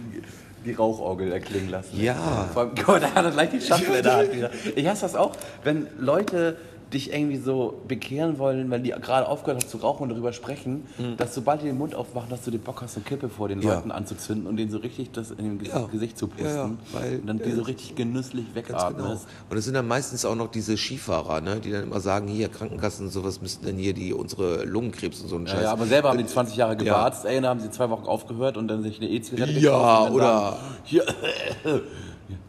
die 0.65 0.73
Rauchorgel 0.73 1.33
erklingen 1.33 1.71
lassen. 1.71 2.01
Ja. 2.01 2.49
Vor 2.53 2.63
allem, 2.63 2.73
guck 2.75 2.89
mal, 2.89 3.01
da 3.01 3.15
hat 3.15 3.25
er 3.25 3.31
gleich 3.31 3.51
die 3.51 3.61
Schachtel 3.61 3.95
in 3.97 4.03
der 4.03 4.17
Hand 4.17 4.33
wieder. 4.33 4.51
Ich 4.75 4.87
hasse 4.87 5.03
das 5.03 5.15
auch, 5.15 5.37
wenn 5.63 5.87
Leute 5.99 6.57
dich 6.93 7.13
irgendwie 7.13 7.37
so 7.39 7.81
bekehren 7.89 8.39
wollen, 8.39 8.71
wenn 8.71 8.85
die 8.85 8.91
gerade 8.91 9.27
aufgehört 9.29 9.63
haben 9.63 9.69
zu 9.69 9.79
rauchen 9.79 10.05
und 10.05 10.09
darüber 10.11 10.33
sprechen, 10.33 10.85
dass 11.17 11.35
sobald 11.35 11.63
die 11.63 11.67
den 11.67 11.79
Mund 11.79 11.95
aufmachen, 11.95 12.31
dass 12.31 12.43
du 12.45 12.51
den 12.53 12.61
Bock 12.61 12.83
hast, 12.83 12.97
eine 12.97 13.05
Kippe 13.05 13.29
vor 13.29 13.49
den 13.49 13.59
Mhm. 13.59 13.65
Ja. 13.65 13.75
Leuten 13.75 13.91
anzuzünden 13.91 14.47
und 14.47 14.57
denen 14.57 14.71
so 14.71 14.79
richtig 14.79 15.11
das 15.13 15.31
in 15.33 15.59
dem 15.59 15.65
Ja. 15.65 15.87
Gesicht 15.87 16.17
zu 16.19 16.29
pusten. 16.29 16.47
Ja, 16.47 16.71
weil- 16.93 17.19
und 17.21 17.27
dann 17.27 17.39
die 17.41 17.51
so 17.53 17.63
richtig 17.63 17.95
genüsslich 17.97 18.45
Ganz 18.55 18.69
wegatmest. 18.69 18.97
genau. 18.99 19.21
Und 19.51 19.57
es 19.57 19.65
sind 19.65 19.75
dann 19.75 19.89
meistens 19.89 20.25
auch 20.25 20.35
noch 20.37 20.49
diese 20.51 20.77
Skifahrer, 20.77 21.41
ne, 21.41 21.59
die 21.61 21.71
dann 21.73 21.85
immer 21.85 22.01
sagen, 22.01 22.29
hier 22.29 22.49
Krankenkassen 22.49 23.07
und 23.07 23.13
sowas 23.13 23.41
müssten 23.41 23.67
dann 23.67 23.77
hier 23.77 23.95
die 23.95 24.13
unsere 24.13 24.65
Lungenkrebs 24.65 25.21
und 25.23 25.29
so 25.29 25.37
einen 25.37 25.47
Scheiß. 25.49 25.63
ja, 25.63 25.73
aber 25.73 25.87
selber 25.87 26.11
haben 26.11 26.19
die 26.19 26.27
20 26.27 26.57
Jahre 26.57 26.73
Ja. 26.75 26.79
gewarzt, 26.79 27.25
ey, 27.25 27.37
dann 27.37 27.47
haben 27.47 27.61
sie 27.61 27.71
zwei 27.71 27.91
Wochen 27.91 28.07
aufgehört 28.07 28.57
und 28.57 28.69
dann 28.69 28.83
sich 28.83 28.99
eine 29.01 29.09
E-Zigarette 29.09 29.59
Ja, 29.59 30.09
oder- 30.11 30.25
Sagen, 30.53 30.57
hier, 30.85 31.05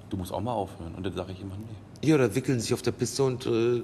du 0.09 0.17
musst 0.17 0.31
auch 0.33 0.41
mal 0.41 0.53
aufhören. 0.53 0.93
Und 0.95 1.05
dann 1.05 1.13
sage 1.13 1.31
ich 1.31 1.41
immer, 1.41 1.55
nee. 1.57 2.07
Ja, 2.07 2.15
oder 2.15 2.35
wickeln 2.35 2.59
sich 2.59 2.73
auf 2.73 2.81
der 2.81 2.91
Piste 2.91 3.23
und 3.23 3.45
äh, 3.45 3.81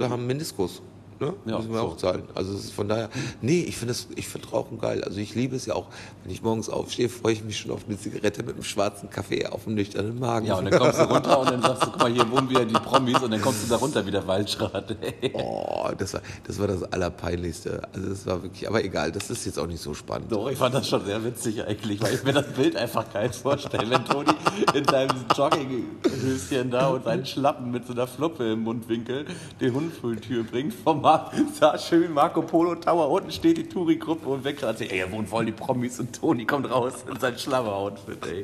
haben 0.00 0.26
Meniskus. 0.26 0.82
Ne? 1.20 1.34
Ja, 1.44 1.58
müssen 1.58 1.72
wir 1.72 1.80
so. 1.80 1.86
auch 1.86 1.96
zahlen. 1.98 2.22
Also 2.34 2.54
es 2.54 2.64
ist 2.64 2.72
von 2.72 2.88
daher, 2.88 3.10
nee, 3.42 3.60
ich 3.60 3.76
finde 3.76 3.92
das, 3.92 4.08
ich 4.16 4.26
finde 4.26 4.48
Rauchen 4.48 4.78
geil. 4.78 5.04
Also 5.04 5.18
ich 5.20 5.34
liebe 5.34 5.54
es 5.54 5.66
ja 5.66 5.74
auch, 5.74 5.88
wenn 6.22 6.32
ich 6.32 6.42
morgens 6.42 6.70
aufstehe, 6.70 7.10
freue 7.10 7.34
ich 7.34 7.44
mich 7.44 7.58
schon 7.58 7.72
auf 7.72 7.82
eine 7.86 7.98
Zigarette 7.98 8.42
mit 8.42 8.54
einem 8.54 8.64
schwarzen 8.64 9.10
Kaffee 9.10 9.46
auf 9.46 9.66
einem 9.66 9.76
nüchternen 9.76 10.18
Magen. 10.18 10.46
Ja, 10.46 10.54
und 10.54 10.64
dann 10.64 10.80
kommst 10.80 10.98
du 10.98 11.04
runter 11.04 11.40
und 11.40 11.50
dann 11.50 11.60
sagst 11.60 11.82
du, 11.82 11.90
guck 11.90 12.00
mal, 12.00 12.10
hier 12.10 12.30
wohnen 12.30 12.48
wieder 12.48 12.64
die 12.64 12.72
Promis 12.72 13.20
und 13.20 13.32
dann 13.32 13.42
kommst 13.42 13.64
du 13.64 13.68
da 13.68 13.76
runter 13.76 14.04
wie 14.06 14.10
der 14.10 14.26
Waldschrat. 14.26 14.96
Oh, 15.32 15.88
das 15.96 16.14
war, 16.14 16.22
das 16.46 16.58
war 16.58 16.66
das 16.66 16.82
Allerpeinlichste. 16.82 17.82
Also 17.92 18.08
das 18.08 18.26
war 18.26 18.42
wirklich, 18.42 18.66
aber 18.66 18.82
egal, 18.82 19.12
das 19.12 19.30
ist 19.30 19.44
jetzt 19.44 19.58
auch 19.58 19.66
nicht 19.66 19.80
so 19.80 19.94
spannend. 19.94 20.32
Doch, 20.32 20.50
ich 20.50 20.58
fand 20.58 20.74
das 20.74 20.88
schon 20.88 21.04
sehr 21.04 21.22
witzig 21.24 21.64
eigentlich, 21.64 22.00
weil 22.02 22.14
ich 22.14 22.24
mir 22.24 22.32
das 22.32 22.46
Bild 22.52 22.76
einfach 22.76 23.12
geil 23.12 23.32
vorstelle, 23.32 23.88
wenn 23.90 24.04
Toni 24.04 24.30
in 24.74 24.84
seinem 24.84 25.16
Jogginghöschen 25.36 26.70
da 26.70 26.88
und 26.88 27.04
seinen 27.04 27.26
Schlappen 27.26 27.70
mit 27.70 27.86
so 27.86 27.92
einer 27.92 28.06
Fluppe 28.06 28.52
im 28.52 28.60
Mundwinkel 28.60 29.26
die 29.60 29.70
Hundfülltür 29.70 30.44
bringt 30.44 30.74
vom 30.74 31.02
Mar 31.10 31.32
sah 31.58 31.76
schön 31.76 32.12
Marco 32.12 32.40
Polo 32.40 32.76
Tower, 32.76 33.10
unten 33.10 33.32
steht 33.32 33.56
die 33.56 33.68
Touri-Gruppe 33.68 34.28
und 34.28 34.44
weg 34.44 34.58
gerade 34.58 34.84
ey, 34.84 34.90
hier 34.90 35.10
wohnen 35.10 35.26
voll 35.26 35.44
die 35.44 35.50
Promis 35.50 35.98
und 35.98 36.14
Toni 36.14 36.44
kommt 36.44 36.70
raus 36.70 37.04
in 37.10 37.18
sein 37.18 37.36
Schlammer-Outfit, 37.36 38.18
ey. 38.26 38.42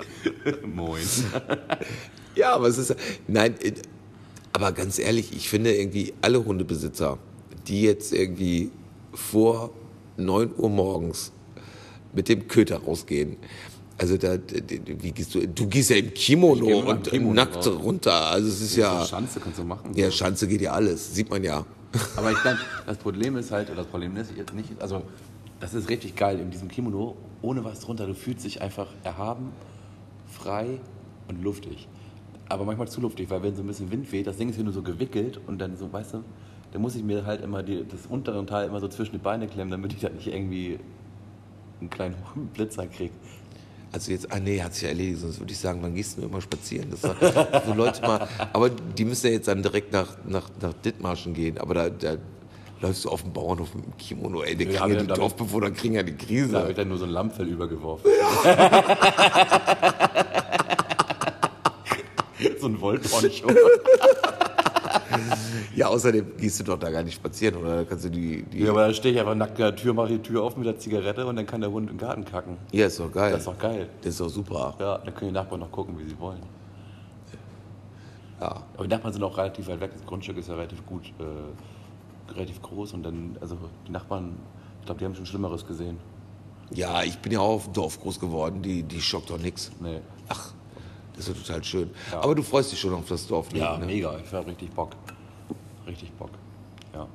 Moin. 0.66 1.02
Ja, 2.34 2.52
aber 2.54 2.66
es 2.66 2.76
ist, 2.76 2.94
nein, 3.28 3.54
aber 4.52 4.72
ganz 4.72 4.98
ehrlich, 4.98 5.32
ich 5.34 5.48
finde 5.48 5.74
irgendwie 5.74 6.12
alle 6.20 6.44
Hundebesitzer, 6.44 7.16
die 7.66 7.80
jetzt 7.80 8.12
irgendwie 8.12 8.70
vor 9.14 9.70
9 10.18 10.50
Uhr 10.58 10.68
morgens 10.68 11.32
mit 12.12 12.28
dem 12.28 12.46
Köter 12.46 12.82
rausgehen, 12.82 13.36
also 13.96 14.18
da, 14.18 14.36
wie 14.84 15.12
gehst 15.12 15.34
du, 15.34 15.48
du 15.48 15.66
gehst 15.66 15.88
ja 15.88 15.96
im 15.96 16.12
Kimono 16.12 16.80
und 16.80 17.08
Kimono 17.08 17.32
nackt 17.32 17.56
raus. 17.56 17.68
runter, 17.68 18.12
also 18.12 18.48
es 18.48 18.60
ist 18.60 18.76
ja, 18.76 19.06
Schanze 19.06 19.40
kannst 19.40 19.58
du 19.58 19.64
machen. 19.64 19.94
ja, 19.94 20.10
Schanze 20.10 20.46
geht 20.46 20.60
ja 20.60 20.72
alles, 20.72 21.14
sieht 21.14 21.30
man 21.30 21.42
ja. 21.42 21.64
Aber 22.16 22.30
ich 22.30 22.40
glaube, 22.42 22.58
das 22.86 22.96
Problem 22.98 23.36
ist 23.36 23.50
halt, 23.50 23.68
oder 23.68 23.78
das 23.78 23.86
Problem 23.86 24.16
ist 24.16 24.32
jetzt 24.36 24.54
nicht, 24.54 24.80
also 24.80 25.02
das 25.60 25.74
ist 25.74 25.88
richtig 25.88 26.16
geil 26.16 26.38
in 26.40 26.50
diesem 26.50 26.68
Kimono, 26.68 27.16
ohne 27.42 27.64
was 27.64 27.80
drunter. 27.80 28.06
Du 28.06 28.14
fühlst 28.14 28.44
dich 28.44 28.60
einfach 28.62 28.88
erhaben, 29.04 29.52
frei 30.26 30.80
und 31.28 31.42
luftig. 31.42 31.88
Aber 32.48 32.64
manchmal 32.64 32.88
zu 32.88 33.00
luftig, 33.00 33.30
weil 33.30 33.42
wenn 33.42 33.56
so 33.56 33.62
ein 33.62 33.66
bisschen 33.66 33.90
Wind 33.90 34.10
weht, 34.12 34.26
das 34.26 34.36
Ding 34.36 34.48
ist 34.48 34.54
hier 34.54 34.64
nur 34.64 34.72
so 34.72 34.82
gewickelt 34.82 35.40
und 35.46 35.58
dann 35.58 35.76
so, 35.76 35.92
weißt 35.92 36.14
du, 36.14 36.24
dann 36.72 36.82
muss 36.82 36.94
ich 36.94 37.02
mir 37.02 37.24
halt 37.24 37.42
immer 37.42 37.62
die, 37.62 37.84
das 37.88 38.06
untere 38.06 38.44
Teil 38.46 38.68
immer 38.68 38.80
so 38.80 38.88
zwischen 38.88 39.12
die 39.12 39.18
Beine 39.18 39.48
klemmen, 39.48 39.70
damit 39.70 39.92
ich 39.92 40.00
da 40.00 40.08
nicht 40.08 40.26
irgendwie 40.26 40.78
einen 41.80 41.90
kleinen 41.90 42.16
Blitzer 42.54 42.86
kriege. 42.86 43.12
Also 43.92 44.12
jetzt, 44.12 44.30
ah 44.30 44.38
nee, 44.38 44.60
hat 44.60 44.74
sich 44.74 44.82
ja 44.82 44.90
erledigt, 44.90 45.20
sonst 45.20 45.40
würde 45.40 45.52
ich 45.52 45.58
sagen, 45.58 45.78
wann 45.82 45.94
gehst 45.94 46.18
du 46.18 46.22
immer 46.22 46.40
spazieren? 46.40 46.90
Das 46.90 47.02
war, 47.02 47.62
so 47.66 47.72
Leute 47.72 48.02
mal, 48.02 48.28
aber 48.52 48.70
die 48.70 49.04
müssen 49.04 49.26
ja 49.28 49.32
jetzt 49.32 49.48
dann 49.48 49.62
direkt 49.62 49.92
nach, 49.92 50.16
nach, 50.26 50.50
nach 50.60 50.72
Dithmarschen 50.84 51.32
gehen, 51.34 51.58
aber 51.58 51.74
da, 51.74 51.90
da 51.90 52.16
läufst 52.80 53.04
du 53.04 53.08
auf 53.10 53.22
dem 53.22 53.32
Bauernhof 53.32 53.74
mit 53.74 53.84
dem 53.86 53.96
Kimono, 53.96 54.42
ey, 54.42 54.54
die, 54.54 54.64
Ja, 54.64 54.80
kriegen 54.82 54.94
ja, 54.94 55.00
die 55.00 55.06
Dorfbewohner 55.06 55.70
kriegen 55.70 55.94
ja 55.94 56.02
die 56.02 56.12
Da 56.12 56.18
habe 56.18 56.26
Krise. 56.26 56.66
ich 56.70 56.76
dann 56.76 56.88
nur 56.88 56.98
so 56.98 57.04
ein 57.04 57.10
Lammfell 57.10 57.48
übergeworfen. 57.48 58.10
so 62.60 62.66
ein 62.66 62.80
Wollponcho. 62.80 63.46
Ja, 65.76 65.88
außerdem 65.88 66.36
gehst 66.38 66.58
du 66.58 66.64
doch 66.64 66.78
da 66.78 66.90
gar 66.90 67.02
nicht 67.02 67.14
spazieren, 67.16 67.56
oder? 67.56 67.76
Da 67.76 67.84
kannst 67.84 68.06
du 68.06 68.08
die, 68.10 68.42
die 68.44 68.60
Ja, 68.64 68.70
aber 68.70 68.88
da 68.88 68.94
stehe 68.94 69.12
ich 69.14 69.20
einfach 69.20 69.34
nackt 69.34 69.58
in 69.58 69.64
der 69.64 69.76
Tür, 69.76 69.92
mache 69.92 70.08
die 70.08 70.18
Tür 70.18 70.42
auf 70.42 70.56
mit 70.56 70.66
der 70.66 70.78
Zigarette 70.78 71.26
und 71.26 71.36
dann 71.36 71.46
kann 71.46 71.60
der 71.60 71.70
Hund 71.70 71.90
im 71.90 71.98
Garten 71.98 72.24
kacken. 72.24 72.56
ja, 72.72 72.86
ist 72.86 72.98
doch 72.98 73.12
geil. 73.12 73.30
Das 73.32 73.40
ist 73.40 73.46
doch 73.46 73.58
geil. 73.58 73.88
Das 74.00 74.08
ist 74.12 74.20
doch 74.20 74.28
super. 74.30 74.74
Ja, 74.80 74.98
dann 74.98 75.14
können 75.14 75.30
die 75.30 75.34
Nachbarn 75.34 75.60
noch 75.60 75.70
gucken, 75.70 75.98
wie 75.98 76.08
sie 76.08 76.18
wollen. 76.18 76.40
Ja. 78.40 78.62
Aber 78.74 78.84
die 78.84 78.90
Nachbarn 78.90 79.12
sind 79.12 79.22
auch 79.22 79.36
relativ 79.36 79.66
weit 79.68 79.80
weg. 79.80 79.90
Das 79.94 80.04
Grundstück 80.06 80.36
ist 80.38 80.48
ja 80.48 80.54
relativ 80.54 80.84
gut, 80.86 81.04
äh, 81.18 82.32
relativ 82.32 82.60
groß 82.62 82.92
und 82.94 83.02
dann, 83.02 83.36
also 83.40 83.56
die 83.86 83.92
Nachbarn, 83.92 84.36
ich 84.80 84.86
glaube, 84.86 84.98
die 84.98 85.04
haben 85.04 85.14
schon 85.14 85.26
Schlimmeres 85.26 85.66
gesehen. 85.66 85.98
Ja, 86.72 87.02
ich 87.02 87.18
bin 87.18 87.32
ja 87.32 87.40
auch 87.40 87.54
auf 87.56 87.64
dem 87.64 87.72
Dorf 87.74 88.00
groß 88.00 88.18
geworden, 88.18 88.60
die, 88.62 88.82
die 88.82 89.00
schockt 89.00 89.30
doch 89.30 89.38
nix. 89.38 89.70
Nee. 89.80 90.00
Ach, 90.28 90.52
das 91.14 91.28
ist 91.28 91.36
ja 91.36 91.42
total 91.44 91.64
schön. 91.64 91.90
Ja. 92.12 92.20
Aber 92.22 92.34
du 92.34 92.42
freust 92.42 92.72
dich 92.72 92.80
schon 92.80 92.92
auf 92.92 93.06
das 93.08 93.26
Dorfleben, 93.26 93.62
Ja, 93.66 93.78
ne? 93.78 93.86
mega. 93.86 94.16
Ich 94.24 94.32
habe 94.32 94.48
richtig 94.50 94.70
Bock. 94.70 94.90
Richtig 95.86 96.12
Bock. 96.12 96.30
Ja. 96.94 97.06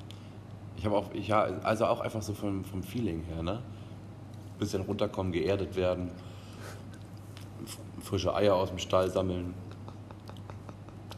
Ich 0.77 0.85
habe 0.85 0.97
auch, 0.97 1.11
ich, 1.13 1.27
ja, 1.27 1.43
also 1.63 1.85
auch 1.85 1.99
einfach 1.99 2.21
so 2.21 2.33
vom, 2.33 2.63
vom 2.63 2.81
Feeling 2.81 3.23
her, 3.23 3.43
ne? 3.43 3.59
Bisschen 4.57 4.81
runterkommen, 4.81 5.31
geerdet 5.31 5.75
werden, 5.75 6.11
frische 8.01 8.33
Eier 8.33 8.55
aus 8.55 8.69
dem 8.69 8.79
Stall 8.79 9.09
sammeln. 9.09 9.53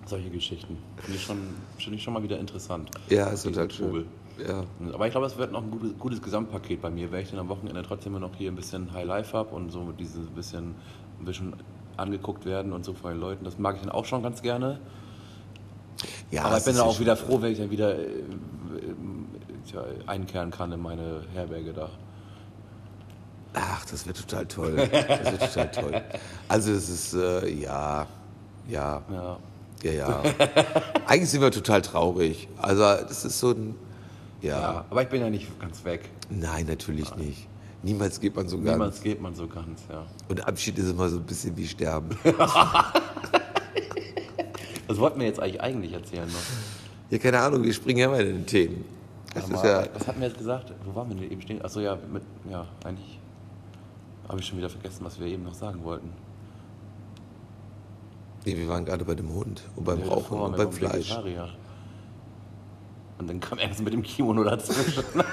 Solche 0.06 0.30
Geschichten. 0.30 0.78
Finde 0.98 1.18
ich, 1.18 1.24
schon, 1.24 1.38
finde 1.78 1.98
ich 1.98 2.04
schon 2.04 2.14
mal 2.14 2.24
wieder 2.24 2.40
interessant. 2.40 2.92
Ja, 3.10 3.28
ist 3.30 3.44
total 3.44 3.72
schön. 3.72 4.06
Ja. 4.46 4.64
Aber 4.94 5.06
ich 5.06 5.12
glaube, 5.12 5.28
es 5.28 5.38
wird 5.38 5.52
noch 5.52 5.64
ein 5.64 5.72
gutes, 5.72 5.98
gutes 5.98 6.22
Gesamtpaket 6.22 6.82
bei 6.82 6.90
mir, 6.90 7.12
weil 7.12 7.24
ich 7.24 7.30
dann 7.30 7.40
am 7.40 7.50
Wochenende 7.50 7.84
trotzdem 7.84 8.14
noch 8.14 8.36
hier 8.36 8.52
ein 8.52 8.56
bisschen 8.56 8.92
High 8.92 9.06
Life 9.06 9.38
habe 9.38 9.56
und 9.56 9.70
so 9.70 9.82
mit 9.82 10.00
diesem 10.00 10.26
bisschen, 10.28 10.76
ein 11.20 11.26
bisschen 11.26 11.56
angeguckt 11.98 12.46
werden 12.46 12.74
und 12.74 12.84
so 12.84 12.94
von 12.94 13.12
den 13.12 13.20
Leuten. 13.20 13.46
Das 13.46 13.60
mag 13.60 13.76
ich 13.76 13.82
dann 13.82 13.92
auch 13.92 14.06
schon 14.06 14.24
ganz 14.24 14.42
gerne. 14.42 14.80
Ja 16.32 16.44
Aber 16.46 16.58
ich 16.58 16.64
bin 16.66 16.76
dann 16.76 16.86
ja 16.86 16.90
auch 16.90 17.00
wieder 17.00 17.16
froh, 17.16 17.42
wenn 17.42 17.52
ich 17.52 17.58
dann 17.60 17.70
wieder 17.72 17.98
äh, 17.98 18.06
tja, 19.70 19.84
einkehren 20.08 20.52
kann 20.52 20.72
in 20.72 20.82
meine 20.82 21.24
Herberge 21.34 21.74
da. 21.74 21.90
Ach, 23.54 23.86
das 23.86 24.06
wird 24.08 24.18
total 24.18 24.46
toll. 24.48 24.76
Das 24.92 25.32
wird 25.32 25.42
total 25.54 25.72
toll. 25.72 26.02
Also 26.48 26.72
es 26.72 26.90
ist, 26.90 27.14
äh, 27.14 27.48
ja, 27.50 28.08
ja, 28.68 29.02
Ja. 29.12 29.38
ja, 29.84 29.92
ja. 29.92 30.24
Eigentlich 31.06 31.30
sind 31.30 31.42
wir 31.42 31.52
total 31.52 31.82
traurig. 31.84 32.48
Also 32.58 32.82
das 32.82 33.26
ist 33.26 33.40
so 33.40 33.52
ein, 33.52 33.76
ja, 34.42 34.60
ja. 34.60 34.86
Aber 34.90 35.04
ich 35.04 35.10
bin 35.10 35.22
ja 35.22 35.30
nicht 35.30 35.60
ganz 35.60 35.84
weg. 35.86 36.10
nein, 36.30 36.66
natürlich 36.66 37.16
nicht. 37.16 37.48
Niemals 37.84 38.20
geht 38.20 38.36
man 38.36 38.48
so 38.48 38.58
ganz. 38.58 38.72
Niemals 38.72 39.02
geht 39.02 39.22
man 39.22 39.36
so 39.36 39.46
ganz, 39.48 39.82
ja. 39.90 40.06
Und 40.30 40.48
Abschied 40.48 40.80
ist 40.80 40.90
immer 40.90 41.10
so 41.10 41.18
ein 41.18 41.24
bisschen 41.24 41.56
wie 41.58 41.68
Sterben. 41.68 42.18
Was 44.94 45.00
wollten 45.00 45.20
wir 45.20 45.26
jetzt 45.28 45.40
eigentlich 45.40 45.62
eigentlich 45.62 45.94
erzählen 45.94 46.28
noch? 46.28 46.40
Ja, 47.10 47.18
keine 47.18 47.40
Ahnung, 47.40 47.64
wir 47.64 47.74
springen 47.74 47.98
ja 48.00 48.06
immer 48.06 48.20
in 48.20 48.28
den 48.28 48.46
Themen. 48.46 48.86
Das 49.34 49.50
ist 49.50 49.64
ja, 49.64 49.86
was 49.92 50.08
hatten 50.08 50.20
wir 50.22 50.28
jetzt 50.28 50.38
gesagt? 50.38 50.72
Wo 50.86 50.94
waren 50.94 51.10
wir 51.10 51.16
denn 51.16 51.32
eben 51.32 51.42
stehen? 51.42 51.64
Achso, 51.66 51.80
ja, 51.80 51.98
mit, 52.12 52.22
ja, 52.50 52.68
eigentlich 52.84 53.20
habe 54.30 54.40
ich 54.40 54.46
schon 54.46 54.60
wieder 54.60 54.70
vergessen, 54.70 55.04
was 55.04 55.20
wir 55.20 55.26
eben 55.26 55.44
noch 55.44 55.56
sagen 55.56 55.84
wollten. 55.84 56.12
nee, 58.46 58.56
wir 58.56 58.68
waren 58.68 58.86
gerade 58.86 59.04
bei 59.04 59.16
dem 59.16 59.34
Hund 59.34 59.64
und 59.76 59.84
beim 59.84 60.00
Ja, 60.02 60.06
Rauchen 60.10 60.40
und 60.40 60.56
beim 60.58 60.72
Fleisch. 60.72 61.10
Vegetarier. 61.10 61.50
Und 63.18 63.28
dann 63.30 63.40
kam 63.40 63.58
erst 63.58 63.82
mit 63.82 63.94
dem 63.94 64.04
Kimono 64.04 64.44
dazwischen. 64.44 65.04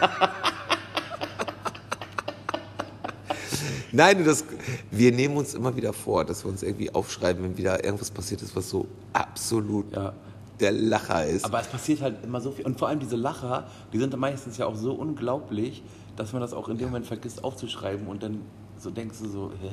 Nein, 3.93 4.25
das, 4.25 4.45
wir 4.91 5.13
nehmen 5.13 5.37
uns 5.37 5.55
immer 5.55 5.75
wieder 5.77 5.93
vor, 5.93 6.25
dass 6.25 6.45
wir 6.45 6.51
uns 6.51 6.63
irgendwie 6.63 6.95
aufschreiben, 6.95 7.43
wenn 7.43 7.57
wieder 7.57 7.85
irgendwas 7.85 8.11
passiert 8.11 8.43
ist, 8.43 8.55
was 8.55 8.71
so 8.71 8.87
absolut 9.13 9.93
Ja. 9.95 10.13
der 10.61 10.73
Lacher 10.73 11.27
ist. 11.27 11.45
Aber 11.45 11.61
es 11.61 11.67
passiert 11.69 12.01
halt 12.01 12.23
immer 12.25 12.41
so 12.41 12.53
viel. 12.53 12.65
Und 12.67 12.79
vor 12.79 12.89
allem 12.89 13.01
diese 13.01 13.17
Lacher, 13.17 13.67
die 13.93 13.99
sind 13.99 14.17
meistens 14.17 14.59
ja 14.59 14.67
auch 14.67 14.77
so 14.77 14.93
unglaublich, 14.93 15.83
dass 16.17 16.33
man 16.33 16.41
das 16.43 16.53
auch 16.53 16.69
in 16.69 16.79
dem 16.79 16.89
Moment 16.89 17.07
vergisst 17.07 17.43
aufzuschreiben 17.43 18.07
und 18.07 18.23
dann 18.23 18.43
so 18.79 18.91
denkst 18.91 19.19
du 19.23 19.29
so, 19.29 19.53
hä? 19.61 19.71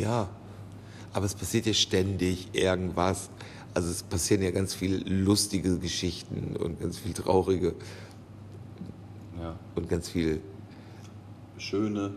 Ja, 0.00 0.28
aber 1.12 1.26
es 1.26 1.34
passiert 1.34 1.66
ja 1.66 1.72
ständig 1.74 2.48
irgendwas. 2.52 3.30
Also 3.74 3.90
es 3.90 4.02
passieren 4.02 4.42
ja 4.42 4.50
ganz 4.50 4.74
viele 4.74 4.98
lustige 4.98 5.78
Geschichten 5.78 6.56
und 6.56 6.80
ganz 6.80 6.98
viel 6.98 7.12
traurige 7.12 7.74
Ja. 9.40 9.56
und 9.74 9.88
ganz 9.88 10.08
viel 10.08 10.40
Schöne, 11.58 12.12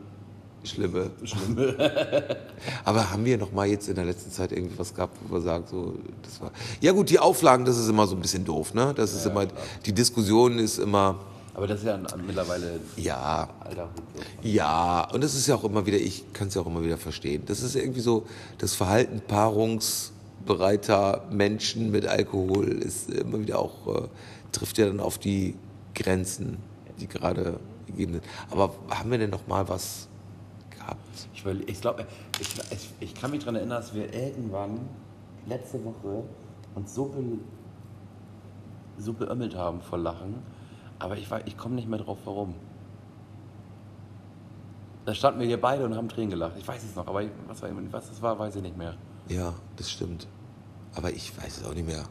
schlimme. 0.64 1.12
schlimme. 1.24 1.76
Aber 2.86 3.12
haben 3.12 3.26
wir 3.26 3.38
noch 3.38 3.52
mal 3.52 3.68
jetzt 3.68 3.90
in 3.90 3.96
der 3.96 4.06
letzten 4.06 4.32
Zeit 4.32 4.52
irgendwie 4.52 4.78
was 4.78 4.94
gehabt, 4.94 5.18
wo 5.28 5.36
wir 5.36 5.42
sagen, 5.42 5.66
so, 5.70 5.96
das 6.22 6.40
war. 6.42 6.52
Ja 6.80 6.92
gut, 6.92 7.10
die 7.10 7.20
Auflagen, 7.20 7.66
das 7.66 7.78
ist 7.78 7.90
immer 7.90 8.08
so 8.08 8.16
ein 8.16 8.22
bisschen 8.22 8.46
doof, 8.46 8.74
ne? 8.74 8.94
Das 8.96 9.14
ist 9.14 9.26
immer, 9.26 9.48
die 9.86 9.94
Diskussion 9.94 10.60
ist 10.60 10.78
immer, 10.78 11.20
Aber 11.54 11.68
das 11.68 11.80
ist 11.80 11.86
ja 11.86 12.00
mittlerweile 12.26 12.80
ja, 12.96 13.50
alter 13.60 13.84
Hut. 13.84 14.04
Ja, 14.42 15.10
und 15.12 15.24
das 15.24 15.36
ist 15.36 15.48
ja 15.48 15.56
auch 15.56 15.64
immer 15.64 15.86
wieder, 15.86 15.98
ich 15.98 16.32
kann 16.34 16.48
es 16.48 16.56
ja 16.56 16.62
auch 16.62 16.68
immer 16.68 16.84
wieder 16.84 16.98
verstehen. 16.98 17.44
Das 17.46 17.62
ist 17.62 17.76
irgendwie 17.76 18.02
so, 18.02 18.26
das 18.58 18.76
Verhalten 18.76 19.22
paarungsbereiter 19.28 21.26
Menschen 21.32 21.92
mit 21.92 22.06
Alkohol 22.06 22.68
ist 22.70 23.10
immer 23.10 23.40
wieder 23.40 23.60
auch, 23.60 23.88
äh, 23.88 24.08
trifft 24.52 24.78
ja 24.78 24.86
dann 24.86 25.00
auf 25.00 25.18
die 25.18 25.56
Grenzen, 25.94 26.58
die 27.00 27.08
gerade 27.08 27.60
gegeben 27.88 28.14
sind. 28.14 28.24
Aber 28.50 28.74
haben 28.90 29.12
wir 29.12 29.18
denn 29.18 29.30
noch 29.30 29.48
mal 29.48 29.68
was 29.68 30.08
gehabt? 30.82 31.28
Ich, 31.34 31.46
ich 31.46 31.82
glaube, 31.82 32.06
ich, 32.40 32.48
ich, 32.72 32.90
ich 33.00 33.14
kann 33.14 33.32
mich 33.32 33.42
daran 33.42 33.56
erinnern, 33.56 33.82
dass 33.82 33.94
wir 33.94 34.14
irgendwann 34.14 34.80
letzte 35.46 35.84
Woche 35.84 36.24
uns 36.76 36.94
so, 36.94 37.06
be, 37.06 37.24
so 38.98 39.14
beömmelt 39.14 39.56
haben 39.56 39.82
vor 39.82 40.00
Lachen. 40.00 40.36
Aber 41.00 41.18
ich, 41.18 41.28
ich 41.46 41.58
komme 41.58 41.76
nicht 41.76 41.88
mehr 41.88 42.00
drauf, 42.00 42.20
warum. 42.26 42.56
Da 45.06 45.16
standen 45.16 45.40
wir 45.40 45.48
hier 45.48 45.60
beide 45.60 45.84
und 45.86 45.96
haben 45.96 46.10
Tränen 46.10 46.30
gelacht. 46.30 46.54
Ich 46.58 46.68
weiß 46.68 46.84
es 46.84 46.96
noch, 46.96 47.08
aber 47.08 47.24
was, 47.48 47.62
war, 47.62 47.70
was 47.92 48.10
das 48.10 48.22
war, 48.22 48.38
weiß 48.38 48.56
ich 48.58 48.62
nicht 48.62 48.78
mehr. 48.78 48.96
Ja, 49.30 49.54
das 49.76 49.90
stimmt. 49.90 50.28
Aber 50.94 51.12
ich 51.12 51.36
weiß 51.36 51.58
es 51.58 51.66
auch 51.66 51.74
nicht 51.74 51.88
mehr. 51.88 52.04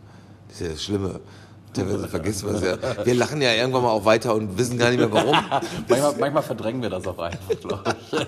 Das 0.49 0.61
ist 0.61 0.67
ja 0.67 0.73
das 0.73 0.83
Schlimme. 0.83 1.21
Teilweise 1.73 2.09
vergessen 2.09 2.49
wir 2.49 2.57
es 2.57 2.63
ja. 2.63 3.07
Wir 3.07 3.15
lachen 3.15 3.41
ja 3.41 3.53
irgendwann 3.53 3.83
mal 3.83 3.91
auch 3.91 4.05
weiter 4.05 4.35
und 4.35 4.59
wissen 4.59 4.77
gar 4.77 4.91
nicht 4.91 4.99
mehr 4.99 5.13
warum. 5.13 5.33
manchmal, 5.89 6.15
manchmal 6.19 6.43
verdrängen 6.43 6.83
wir 6.83 6.91
das 6.91 7.07
auch 7.07 7.19
einfach, 7.19 7.61
glaube 7.61 7.95
ich. 8.11 8.19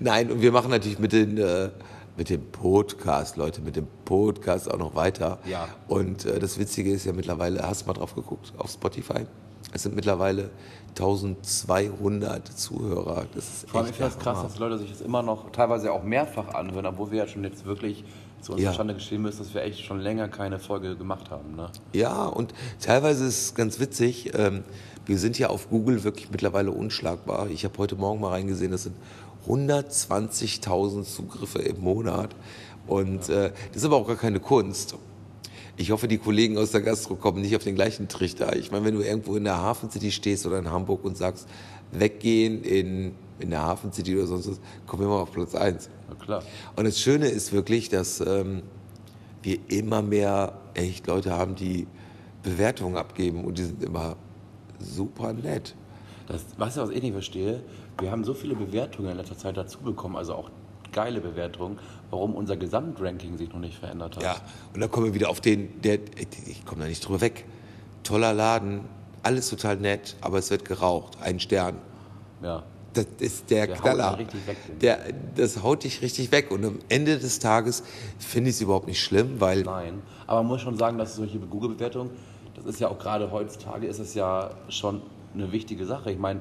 Nein, 0.00 0.30
und 0.30 0.40
wir 0.40 0.52
machen 0.52 0.70
natürlich 0.70 0.98
mit, 0.98 1.12
den, 1.12 1.38
äh, 1.38 1.70
mit 2.16 2.30
dem 2.30 2.50
Podcast, 2.50 3.36
Leute, 3.36 3.60
mit 3.60 3.76
dem 3.76 3.86
Podcast 4.04 4.70
auch 4.70 4.78
noch 4.78 4.94
weiter. 4.94 5.38
Ja. 5.44 5.68
Und 5.88 6.24
äh, 6.24 6.38
das 6.38 6.58
Witzige 6.58 6.92
ist 6.92 7.04
ja 7.04 7.12
mittlerweile, 7.12 7.62
hast 7.62 7.82
du 7.82 7.86
mal 7.86 7.94
drauf 7.94 8.14
geguckt, 8.14 8.52
auf 8.56 8.70
Spotify? 8.70 9.26
Es 9.72 9.82
sind 9.82 9.94
mittlerweile 9.94 10.50
1200 10.90 12.46
Zuhörer. 12.46 13.26
Das 13.34 13.44
ist 13.44 13.70
Vor 13.70 13.80
allem, 13.80 13.88
echt 13.88 13.94
ich 13.94 13.96
finde 13.98 14.08
es 14.08 14.14
der 14.14 14.22
krass, 14.22 14.42
dass 14.42 14.54
die 14.54 14.60
Leute 14.60 14.78
sich 14.78 14.90
das 14.90 15.00
immer 15.02 15.22
noch 15.22 15.50
teilweise 15.50 15.92
auch 15.92 16.02
mehrfach 16.02 16.54
anhören, 16.54 16.86
obwohl 16.86 17.10
wir 17.10 17.18
ja 17.18 17.28
schon 17.28 17.44
jetzt 17.44 17.66
wirklich 17.66 18.04
zu 18.46 18.52
unserer 18.52 18.70
Ja. 18.70 18.76
Schande 18.76 18.94
gestehen 18.94 19.22
müssen, 19.22 19.38
dass 19.38 19.54
wir 19.54 19.62
echt 19.62 19.80
schon 19.84 20.00
länger 20.00 20.28
keine 20.28 20.58
Folge 20.58 20.96
gemacht 20.96 21.30
haben. 21.30 21.56
Ne? 21.56 21.68
Ja, 21.92 22.26
und 22.26 22.54
teilweise 22.80 23.26
ist 23.26 23.42
es 23.42 23.54
ganz 23.54 23.80
witzig. 23.80 24.30
Ähm, 24.34 24.62
wir 25.04 25.18
sind 25.18 25.38
ja 25.38 25.48
auf 25.50 25.68
Google 25.68 26.04
wirklich 26.04 26.30
mittlerweile 26.30 26.70
unschlagbar. 26.70 27.48
Ich 27.50 27.64
habe 27.64 27.76
heute 27.78 27.96
Morgen 27.96 28.20
mal 28.20 28.30
reingesehen, 28.30 28.70
das 28.70 28.84
sind 28.84 28.96
120.000 29.48 31.04
Zugriffe 31.04 31.58
im 31.60 31.80
Monat. 31.80 32.34
Und 32.86 33.28
äh, 33.28 33.50
das 33.72 33.82
ist 33.82 33.84
aber 33.84 33.96
auch 33.96 34.06
gar 34.06 34.16
keine 34.16 34.38
Kunst. 34.38 34.94
Ich 35.76 35.90
hoffe, 35.90 36.08
die 36.08 36.18
Kollegen 36.18 36.56
aus 36.56 36.70
der 36.70 36.80
Gastro 36.80 37.16
kommen 37.16 37.42
nicht 37.42 37.54
auf 37.56 37.64
den 37.64 37.74
gleichen 37.74 38.08
Trichter. 38.08 38.56
Ich 38.56 38.70
meine, 38.70 38.84
wenn 38.86 38.94
du 38.94 39.02
irgendwo 39.02 39.36
in 39.36 39.44
der 39.44 39.58
Hafen 39.58 39.90
City 39.90 40.10
stehst 40.10 40.46
oder 40.46 40.58
in 40.58 40.70
Hamburg 40.70 41.04
und 41.04 41.16
sagst, 41.18 41.48
weggehen 41.90 42.62
in, 42.62 43.12
in 43.40 43.50
der 43.50 43.62
Hafen 43.62 43.92
City 43.92 44.16
oder 44.16 44.26
sonst 44.26 44.48
was, 44.48 44.60
kommen 44.86 45.02
wir 45.02 45.06
immer 45.06 45.20
auf 45.20 45.32
Platz 45.32 45.54
1. 45.54 45.90
Na 46.08 46.14
klar. 46.14 46.42
Und 46.76 46.84
das 46.84 47.00
Schöne 47.00 47.28
ist 47.28 47.52
wirklich, 47.52 47.88
dass 47.88 48.20
ähm, 48.20 48.62
wir 49.42 49.58
immer 49.68 50.02
mehr 50.02 50.58
echt 50.74 51.06
Leute 51.06 51.32
haben, 51.32 51.54
die 51.54 51.86
Bewertungen 52.42 52.96
abgeben 52.96 53.44
und 53.44 53.58
die 53.58 53.64
sind 53.64 53.82
immer 53.82 54.16
super 54.78 55.32
nett. 55.32 55.74
Das, 56.28 56.44
weißt 56.58 56.76
du, 56.76 56.80
was 56.82 56.90
ich 56.90 57.02
nicht 57.02 57.12
verstehe? 57.12 57.62
Wir 57.98 58.10
haben 58.10 58.24
so 58.24 58.34
viele 58.34 58.54
Bewertungen 58.54 59.10
in 59.10 59.16
letzter 59.16 59.38
Zeit 59.38 59.56
dazu 59.56 59.78
bekommen, 59.78 60.16
also 60.16 60.34
auch 60.34 60.50
geile 60.92 61.20
Bewertungen, 61.20 61.78
warum 62.10 62.34
unser 62.34 62.56
Gesamtranking 62.56 63.36
sich 63.38 63.52
noch 63.52 63.60
nicht 63.60 63.78
verändert 63.78 64.16
hat. 64.16 64.22
Ja, 64.22 64.36
und 64.74 64.80
dann 64.80 64.90
kommen 64.90 65.06
wir 65.06 65.14
wieder 65.14 65.28
auf 65.28 65.40
den, 65.40 65.80
der, 65.82 65.98
ich 66.46 66.64
komme 66.64 66.82
da 66.82 66.88
nicht 66.88 67.06
drüber 67.06 67.20
weg. 67.20 67.44
Toller 68.02 68.32
Laden, 68.32 68.80
alles 69.22 69.50
total 69.50 69.76
nett, 69.76 70.16
aber 70.20 70.38
es 70.38 70.50
wird 70.50 70.64
geraucht. 70.64 71.18
Ein 71.20 71.40
Stern. 71.40 71.76
ja. 72.42 72.62
Das 72.96 73.06
ist 73.18 73.50
der, 73.50 73.66
Der 73.66 73.76
Knaller. 73.76 74.18
weg, 74.18 74.28
der, 74.80 74.98
das 75.36 75.62
haut 75.62 75.84
dich 75.84 76.00
richtig 76.02 76.32
weg. 76.32 76.50
Und 76.50 76.64
am 76.64 76.78
Ende 76.88 77.18
des 77.18 77.38
Tages 77.38 77.82
finde 78.18 78.50
ich 78.50 78.56
es 78.56 78.62
überhaupt 78.62 78.86
nicht 78.86 79.02
schlimm, 79.02 79.38
weil 79.38 79.62
Nein, 79.62 80.02
aber 80.26 80.40
man 80.42 80.48
muss 80.48 80.62
schon 80.62 80.76
sagen, 80.78 80.96
dass 80.98 81.16
solche 81.16 81.38
Google-Bewertungen, 81.38 82.10
das 82.54 82.64
ist 82.64 82.80
ja 82.80 82.88
auch 82.88 82.98
gerade 82.98 83.30
heutzutage, 83.30 83.86
ist 83.86 83.98
es 83.98 84.14
ja 84.14 84.50
schon 84.68 85.02
eine 85.34 85.52
wichtige 85.52 85.84
Sache. 85.84 86.10
Ich 86.10 86.18
meine, 86.18 86.40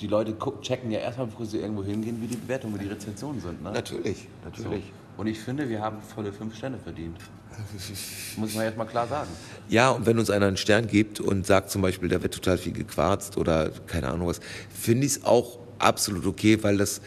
die 0.00 0.06
Leute 0.06 0.36
checken 0.60 0.90
ja 0.90 0.98
erstmal, 0.98 1.28
bevor 1.28 1.46
sie 1.46 1.58
irgendwo 1.58 1.82
hingehen, 1.82 2.20
wie 2.20 2.26
die 2.26 2.36
Bewertungen, 2.36 2.74
wie 2.78 2.84
die 2.84 2.90
Rezensionen 2.90 3.40
sind. 3.40 3.62
Ne? 3.62 3.70
natürlich, 3.72 4.28
So. 4.42 4.62
natürlich. 4.62 4.84
Und 5.16 5.28
ich 5.28 5.38
finde, 5.38 5.68
wir 5.68 5.80
haben 5.80 6.02
volle 6.02 6.32
fünf 6.32 6.56
Sterne 6.56 6.76
verdient. 6.78 7.16
Muss 8.36 8.54
man 8.54 8.64
jetzt 8.64 8.76
mal 8.76 8.84
klar 8.84 9.06
sagen. 9.08 9.30
Ja, 9.68 9.90
und 9.90 10.06
wenn 10.06 10.18
uns 10.18 10.30
einer 10.30 10.46
einen 10.46 10.56
Stern 10.56 10.86
gibt 10.86 11.20
und 11.20 11.46
sagt 11.46 11.70
zum 11.70 11.82
Beispiel, 11.82 12.08
da 12.08 12.22
wird 12.22 12.34
total 12.34 12.58
viel 12.58 12.72
gequarzt 12.72 13.36
oder 13.36 13.70
keine 13.86 14.08
Ahnung 14.08 14.28
was, 14.28 14.40
finde 14.70 15.06
ich 15.06 15.12
es 15.16 15.24
auch 15.24 15.58
absolut 15.78 16.26
okay, 16.26 16.62
weil 16.62 16.76
das 16.78 17.00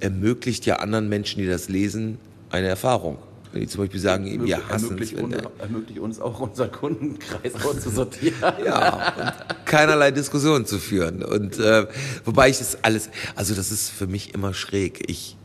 ermöglicht 0.00 0.66
ja 0.66 0.76
anderen 0.76 1.08
Menschen, 1.08 1.40
die 1.40 1.46
das 1.48 1.68
lesen, 1.68 2.18
eine 2.50 2.68
Erfahrung. 2.68 3.18
Wenn 3.52 3.60
die 3.62 3.68
zum 3.68 3.82
Beispiel 3.82 4.00
sagen, 4.00 4.24
wir 4.24 4.32
Ermöglicht- 4.58 4.68
hassen 4.68 4.84
ermöglicht, 4.90 5.14
uns, 5.14 5.34
der- 5.36 5.50
ermöglicht 5.60 5.98
uns 6.00 6.20
auch 6.20 6.40
unseren 6.40 6.72
Kundenkreis 6.72 7.54
auszusortieren. 7.64 8.34
Ja, 8.64 9.12
und 9.16 9.64
keinerlei 9.66 10.10
Diskussionen 10.10 10.66
zu 10.66 10.78
führen. 10.78 11.22
Und 11.22 11.58
äh, 11.60 11.86
wobei 12.24 12.48
ich 12.50 12.58
das 12.58 12.78
alles, 12.82 13.10
also 13.36 13.54
das 13.54 13.70
ist 13.70 13.90
für 13.90 14.08
mich 14.08 14.34
immer 14.34 14.54
schräg. 14.54 15.08
Ich 15.08 15.36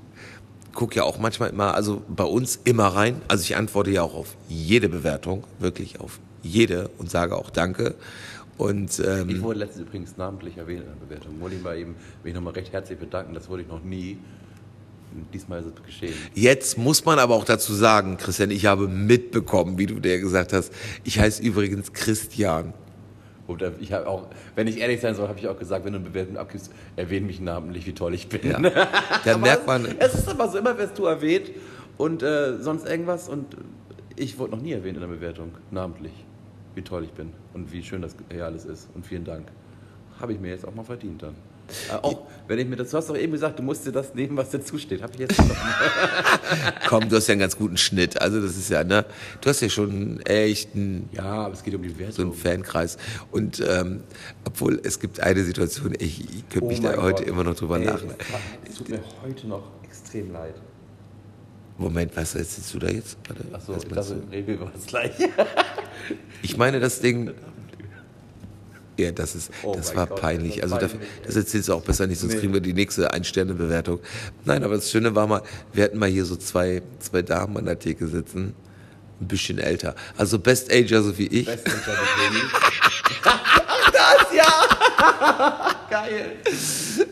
gucke 0.74 0.95
ja 0.95 1.03
auch 1.03 1.20
manchmal 1.20 1.49
immer, 1.49 1.74
also 1.76 2.01
bei 2.07 2.24
uns 2.24 2.59
immer 2.63 2.88
rein. 2.88 3.22
Also 3.28 3.43
ich 3.43 3.55
antworte 3.55 3.91
ja 3.91 4.03
auch 4.03 4.13
auf 4.13 4.36
jede 4.47 4.89
Bewertung, 4.89 5.43
wirklich 5.59 5.99
auf 5.99 6.20
jede 6.41 6.89
und 6.97 7.09
sage 7.09 7.36
auch 7.36 7.49
Danke. 7.49 7.95
Und 8.57 8.99
Ich 8.99 9.05
ähm, 9.05 9.41
wurde 9.41 9.59
letztens 9.59 9.88
übrigens 9.88 10.17
namentlich 10.17 10.57
erwähnt 10.57 10.82
in 10.82 10.88
der 10.88 11.05
Bewertung. 11.05 11.39
Wollte 11.39 11.55
ich 11.55 11.63
mal 11.63 11.78
eben 11.78 11.95
mich 12.24 12.34
nochmal 12.34 12.53
recht 12.53 12.74
herzlich 12.74 12.99
bedanken. 12.99 13.34
Das 13.34 13.47
wurde 13.49 13.61
ich 13.61 13.70
noch 13.70 13.82
nie. 13.82 14.17
Diesmal 15.34 15.61
ist 15.61 15.67
es 15.67 15.84
geschehen. 15.84 16.13
jetzt 16.36 16.78
muss 16.78 17.03
man 17.03 17.17
aber 17.17 17.34
auch 17.36 17.45
dazu 17.45 17.74
sagen, 17.74 18.17
Christian, 18.17 18.51
ich 18.51 18.65
habe 18.67 18.88
mitbekommen, 18.88 19.78
wie 19.78 19.88
du 19.88 19.99
dir 19.99 20.20
gesagt 20.20 20.53
hast. 20.53 20.72
Ich 21.03 21.20
heiße 21.20 21.41
übrigens 21.41 21.93
Christian. 21.93 22.74
Oder 23.50 23.74
ich 23.80 23.91
habe 23.91 24.08
auch, 24.08 24.28
wenn 24.56 24.68
ich 24.68 24.78
ehrlich 24.78 25.02
sein 25.02 25.16
soll, 25.16 25.28
habe 25.28 25.39
ich 25.39 25.47
auch 25.47 25.58
gesagt, 25.58 25.84
wenn 25.84 25.93
du 25.93 26.00
eine 26.00 26.08
Bewertung 26.08 26.38
abgibst, 26.38 26.72
erwähne 26.95 27.26
mich 27.26 27.41
namentlich, 27.41 27.88
wie 27.88 27.93
toll 27.93 28.14
ich 28.14 28.30
bin. 28.30 28.52
Ja. 28.52 28.60
Da 29.26 29.38
merkt 29.38 29.66
man, 29.66 29.86
Es 29.97 30.14
ist 30.14 30.30
aber 30.30 30.47
so, 30.47 30.60
immer 30.60 30.78
wirst 30.78 30.97
du 31.00 31.06
erwähnt 31.06 31.52
und 31.97 32.22
äh, 32.22 32.58
sonst 32.60 32.88
irgendwas 32.88 33.28
und 33.28 33.58
ich 34.16 34.38
wurde 34.38 34.52
noch 34.52 34.62
nie 34.62 34.74
erwähnt 34.74 34.97
in 34.97 35.02
der 35.02 35.08
Bewertung, 35.08 35.52
namentlich, 35.72 36.14
wie 36.76 36.84
toll 36.84 37.04
ich 37.04 37.12
bin 37.12 37.34
und 37.54 37.72
wie 37.74 37.82
schön 37.82 38.04
das 38.04 38.16
hier 38.32 38.45
alles 38.45 38.66
ist 38.66 38.88
und 38.93 39.06
vielen 39.06 39.26
Dank. 39.26 39.47
Habe 40.20 40.34
ich 40.34 40.39
mir 40.39 40.50
jetzt 40.50 40.68
auch 40.68 40.76
mal 40.76 40.84
verdient 40.84 41.24
dann. 41.24 41.36
Auch 42.01 42.28
wenn 42.47 42.57
ich 42.59 42.67
mir 42.67 42.76
das, 42.78 42.89
du 42.91 42.97
hast 42.97 43.09
doch 43.09 43.17
eben 43.17 43.32
gesagt, 43.34 43.59
du 43.59 43.63
musst 43.63 43.86
dir 43.86 43.91
das 43.91 44.15
nehmen, 44.15 44.36
was 44.38 44.49
dir 44.49 44.61
zusteht. 44.63 45.01
Habe 45.03 45.13
ich 45.13 45.20
jetzt 45.20 45.36
komm, 46.88 47.07
du 47.09 47.15
hast 47.15 47.28
ja 47.28 47.34
einen 47.34 47.41
ganz 47.41 47.55
guten 47.57 47.78
Schnitt. 47.78 48.20
Also 48.22 48.41
das 48.41 48.57
ist 48.57 48.70
ja, 48.70 48.84
ne? 48.84 49.05
Du 49.41 49.49
hast 49.49 49.61
ja 49.61 49.70
schon 49.70 50.20
einen 50.28 51.09
Ja, 51.11 51.24
aber 51.45 51.53
es 51.53 51.63
geht 51.63 51.76
um 51.76 51.84
die 51.84 51.89
so 51.89 51.95
Bewertung. 51.95 52.26
einen 52.26 52.34
Fankreis. 52.34 52.97
Und 53.32 53.63
ähm, 53.67 54.03
obwohl 54.45 54.80
es 54.84 54.99
gibt 54.99 55.20
eine 55.20 55.43
Situation, 55.43 55.93
ich, 55.99 56.22
ich 56.22 56.49
könnte 56.49 56.65
Oh 56.65 56.70
mich 56.70 56.82
da 56.82 56.89
mein 56.91 57.01
heute 57.01 57.24
Gott. 57.24 57.32
immer 57.32 57.43
noch 57.43 57.55
drüber 57.55 57.78
Ey, 57.80 57.86
lachen. 57.86 58.09
Es 58.67 58.76
tut 58.76 58.89
mir 58.89 58.99
heute 59.24 59.47
noch 59.47 59.63
extrem 59.84 60.32
leid. 60.32 60.55
Moment, 61.78 62.11
was 62.17 62.36
erzählst 62.36 62.74
du 62.74 62.80
da 62.80 62.88
jetzt? 62.89 63.17
Achso, 63.53 63.74
ich 63.78 63.86
dachte, 63.86 64.22
reden 64.32 64.47
wir 64.47 64.53
über 64.55 64.72
das 64.74 64.86
Gleiche. 64.86 65.30
ich 66.41 66.57
meine 66.57 66.80
das 66.80 66.99
Ding. 66.99 67.32
Ja, 69.00 69.12
das 69.12 69.34
ist, 69.36 69.50
Oh 69.64 69.74
das 69.76 69.95
war 69.95 70.08
Gott, 70.08 70.20
peinlich. 70.20 70.56
das 70.56 70.64
Also 70.64 70.74
war 70.76 70.82
das, 70.82 70.91
peinlich. 70.91 71.10
das 71.26 71.36
erzählst 71.38 71.70
du 71.70 71.74
auch 71.74 71.82
besser 71.82 72.06
nicht, 72.08 72.20
sonst 72.20 72.34
Nee. 72.34 72.39
kriegen 72.39 72.54
wir 72.54 72.60
die 72.62 72.74
nächste 72.74 73.12
Ein-Sterne-Bewertung. 73.14 74.00
Nein, 74.45 74.64
aber 74.64 74.76
das 74.76 74.91
Schöne 74.91 75.16
war 75.16 75.26
mal, 75.28 75.41
wir 75.74 75.86
hatten 75.86 75.97
mal 75.97 76.10
hier 76.10 76.26
so 76.26 76.36
zwei, 76.36 76.82
zwei 77.00 77.22
Damen 77.22 77.56
an 77.58 77.66
der 77.66 77.80
Theke 77.80 78.08
sitzen, 78.08 78.54
ein 79.22 79.28
bisschen 79.28 79.58
älter. 79.60 79.95
Also 80.18 80.38
Best 80.39 80.72
Ager, 80.72 81.02
so 81.02 81.18
wie 81.18 81.28
ich. 81.28 81.45
Besten 81.45 81.70
Tony. 81.72 82.41
das 83.93 84.34
ja! 84.36 85.76
Geil. 85.89 86.32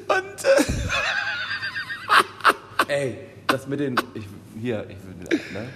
Und 0.08 0.46
äh, 0.46 0.64
Ey, 2.94 3.18
das 3.48 3.68
mit 3.68 3.80
den. 3.80 3.96
Ich, 4.14 4.24
hier, 4.62 4.86
ich, 4.90 4.96
ne? 5.54 5.68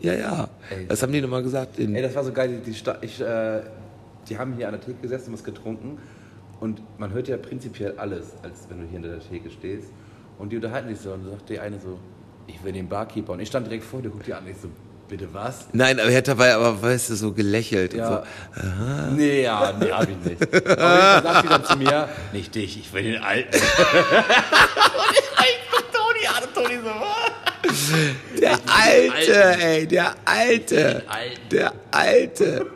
ja, 0.00 0.14
ja. 0.14 0.48
Ey. 0.70 0.86
Was 0.88 1.02
haben 1.02 1.12
die 1.12 1.20
nochmal 1.20 1.42
gesagt? 1.42 1.78
Ey, 1.78 2.02
das 2.02 2.14
war 2.14 2.24
so 2.24 2.32
geil. 2.32 2.60
Die, 2.64 2.70
die, 2.70 2.78
ich, 3.02 3.20
äh, 3.20 3.60
die 4.30 4.38
haben 4.38 4.54
hier 4.54 4.66
an 4.68 4.72
der 4.72 4.80
Theke 4.80 5.00
gesessen 5.02 5.28
und 5.28 5.34
was 5.34 5.44
getrunken. 5.44 5.98
Und 6.60 6.80
man 6.98 7.12
hört 7.12 7.28
ja 7.28 7.36
prinzipiell 7.36 7.94
alles, 7.98 8.34
als 8.42 8.66
wenn 8.68 8.80
du 8.80 8.86
hier 8.86 8.96
in 8.96 9.02
der 9.02 9.20
Theke 9.20 9.50
stehst. 9.50 9.88
Und 10.38 10.50
die 10.50 10.56
unterhalten 10.56 10.88
sich 10.88 11.00
so 11.00 11.12
und 11.12 11.28
sagt 11.28 11.48
die 11.48 11.58
eine 11.58 11.78
so, 11.80 11.98
ich 12.46 12.62
will 12.64 12.72
den 12.72 12.88
Barkeeper. 12.88 13.32
Und 13.32 13.40
ich 13.40 13.48
stand 13.48 13.66
direkt 13.66 13.84
vor 13.84 14.00
dir, 14.00 14.10
guck 14.10 14.22
dir 14.24 14.36
an. 14.38 14.46
Ich 14.46 14.56
so, 14.58 14.68
bitte 15.08 15.28
was? 15.32 15.68
Nein, 15.72 15.98
aber 15.98 16.10
er 16.10 16.18
hat 16.18 16.28
dabei 16.28 16.54
aber, 16.54 16.80
weißt 16.80 17.10
du, 17.10 17.14
so 17.16 17.32
gelächelt. 17.32 17.94
Ja. 17.94 18.18
Und 18.18 18.24
so. 18.54 19.16
Nee, 19.16 19.42
ja, 19.42 19.74
nee, 19.78 19.90
hab 19.90 20.08
ich 20.08 20.16
nicht. 20.24 20.42
Auf 20.42 20.52
jeden 20.52 20.66
Fall 20.66 21.22
sagt 21.22 21.42
sie 21.42 21.48
dann 21.48 21.64
zu 21.64 21.76
mir, 21.76 22.08
nicht 22.32 22.54
dich, 22.54 22.78
ich 22.78 22.92
will 22.92 23.02
den 23.02 23.22
Alten. 23.22 23.50
Toni, 25.92 26.24
ja, 26.24 26.32
Toni 26.54 26.76
so, 26.76 26.90
Der 28.40 28.58
Alte, 28.66 29.62
ey, 29.62 29.86
der 29.86 30.14
Alte. 30.24 31.02
Der 31.50 31.72
Alte. 31.90 32.66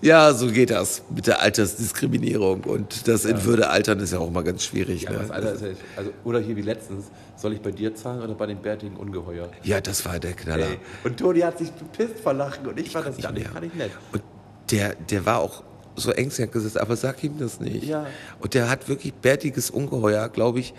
Ja, 0.00 0.32
so 0.32 0.48
geht 0.48 0.70
das 0.70 1.02
mit 1.14 1.26
der 1.26 1.42
Altersdiskriminierung. 1.42 2.64
Und 2.64 3.08
das 3.08 3.24
in 3.24 3.44
Würde 3.44 3.68
altern 3.68 4.00
ist 4.00 4.12
ja 4.12 4.18
auch 4.18 4.30
mal 4.30 4.44
ganz 4.44 4.64
schwierig. 4.64 5.02
Ja, 5.02 5.10
ne? 5.10 5.18
das 5.18 5.30
Alter 5.30 5.52
ist 5.52 5.62
ja, 5.62 5.68
also, 5.96 6.10
oder 6.24 6.40
hier 6.40 6.56
wie 6.56 6.62
letztens, 6.62 7.06
soll 7.36 7.52
ich 7.52 7.60
bei 7.60 7.72
dir 7.72 7.94
zahlen 7.94 8.22
oder 8.22 8.34
bei 8.34 8.46
den 8.46 8.60
bärtigen 8.62 8.96
Ungeheuer? 8.96 9.50
ja, 9.62 9.80
das 9.80 10.04
war 10.04 10.18
der 10.18 10.32
Knaller. 10.32 10.70
Ey. 10.70 10.78
Und 11.04 11.18
Toni 11.18 11.40
hat 11.40 11.58
sich 11.58 11.70
bepisst 11.72 12.20
vor 12.20 12.34
Lachen 12.34 12.66
und 12.66 12.78
ich 12.78 12.90
fand 12.90 13.06
das 13.06 13.18
gar 13.18 13.32
nicht, 13.32 13.48
fand 13.48 13.66
ich 13.66 13.74
nett. 13.74 13.90
Und 14.12 14.22
der, 14.70 14.94
der 14.94 15.26
war 15.26 15.38
auch 15.38 15.62
so 15.96 16.10
ängstlich, 16.10 16.50
gesagt, 16.50 16.78
aber 16.78 16.96
sag 16.96 17.22
ihm 17.24 17.38
das 17.38 17.60
nicht. 17.60 17.84
Ja. 17.84 18.06
Und 18.40 18.54
der 18.54 18.68
hat 18.68 18.88
wirklich 18.88 19.14
bärtiges 19.14 19.70
Ungeheuer, 19.70 20.28
glaube 20.28 20.60
ich. 20.60 20.74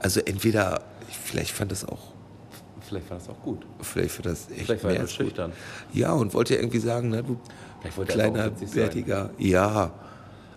Also 0.00 0.20
entweder, 0.20 0.82
vielleicht 1.24 1.52
fand 1.52 1.72
das 1.72 1.84
auch, 1.84 2.12
Vielleicht 2.88 3.10
war 3.10 3.18
das 3.18 3.28
auch 3.28 3.40
gut. 3.42 3.64
vielleicht 3.82 4.10
für 4.12 4.22
das 4.22 4.50
echt 4.50 4.66
Vielleicht 4.66 4.82
war 4.84 4.90
er 4.90 4.98
mehr 4.98 5.06
gut. 5.06 5.10
schüchtern. 5.10 5.52
Ja, 5.92 6.12
und 6.12 6.32
wollte 6.34 6.56
irgendwie 6.56 6.78
sagen, 6.78 7.10
na 7.10 7.22
du 7.22 7.38
er 7.84 8.04
kleiner, 8.04 8.50
bärtiger. 8.50 9.30
Ja. 9.38 9.92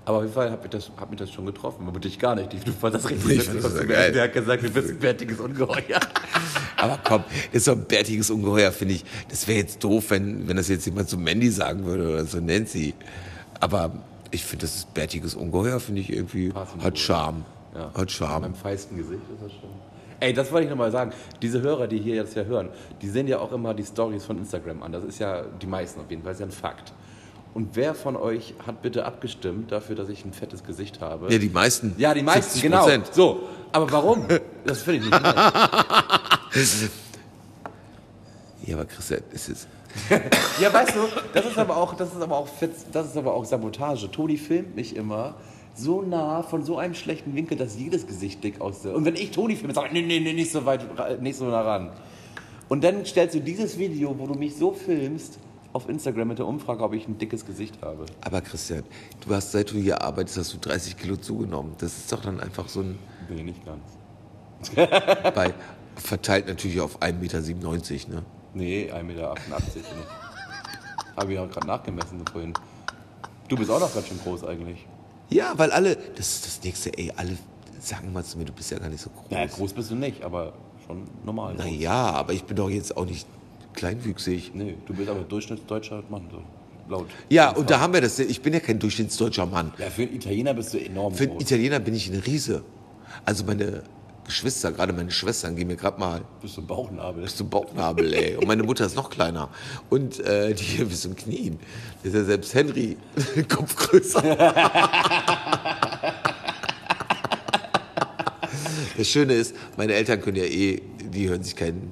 Aber 0.04 0.18
auf 0.18 0.24
jeden 0.24 0.34
Fall 0.34 0.50
hat 0.50 0.62
mich 0.64 0.72
das, 0.72 0.92
hat 0.98 1.10
mich 1.12 1.20
das 1.20 1.32
schon 1.32 1.46
getroffen, 1.46 1.88
aber 1.88 2.00
dich 2.00 2.18
gar 2.18 2.36
nicht. 2.36 2.52
Du 2.66 2.72
fandest 2.72 3.06
das 3.06 3.12
richtig 3.12 3.32
Ich 3.32 3.38
witzig, 3.38 3.48
fand 3.52 3.64
was 3.64 3.74
das 3.74 3.82
du 3.82 3.88
geil. 3.88 4.12
Der 4.12 4.24
hat 4.24 4.34
gesagt, 4.34 4.64
du 4.64 4.70
bist 4.70 4.90
ein 4.90 4.98
bärtiges 5.00 5.40
Ungeheuer. 5.40 6.00
Aber 6.78 6.98
komm, 7.04 7.24
ist 7.52 7.68
doch 7.68 7.74
ein 7.74 7.86
bärtiges 7.86 8.32
Ungeheuer, 8.32 8.72
finde 8.72 8.96
ich. 8.96 9.06
Das 9.30 9.48
wäre 9.48 9.60
jetzt 9.60 9.84
doof, 9.84 10.06
wenn, 10.10 10.48
wenn 10.48 10.58
das 10.58 10.68
jetzt 10.68 10.86
jemand 10.88 11.08
zu 11.10 11.18
Mandy 11.18 11.52
sagen 11.52 11.86
würde 11.86 12.10
oder 12.10 12.26
so 12.26 12.40
Nancy. 12.40 12.96
Aber 13.60 13.92
ich 14.32 14.44
finde, 14.44 14.66
das 14.66 14.76
ist 14.78 14.94
bärtiges 14.96 15.36
Ungeheuer, 15.36 15.80
finde 15.80 16.02
ich 16.02 16.12
irgendwie, 16.12 16.50
Passend 16.50 16.84
hat. 16.84 16.98
Charme. 16.98 17.46
Ja. 17.76 17.92
Hat 17.94 18.12
Charme. 18.12 18.42
Beim 18.42 18.56
feisten 18.56 18.98
Gesicht 18.98 19.22
ist 19.32 19.44
das 19.44 19.52
schon. 19.52 19.70
Ey, 20.22 20.34
das 20.34 20.52
wollte 20.52 20.66
ich 20.66 20.70
nochmal 20.70 20.92
sagen. 20.92 21.12
Diese 21.42 21.62
Hörer, 21.62 21.88
die 21.88 21.98
hier 21.98 22.14
jetzt 22.14 22.36
ja 22.36 22.44
hören, 22.44 22.70
die 23.02 23.10
sehen 23.10 23.28
ja 23.28 23.40
auch 23.40 23.52
immer 23.52 23.74
die 23.74 23.84
Stories 23.84 24.24
von 24.24 24.38
Instagram 24.38 24.84
an. 24.84 24.92
Das 24.92 25.04
ist 25.04 25.18
ja 25.18 25.42
die 25.42 25.66
meisten 25.66 26.00
auf 26.00 26.10
jeden 26.12 26.22
Fall, 26.22 26.34
das 26.34 26.40
ist 26.40 26.42
ja 26.42 26.46
ein 26.46 26.52
Fakt. 26.52 26.94
Und 27.56 27.76
wer 27.76 27.96
von 27.96 28.16
euch 28.16 28.54
hat 28.66 28.84
bitte 28.84 29.04
abgestimmt 29.04 29.72
dafür, 29.72 29.96
dass 29.96 30.10
ich 30.10 30.24
ein 30.24 30.32
fettes 30.32 30.64
Gesicht 30.64 31.02
habe? 31.02 31.34
Ja, 31.34 31.40
die 31.40 31.50
meisten. 31.50 31.96
Ja, 31.98 32.14
die 32.14 32.22
meisten, 32.22 32.60
70%. 32.60 32.62
genau. 32.62 32.88
So, 33.12 33.50
aber 33.72 33.92
warum? 33.92 34.28
Das 34.64 34.84
finde 34.84 35.06
ich 35.06 35.12
nicht. 35.12 36.92
Ja, 38.64 38.76
aber 38.76 38.86
Christian, 38.86 39.22
es 39.34 39.50
ist. 39.50 39.68
Ja, 40.62 40.72
weißt 40.72 40.96
du, 40.96 41.00
das 41.34 41.46
ist 41.48 41.58
aber 41.58 41.76
auch, 41.76 41.96
das 41.96 42.14
ist 42.14 42.22
aber 42.22 42.38
auch, 42.38 42.48
das 42.92 43.08
ist 43.08 43.18
aber 43.18 43.34
auch 43.34 43.44
Sabotage. 43.44 44.12
Toni 44.12 44.38
filmt 44.38 44.76
mich 44.76 44.96
immer 44.96 45.34
so 45.74 46.02
nah 46.02 46.44
von 46.44 46.64
so 46.64 46.78
einem 46.78 46.94
schlechten 46.94 47.36
Winkel, 47.36 47.58
dass 47.58 47.78
jedes 47.78 48.08
Gesicht 48.08 48.44
dick 48.44 48.62
aussieht. 48.62 48.94
Und 48.94 49.06
wenn 49.06 49.16
ich 49.16 49.32
Toni 49.32 49.56
filme, 49.56 49.74
sage 49.74 49.88
ich, 49.88 49.94
nee, 49.94 50.02
nee, 50.02 50.20
nee, 50.20 50.34
nicht 50.34 50.52
so 50.52 50.66
weit, 50.66 51.22
nicht 51.22 51.38
so 51.38 51.46
nah 51.46 51.62
ran. 51.62 51.92
Und 52.70 52.84
dann 52.84 53.06
stellst 53.06 53.36
du 53.36 53.40
dieses 53.42 53.78
Video, 53.78 54.18
wo 54.18 54.28
du 54.28 54.34
mich 54.34 54.56
so 54.56 54.72
filmst, 54.74 55.40
auf 55.74 55.88
Instagram 55.88 56.30
mit 56.30 56.40
der 56.40 56.48
Umfrage, 56.48 56.84
ob 56.84 56.94
ich 56.94 57.08
ein 57.08 57.18
dickes 57.18 57.46
Gesicht 57.46 57.82
habe. 57.82 58.06
Aber 58.22 58.42
Christian, 58.42 58.84
du 59.26 59.34
hast, 59.34 59.52
seit 59.52 59.72
du 59.72 59.76
hier 59.76 60.02
arbeitest, 60.02 60.38
hast 60.38 60.54
du 60.54 60.58
30 60.58 60.98
Kilo 60.98 61.16
zugenommen. 61.16 61.76
Das 61.78 61.98
ist 61.98 62.12
doch 62.12 62.22
dann 62.22 62.40
einfach 62.40 62.68
so 62.68 62.82
ein. 62.82 63.00
Nee, 63.30 63.44
nicht 63.44 63.62
ganz. 63.66 63.82
bei, 65.34 65.54
verteilt 65.96 66.48
natürlich 66.48 66.80
auf 66.82 67.02
1,97 67.02 67.14
Meter, 67.14 68.10
ne? 68.10 68.24
Nee, 68.54 68.92
1,88 68.92 69.04
Meter. 69.04 69.36
Habe 71.16 71.34
ich 71.34 71.40
auch 71.40 71.50
gerade 71.50 71.68
nachgemessen 71.68 72.26
vorhin. 72.32 72.54
Du 73.48 73.56
bist 73.56 73.70
auch 73.70 73.80
noch 73.80 73.94
ganz 73.94 74.08
schön 74.08 74.20
groß 74.20 74.44
eigentlich. 74.46 74.86
Ja, 75.32 75.54
weil 75.58 75.72
alle. 75.72 75.98
Das 76.16 76.34
ist 76.36 76.46
das 76.46 76.64
nächste, 76.64 76.98
ey, 76.98 77.12
alle 77.16 77.38
sagen 77.80 78.14
mal 78.14 78.24
zu 78.24 78.38
mir, 78.38 78.46
du 78.46 78.54
bist 78.54 78.72
ja 78.72 78.80
gar 78.80 78.90
nicht 78.90 79.02
so 79.02 79.10
groß. 79.10 79.26
Ja, 79.30 79.46
groß 79.46 79.74
bist 79.74 79.92
du 79.92 79.96
nicht, 79.96 80.24
aber 80.24 80.54
schon 80.86 81.04
normal. 81.24 81.56
groß. 81.56 81.66
Naja, 81.66 82.12
aber 82.12 82.34
ich 82.34 82.44
bin 82.44 82.56
doch 82.56 82.70
jetzt 82.70 82.96
auch 82.96 83.06
nicht 83.06 83.26
kleinwüchsig. 83.74 84.52
Nee, 84.54 84.76
du 84.86 84.94
bist 84.94 85.10
aber 85.10 85.22
durchschnittsdeutscher 85.22 86.04
Mann, 86.10 86.28
so 86.32 86.42
laut. 86.92 87.08
Ja, 87.30 87.50
und 87.52 87.70
da 87.70 87.80
haben 87.80 87.94
wir 87.94 88.02
das. 88.02 88.20
Ich 88.20 88.42
bin 88.42 88.54
ja 88.54 88.60
kein 88.60 88.80
durchschnittsdeutscher 88.80 89.46
Mann. 89.46 89.74
Ja, 89.78 89.90
für 89.90 90.04
einen 90.04 90.16
Italiener 90.16 90.54
bist 90.54 90.74
du 90.74 90.78
enorm 90.84 91.14
Für 91.14 91.24
einen 91.24 91.34
groß. 91.34 91.44
Italiener 91.44 91.80
bin 91.80 91.94
ich 91.96 92.12
eine 92.12 92.26
Riese. 92.26 92.64
Also 93.26 93.44
meine 93.46 93.84
Geschwister, 94.26 94.72
gerade 94.72 94.94
meine 94.94 95.12
Schwestern, 95.12 95.56
gehen 95.56 95.68
mir 95.68 95.76
gerade 95.76 96.00
mal 96.00 96.22
bist 96.42 96.58
du 96.58 96.62
ein 96.62 96.68
Bauchnabel. 96.68 97.24
bis 97.24 97.36
zum 97.36 97.50
Bauchnabel, 97.50 98.14
ey. 98.14 98.36
Und 98.36 98.48
meine 98.48 98.64
Mutter 98.64 98.86
ist 98.86 98.96
noch 98.96 99.10
kleiner. 99.10 99.50
Und 99.90 100.20
äh, 100.22 100.54
die 100.54 100.64
hier 100.64 100.86
bis 100.86 101.02
zum 101.02 101.16
Knien. 101.16 101.60
Da 102.02 102.10
ist 102.10 102.16
ja 102.16 102.24
selbst 102.24 102.54
Henry 102.54 102.98
Kopf 103.50 103.76
größer. 103.76 104.22
Das 108.98 109.08
Schöne 109.08 109.34
ist, 109.34 109.56
meine 109.78 109.94
Eltern 109.94 110.22
können 110.22 110.38
ja 110.38 110.44
eh, 110.44 110.82
die 111.00 111.28
hören 111.30 111.44
sich 111.44 111.56
keinen 111.56 111.92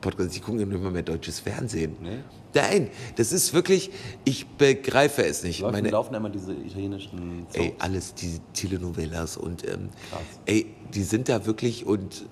Podcast, 0.00 0.36
die 0.36 0.40
gucken 0.40 0.82
mal 0.82 0.90
mehr 0.90 1.02
deutsches 1.02 1.40
Fernsehen. 1.40 1.96
Nee? 2.00 2.18
Nein, 2.54 2.90
das 3.16 3.32
ist 3.32 3.52
wirklich, 3.52 3.90
ich 4.24 4.46
begreife 4.46 5.22
es 5.24 5.42
nicht. 5.42 5.60
Laufen, 5.60 5.72
Meine, 5.72 5.90
laufen 5.90 6.14
immer 6.14 6.30
diese 6.30 6.52
italienischen 6.54 7.46
Ey, 7.52 7.68
Soaps. 7.68 7.80
alles, 7.80 8.14
diese 8.14 8.40
Telenovelas 8.54 9.36
und 9.36 9.64
ähm, 9.68 9.90
Krass. 10.10 10.20
ey, 10.46 10.66
die 10.94 11.02
sind 11.02 11.28
da 11.28 11.44
wirklich 11.44 11.86
und 11.86 12.24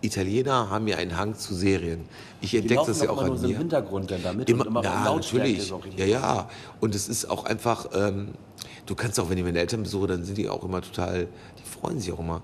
Italiener 0.00 0.68
haben 0.68 0.88
ja 0.88 0.96
einen 0.96 1.16
Hang 1.16 1.34
zu 1.36 1.54
Serien. 1.54 2.00
Ich 2.40 2.54
entdecke 2.54 2.82
das 2.86 3.00
ja 3.02 3.10
auch 3.10 3.18
immer 3.18 3.26
nur 3.26 3.34
an 3.34 3.38
so 3.38 3.44
im 3.46 3.52
mir. 3.52 3.58
Hintergrund 3.58 4.10
dann 4.10 4.22
damit 4.22 4.50
Immer, 4.50 4.62
und 4.62 4.66
immer 4.68 4.82
ja, 4.84 5.04
Lautstärke 5.04 5.52
natürlich. 5.52 5.98
Ja, 5.98 6.06
ja. 6.06 6.48
Und 6.80 6.94
es 6.94 7.08
ist 7.08 7.30
auch 7.30 7.44
einfach, 7.44 7.86
ähm, 7.94 8.32
du 8.86 8.94
kannst 8.96 9.20
auch, 9.20 9.30
wenn 9.30 9.38
ich 9.38 9.44
meine 9.44 9.60
Eltern 9.60 9.84
besuche, 9.84 10.08
dann 10.08 10.24
sind 10.24 10.38
die 10.38 10.48
auch 10.48 10.64
immer 10.64 10.82
total, 10.82 11.28
die 11.58 11.62
freuen 11.80 12.00
sich 12.00 12.12
auch 12.12 12.18
immer. 12.18 12.42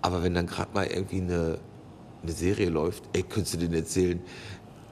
Aber 0.00 0.22
wenn 0.22 0.32
dann 0.34 0.46
gerade 0.46 0.70
mal 0.72 0.86
irgendwie 0.86 1.20
eine, 1.20 1.58
eine 2.22 2.32
Serie 2.32 2.70
läuft, 2.70 3.04
ey, 3.12 3.22
könntest 3.22 3.54
du 3.54 3.58
denen 3.58 3.74
erzählen, 3.74 4.20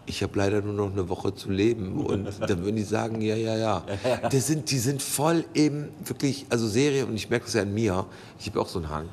ich 0.07 0.23
habe 0.23 0.39
leider 0.39 0.63
nur 0.63 0.73
noch 0.73 0.93
eine 0.93 1.09
Woche 1.09 1.35
zu 1.35 1.51
leben. 1.51 2.05
Und 2.05 2.29
dann 2.41 2.65
würden 2.65 2.77
die 2.77 2.83
sagen, 2.83 3.21
ja, 3.21 3.37
ja, 3.37 3.57
ja. 3.57 3.83
Das 4.31 4.47
sind, 4.47 4.71
die 4.71 4.79
sind 4.79 5.03
voll 5.03 5.45
eben 5.55 5.89
wirklich, 6.05 6.47
also 6.49 6.67
Serie, 6.69 7.07
und 7.07 7.15
ich 7.15 7.29
merke 7.29 7.47
das 7.47 7.55
ja 7.55 7.63
an 7.63 7.75
mir, 7.75 8.07
ich 8.39 8.47
habe 8.47 8.61
auch 8.61 8.69
so 8.69 8.79
einen 8.79 8.91
Hang. 8.91 9.09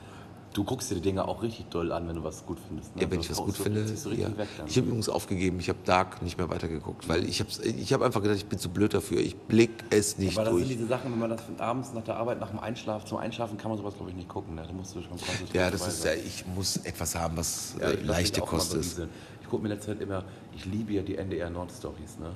Du 0.54 0.64
guckst 0.64 0.91
dir 0.91 0.95
die 0.95 1.01
Dinge 1.01 1.28
auch 1.28 1.41
richtig 1.41 1.66
doll 1.70 1.91
an, 1.91 2.08
wenn 2.08 2.16
du 2.16 2.24
was 2.24 2.45
gut 2.45 2.60
findest. 2.68 2.95
Ne? 2.95 3.01
Ja, 3.01 3.12
wenn 3.12 3.20
ich 3.20 3.30
was 3.32 3.39
auch 3.39 3.45
gut 3.45 3.56
so, 3.56 3.64
finde. 3.64 3.82
Ja. 3.82 4.38
weg. 4.38 4.47
Ich 4.68 4.78
habe 4.78 4.88
übrigens 4.88 5.10
aufgegeben, 5.10 5.60
ich 5.60 5.68
habe 5.68 5.80
Dark 5.84 6.22
nicht 6.22 6.38
mehr 6.38 6.47
weitergeguckt, 6.47 7.10
weil 7.10 7.28
ich 7.28 7.39
habe 7.39 7.49
ich 7.64 7.91
hab 7.91 8.01
einfach 8.04 8.22
gedacht, 8.22 8.38
ich 8.38 8.45
bin 8.45 8.60
zu 8.60 8.70
blöd 8.70 8.93
dafür. 8.93 9.20
Ich 9.20 9.36
blick 9.36 9.72
es 9.89 10.20
nicht 10.20 10.38
aber 10.38 10.45
das 10.45 10.54
sind 10.54 10.68
durch. 10.68 10.78
diese 10.78 10.88
Sachen, 10.88 11.12
wenn 11.12 11.20
man 11.20 11.32
das 11.32 11.41
abends 11.58 11.93
nach 11.93 12.04
der 12.04 12.18
Arbeit, 12.18 12.39
nach 12.39 12.51
dem 12.51 12.60
Einschlafen, 12.60 13.08
zum 13.08 13.18
Einschlafen 13.18 13.58
kann 13.58 13.72
man 13.72 13.80
sowas, 13.80 13.95
glaube 13.95 14.12
ich, 14.12 14.16
nicht 14.16 14.30
gucken. 14.30 14.54
Ne? 14.54 14.64
Da 14.68 14.72
musst 14.72 14.95
du 14.95 15.01
schon 15.01 15.12
konzentriert 15.12 15.54
Ja, 15.54 15.72
das 15.72 15.88
ist 15.88 16.06
ja, 16.06 16.14
ich 16.14 16.45
muss 16.45 16.78
etwas 16.78 17.16
haben, 17.16 17.36
was 17.36 17.76
Ja, 17.80 17.89
äh, 17.89 18.01
leichte 18.04 18.41
Kost 18.41 18.76
ist. 18.76 19.01
Ich 19.41 19.49
gucke 19.49 19.64
mir 19.64 19.70
letzte 19.70 19.93
Zeit 19.93 20.01
immer, 20.01 20.24
ich 20.56 20.66
liebe 20.66 20.93
ja 20.93 21.01
die 21.01 21.18
NDR 21.18 21.49
Nord 21.49 21.72
Stories, 21.72 22.20
ne? 22.20 22.32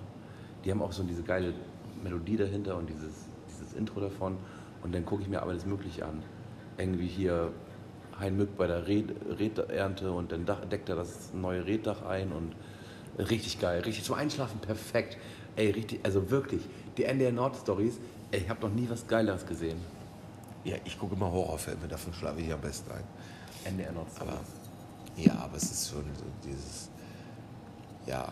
Die 0.66 0.72
haben 0.72 0.82
auch 0.82 0.92
so 0.92 1.04
diese 1.04 1.22
geile 1.22 1.54
Melodie 2.04 2.38
dahinter 2.38 2.78
und 2.78 2.90
dieses, 2.90 3.14
dieses 3.48 3.74
Intro 3.74 4.00
davon. 4.00 4.38
Und 4.84 4.94
dann 4.94 5.06
gucke 5.06 5.22
ich 5.22 5.30
mir 5.30 5.42
alles 5.42 5.66
Mögliche 5.66 6.06
an. 6.06 6.24
Irgendwie 6.78 7.08
hier 7.08 7.52
Hein 8.20 8.36
Mück 8.36 8.58
bei 8.58 8.68
der 8.68 8.88
Redernte 8.88 10.12
und 10.12 10.32
dann 10.32 10.46
deckt 10.72 10.90
er 10.90 10.96
das 10.96 11.34
neue 11.34 11.66
Reddach 11.66 12.04
ein 12.04 12.32
und 12.32 12.56
richtig 13.20 13.60
geil, 13.60 13.82
richtig 13.82 14.04
zum 14.04 14.16
Einschlafen 14.16 14.60
perfekt. 14.60 15.18
Ey, 15.56 15.72
richtig, 15.72 16.00
also 16.04 16.30
wirklich, 16.30 16.62
die 16.98 17.04
NDR 17.04 17.32
Nord 17.32 17.56
Stories, 17.56 18.00
ey, 18.32 18.42
ich 18.42 18.50
habe 18.50 18.62
noch 18.68 18.74
nie 18.74 18.88
was 18.90 19.08
Geileres 19.08 19.46
gesehen. 19.46 19.78
Ja, 20.64 20.76
ich 20.86 21.00
gucke 21.00 21.16
immer 21.16 21.32
Horrorfilme, 21.32 21.88
davon 21.88 22.14
schlafe 22.14 22.42
ich 22.42 22.52
am 22.52 22.62
besten 22.62 22.92
ein. 22.92 23.04
NDR 23.66 23.92
Nord 23.92 24.12
Stories. 24.12 24.34
Aber 24.34 24.42
ja, 25.16 25.34
aber 25.36 25.58
es 25.58 25.64
ist 25.64 25.90
schon 25.90 26.04
so 26.16 26.26
dieses, 26.44 26.90
ja. 28.06 28.32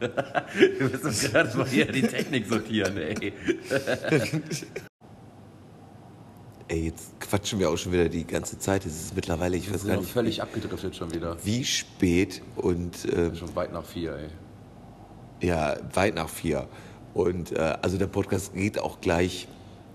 Wir 0.00 0.88
müssen 0.88 1.32
gerade 1.32 1.56
mal 1.56 1.66
hier 1.66 1.90
die 1.90 2.02
Technik 2.02 2.46
sortieren, 2.46 2.96
ey. 2.96 3.32
Ey, 6.68 6.86
jetzt 6.86 7.20
quatschen 7.20 7.60
wir 7.60 7.70
auch 7.70 7.76
schon 7.76 7.92
wieder 7.92 8.08
die 8.08 8.26
ganze 8.26 8.58
Zeit. 8.58 8.84
Es 8.86 9.00
ist 9.00 9.14
mittlerweile, 9.14 9.56
ich 9.56 9.66
Wir 9.66 9.74
weiß 9.74 9.82
sind 9.82 9.90
gar 9.92 10.00
nicht, 10.00 10.10
völlig 10.10 10.42
abgedriftet 10.42 10.96
schon 10.96 11.12
wieder. 11.14 11.36
wie 11.44 11.64
spät 11.64 12.42
und 12.56 13.04
äh, 13.04 13.34
Schon 13.36 13.54
weit 13.54 13.72
nach 13.72 13.84
vier, 13.84 14.16
ey. 14.16 15.46
ja, 15.48 15.76
weit 15.94 16.16
nach 16.16 16.28
vier. 16.28 16.66
Und 17.14 17.52
äh, 17.52 17.76
also 17.82 17.98
der 17.98 18.08
Podcast 18.08 18.52
geht 18.54 18.78
auch 18.80 19.00
gleich 19.00 19.46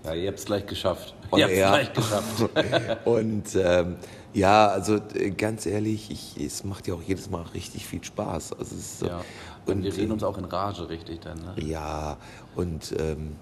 Ja, 0.04 0.14
ihr 0.14 0.28
habt 0.28 0.38
es 0.38 0.46
gleich 0.46 0.64
geschafft. 0.66 1.14
on 1.30 1.38
ihr 1.40 1.44
habt 1.44 1.52
es 1.52 1.68
gleich 1.68 1.92
geschafft. 1.92 3.04
Und 3.06 3.54
ähm, 3.54 3.96
ja, 4.32 4.68
also 4.68 4.96
äh, 5.14 5.30
ganz 5.30 5.66
ehrlich, 5.66 6.10
ich, 6.10 6.42
es 6.42 6.64
macht 6.64 6.88
ja 6.88 6.94
auch 6.94 7.02
jedes 7.02 7.28
Mal 7.28 7.42
richtig 7.54 7.86
viel 7.86 8.02
Spaß. 8.02 8.54
Also 8.54 8.74
es 8.74 8.80
ist 8.80 8.98
so, 9.00 9.06
ja. 9.06 9.20
Und, 9.66 9.82
wir 9.84 9.92
äh, 9.92 9.94
reden 9.94 10.12
uns 10.12 10.22
auch 10.24 10.38
in 10.38 10.46
Rage 10.46 10.88
richtig 10.88 11.20
dann, 11.20 11.38
ne? 11.38 11.54
Ja, 11.62 12.16
und 12.56 12.94
ähm, 12.98 13.36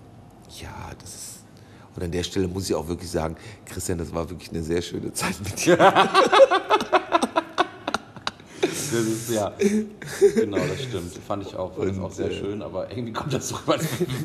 ja, 0.61 0.91
das 1.01 1.14
ist. 1.14 1.39
Und 1.97 2.03
an 2.03 2.11
der 2.11 2.22
Stelle 2.22 2.49
muss 2.49 2.68
ich 2.68 2.74
auch 2.74 2.88
wirklich 2.88 3.11
sagen, 3.11 3.36
Christian, 3.64 3.99
das 3.99 4.14
war 4.14 4.28
wirklich 4.30 4.51
eine 4.51 4.62
sehr 4.62 4.82
schöne 4.82 5.12
Zeit 5.12 5.36
mit 5.43 5.64
dir. 5.64 5.76
Das 8.93 8.93
ist, 8.93 9.30
ja, 9.30 9.53
genau, 10.34 10.59
das 10.59 10.82
stimmt. 10.82 11.12
Fand 11.26 11.47
ich 11.47 11.55
auch, 11.55 11.76
fand 11.76 11.97
Und, 11.97 12.03
auch 12.03 12.11
sehr 12.11 12.30
äh, 12.30 12.34
schön, 12.34 12.61
aber 12.61 12.91
irgendwie 12.91 13.12
kommt 13.12 13.32
das 13.32 13.49
so 13.49 13.57
rüber. 13.57 13.78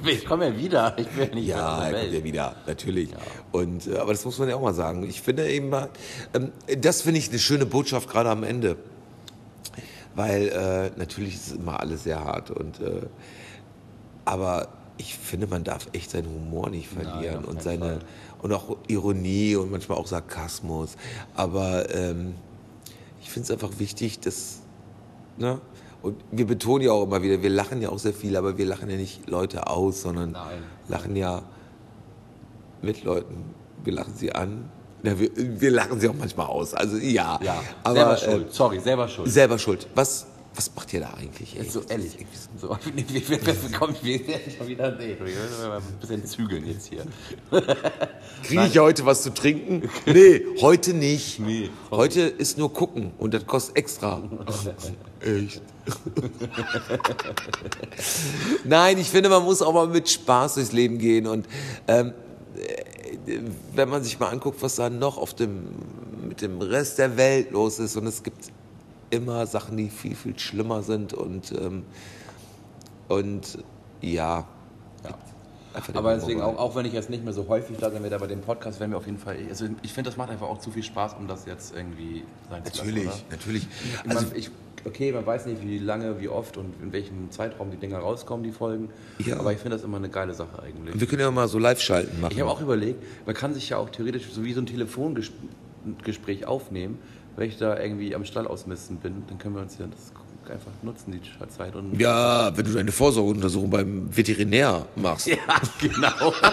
Ich 0.07 0.25
komme 0.25 0.47
ja 0.47 0.57
wieder, 0.57 0.97
ich 0.97 1.07
bin 1.07 1.29
ja 1.29 1.35
nicht 1.35 1.47
Ja, 1.47 1.87
er 1.87 2.01
kommt 2.01 2.13
ja 2.13 2.23
wieder, 2.23 2.55
natürlich. 2.65 3.09
Und, 3.51 3.85
äh, 3.87 3.97
aber 3.97 4.13
das 4.13 4.25
muss 4.25 4.39
man 4.39 4.49
ja 4.49 4.55
auch 4.55 4.61
mal 4.61 4.73
sagen. 4.73 5.03
Ich 5.07 5.21
finde 5.21 5.47
eben 5.47 5.69
mal, 5.69 5.89
ähm, 6.33 6.51
das 6.79 7.03
finde 7.03 7.19
ich 7.19 7.29
eine 7.29 7.37
schöne 7.37 7.67
Botschaft 7.67 8.09
gerade 8.09 8.29
am 8.29 8.43
Ende. 8.43 8.77
Weil 10.15 10.47
äh, 10.47 10.97
natürlich 10.97 11.35
ist 11.35 11.55
immer 11.55 11.79
alles 11.79 12.03
sehr 12.03 12.23
hart. 12.23 12.49
Und, 12.49 12.79
äh, 12.81 13.01
aber 14.23 14.69
ich 14.97 15.17
finde, 15.17 15.47
man 15.47 15.63
darf 15.63 15.87
echt 15.93 16.11
seinen 16.11 16.27
Humor 16.27 16.69
nicht 16.69 16.87
verlieren 16.87 17.43
auf 17.43 17.49
und 17.49 17.61
seine 17.61 17.85
Fall. 17.85 17.99
und 18.41 18.53
auch 18.53 18.77
Ironie 18.87 19.55
und 19.55 19.71
manchmal 19.71 19.97
auch 19.97 20.07
Sarkasmus. 20.07 20.95
Aber 21.35 21.93
ähm, 21.93 22.35
ich 23.21 23.29
finde 23.29 23.45
es 23.45 23.51
einfach 23.51 23.79
wichtig, 23.79 24.19
dass 24.19 24.59
ne? 25.37 25.59
und 26.01 26.15
wir 26.31 26.45
betonen 26.45 26.85
ja 26.85 26.91
auch 26.91 27.03
immer 27.03 27.21
wieder, 27.23 27.41
wir 27.41 27.49
lachen 27.49 27.81
ja 27.81 27.89
auch 27.89 27.99
sehr 27.99 28.13
viel, 28.13 28.37
aber 28.37 28.57
wir 28.57 28.65
lachen 28.65 28.89
ja 28.89 28.95
nicht 28.95 29.27
Leute 29.27 29.67
aus, 29.67 30.01
sondern 30.01 30.31
Nein. 30.31 30.63
lachen 30.87 31.15
ja 31.15 31.41
mit 32.81 33.03
Leuten. 33.03 33.43
Wir 33.83 33.93
lachen 33.93 34.13
sie 34.15 34.31
an. 34.31 34.69
Ja, 35.03 35.19
wir, 35.19 35.29
wir 35.35 35.71
lachen 35.71 35.99
sie 35.99 36.07
auch 36.07 36.13
manchmal 36.13 36.47
aus. 36.47 36.73
Also 36.73 36.97
ja, 36.97 37.39
Ja, 37.41 37.61
aber 37.83 37.95
selber 37.95 38.13
äh, 38.13 38.17
schuld. 38.17 38.53
Sorry, 38.53 38.79
selber 38.79 39.07
schuld. 39.07 39.31
selber 39.31 39.59
schuld. 39.59 39.87
Was 39.95 40.27
Was 40.55 40.73
macht 40.73 40.93
ihr 40.93 41.01
da 41.01 41.13
eigentlich? 41.15 41.59
Ey? 41.59 41.67
So 41.69 41.81
ehrlich. 41.89 42.17
So, 42.59 42.69
wir, 42.95 43.71
kommen 43.71 43.95
schon 43.95 44.67
wieder. 44.67 44.91
Nee, 44.95 45.17
ein 45.19 45.99
bisschen 45.99 46.25
zügeln 46.25 46.65
jetzt 46.65 46.87
hier. 46.87 47.03
Kriege 48.43 48.65
ich 48.65 48.79
heute 48.79 49.05
was 49.05 49.23
zu 49.23 49.33
trinken? 49.33 49.89
Nee, 50.05 50.45
heute 50.61 50.93
nicht. 50.93 51.39
Nee. 51.39 51.69
Heute 51.91 52.21
ist 52.21 52.57
nur 52.57 52.71
gucken 52.71 53.11
und 53.17 53.33
das 53.33 53.45
kostet 53.45 53.75
extra. 53.75 54.21
Echt? 55.19 55.61
Nein, 58.63 58.97
ich 58.97 59.09
finde, 59.09 59.29
man 59.29 59.43
muss 59.43 59.61
auch 59.61 59.73
mal 59.73 59.87
mit 59.87 60.09
Spaß 60.09 60.55
durchs 60.55 60.71
Leben 60.71 60.99
gehen 60.99 61.27
und 61.27 61.47
ähm, 61.87 62.13
äh, 62.55 63.39
wenn 63.73 63.89
man 63.89 64.03
sich 64.03 64.19
mal 64.19 64.29
anguckt, 64.29 64.61
was 64.61 64.75
da 64.75 64.89
noch 64.89 65.17
auf 65.17 65.33
dem, 65.33 65.65
mit 66.27 66.41
dem 66.41 66.61
Rest 66.61 66.99
der 66.99 67.17
Welt 67.17 67.51
los 67.51 67.79
ist 67.79 67.97
und 67.97 68.07
es 68.07 68.23
gibt 68.23 68.51
immer 69.09 69.45
Sachen, 69.45 69.77
die 69.77 69.89
viel, 69.89 70.15
viel 70.15 70.37
schlimmer 70.37 70.83
sind 70.83 71.13
und, 71.13 71.51
ähm, 71.51 71.83
und 73.07 73.59
ja. 74.01 74.47
Den 75.87 75.97
Aber 75.97 76.11
Humor 76.11 76.19
deswegen, 76.21 76.41
auch, 76.41 76.57
auch 76.57 76.75
wenn 76.75 76.85
ich 76.85 76.93
jetzt 76.93 77.09
nicht 77.09 77.25
mehr 77.25 77.33
so 77.33 77.49
häufig 77.49 77.75
da 77.77 77.91
sein 77.91 78.01
werde, 78.01 78.15
aber 78.15 78.27
den 78.27 78.39
Podcast 78.41 78.79
werden 78.79 78.91
wir 78.91 78.97
auf 78.97 79.07
jeden 79.07 79.17
Fall. 79.17 79.37
Also 79.49 79.65
ich 79.81 79.91
finde, 79.91 80.09
das 80.09 80.15
macht 80.15 80.29
einfach 80.29 80.47
auch 80.47 80.59
zu 80.59 80.71
viel 80.71 80.83
Spaß, 80.83 81.15
um 81.19 81.27
das 81.27 81.45
jetzt 81.45 81.75
irgendwie 81.75 82.23
sein 82.49 82.63
zu 82.63 82.71
lassen. 82.71 82.87
Natürlich, 82.87 83.25
natürlich. 83.29 83.67
Also 84.07 84.19
Also, 84.19 84.35
ich, 84.35 84.51
okay, 84.85 85.11
man 85.11 85.25
weiß 85.25 85.47
nicht, 85.47 85.61
wie 85.61 85.79
lange, 85.79 86.21
wie 86.21 86.29
oft 86.29 86.55
und 86.55 86.81
in 86.81 86.93
welchem 86.93 87.29
Zeitraum 87.29 87.71
die 87.71 87.77
Dinger 87.77 87.97
rauskommen, 87.97 88.43
die 88.43 88.53
Folgen. 88.53 88.89
Ja. 89.19 89.37
Aber 89.37 89.51
ich 89.51 89.59
finde 89.59 89.75
das 89.75 89.83
immer 89.83 89.97
eine 89.97 90.09
geile 90.09 90.33
Sache 90.33 90.63
eigentlich. 90.63 90.97
wir 90.97 91.07
können 91.07 91.21
ja 91.21 91.31
mal 91.31 91.49
so 91.49 91.59
Live-Schalten 91.59 92.21
machen. 92.21 92.31
Ich 92.33 92.39
habe 92.39 92.49
auch 92.49 92.61
überlegt, 92.61 93.03
man 93.25 93.35
kann 93.35 93.53
sich 93.53 93.67
ja 93.69 93.77
auch 93.77 93.89
theoretisch 93.89 94.31
so 94.31 94.45
wie 94.45 94.53
so 94.53 94.61
ein 94.61 94.67
Telefongespräch 94.67 96.45
aufnehmen. 96.45 96.99
Wenn 97.35 97.49
ich 97.49 97.57
da 97.57 97.79
irgendwie 97.79 98.15
am 98.15 98.23
Stall 98.23 98.47
ausmisten 98.47 98.97
bin, 98.97 99.23
dann 99.27 99.37
können 99.37 99.55
wir 99.55 99.61
uns 99.61 99.77
ja 99.77 99.87
das 99.87 100.13
einfach 100.49 100.71
nutzen, 100.83 101.11
die 101.11 101.21
Zeit. 101.49 101.75
Und 101.75 101.99
Ja, 101.99 102.55
wenn 102.55 102.65
du 102.65 102.73
deine 102.73 102.91
Vorsorgeuntersuchung 102.91 103.69
beim 103.69 104.15
Veterinär 104.15 104.87
machst. 104.95 105.27
ja 105.27 105.37
genau. 105.79 106.33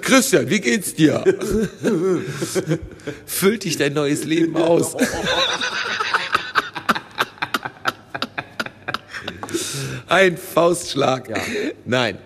Christian, 0.00 0.48
wie 0.48 0.60
geht's 0.60 0.94
dir? 0.94 1.22
Füllt 3.26 3.64
dich 3.64 3.76
dein 3.76 3.92
neues 3.92 4.24
Leben 4.24 4.56
aus? 4.56 4.96
Ein 10.06 10.38
Faustschlag. 10.38 11.28
Ja. 11.28 11.36
Nein. 11.84 12.16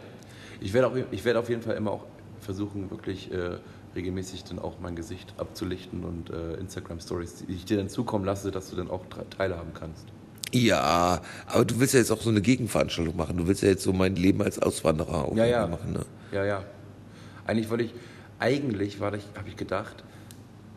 Ich 0.61 0.72
werde, 0.72 0.86
auch, 0.86 0.96
ich 1.11 1.24
werde 1.24 1.40
auf 1.40 1.48
jeden 1.48 1.62
Fall 1.62 1.74
immer 1.74 1.90
auch 1.90 2.05
versuchen, 2.40 2.88
wirklich 2.90 3.32
äh, 3.32 3.57
regelmäßig 3.95 4.45
dann 4.45 4.59
auch 4.59 4.78
mein 4.80 4.97
Gesicht 4.97 5.34
abzulichten 5.38 6.05
und 6.05 6.30
äh, 6.30 6.55
Instagram-Stories, 6.55 7.45
die 7.47 7.53
ich 7.53 7.64
dir 7.64 7.76
dann 7.76 7.88
zukommen 7.88 8.24
lasse, 8.24 8.51
dass 8.51 8.70
du 8.70 8.76
dann 8.76 8.90
auch 8.90 9.05
teilhaben 9.36 9.72
kannst. 9.74 10.07
Ja, 10.55 11.22
aber 11.47 11.64
du 11.64 11.80
willst 11.80 11.95
ja 11.95 12.01
jetzt 12.01 12.11
auch 12.11 12.20
so 12.20 12.28
eine 12.30 12.43
Gegenveranstaltung 12.43 13.16
machen. 13.16 13.36
Du 13.38 13.47
willst 13.47 13.62
ja 13.62 13.68
jetzt 13.70 13.82
so 13.84 13.93
mein 13.93 14.16
Leben 14.16 14.43
als 14.43 14.59
Auswanderer 14.59 15.24
auch 15.24 15.36
Ja, 15.36 15.47
ja. 15.47 15.66
machen. 15.66 15.93
Ne? 15.93 16.05
Ja, 16.30 16.45
ja. 16.45 16.64
Eigentlich 17.47 17.70
wollte 17.70 17.84
ich, 17.84 17.95
eigentlich 18.38 19.01
war 19.01 19.14
ich, 19.14 19.24
habe 19.36 19.49
ich 19.49 19.57
gedacht, 19.57 20.05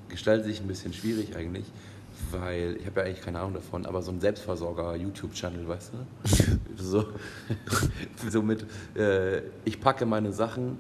gestaltet 0.08 0.46
sich 0.46 0.62
ein 0.62 0.68
bisschen 0.68 0.94
schwierig 0.94 1.36
eigentlich, 1.36 1.66
weil 2.32 2.78
ich 2.80 2.86
habe 2.86 3.02
ja 3.02 3.06
eigentlich 3.08 3.22
keine 3.22 3.40
Ahnung 3.40 3.54
davon, 3.54 3.86
aber 3.86 4.02
so 4.02 4.12
ein 4.12 4.22
Selbstversorger-YouTube-Channel, 4.22 5.68
weißt 5.68 5.92
du? 5.94 6.58
so, 6.84 7.06
so 8.30 8.42
mit, 8.42 8.66
äh, 8.96 9.42
ich 9.66 9.82
packe 9.82 10.06
meine 10.06 10.32
Sachen 10.32 10.80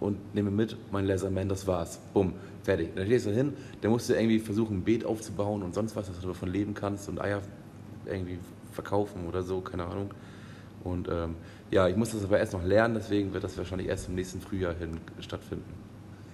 und 0.00 0.34
nehme 0.34 0.50
mit 0.50 0.76
mein 0.90 1.06
Laserman, 1.06 1.48
das 1.48 1.66
war's. 1.66 2.00
Bumm, 2.14 2.32
fertig. 2.64 2.88
Dann 2.96 3.06
stehst 3.06 3.26
du 3.26 3.30
hin, 3.30 3.52
dann 3.82 3.90
musst 3.90 4.08
du 4.08 4.14
irgendwie 4.14 4.38
versuchen, 4.40 4.78
ein 4.78 4.82
Beet 4.82 5.04
aufzubauen 5.04 5.62
und 5.62 5.74
sonst 5.74 5.94
was, 5.96 6.06
dass 6.08 6.20
du 6.20 6.28
davon 6.28 6.50
leben 6.50 6.74
kannst 6.74 7.08
und 7.08 7.20
Eier 7.20 7.42
irgendwie 8.06 8.38
verkaufen 8.72 9.26
oder 9.28 9.42
so, 9.42 9.60
keine 9.60 9.84
Ahnung. 9.84 10.10
Und 10.84 11.08
ähm, 11.08 11.34
ja, 11.70 11.86
ich 11.88 11.96
muss 11.96 12.10
das 12.12 12.24
aber 12.24 12.38
erst 12.38 12.54
noch 12.54 12.64
lernen, 12.64 12.94
deswegen 12.94 13.32
wird 13.34 13.44
das 13.44 13.56
wahrscheinlich 13.58 13.88
erst 13.88 14.08
im 14.08 14.14
nächsten 14.14 14.40
Frühjahr 14.40 14.74
hin 14.74 14.98
stattfinden. 15.20 15.64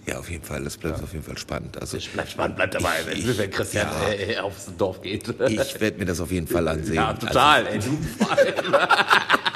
Ja, 0.07 0.21
auf 0.21 0.31
jeden 0.31 0.45
Fall. 0.45 0.63
Das 0.63 0.77
bleibt 0.77 1.03
auf 1.03 1.13
jeden 1.13 1.25
Fall 1.25 1.37
spannend. 1.37 1.77
Also 1.81 1.99
Bleibt 2.15 2.31
spannend, 2.31 2.55
bleibt 2.55 2.75
dabei, 2.77 2.99
wenn, 3.07 3.37
wenn 3.39 3.51
Christian 3.51 3.89
Ja. 3.89 4.09
äh, 4.13 4.39
aufs 4.39 4.71
Dorf 4.79 5.03
geht. 5.03 5.29
ich 5.49 5.81
werde 5.81 5.99
mir 5.99 6.05
das 6.05 6.21
auf 6.21 6.31
jeden 6.31 6.47
Fall 6.47 6.69
ansehen. 6.69 6.95
ja, 6.95 7.13
total, 7.15 7.67
ey, 7.67 7.81
du 7.81 7.99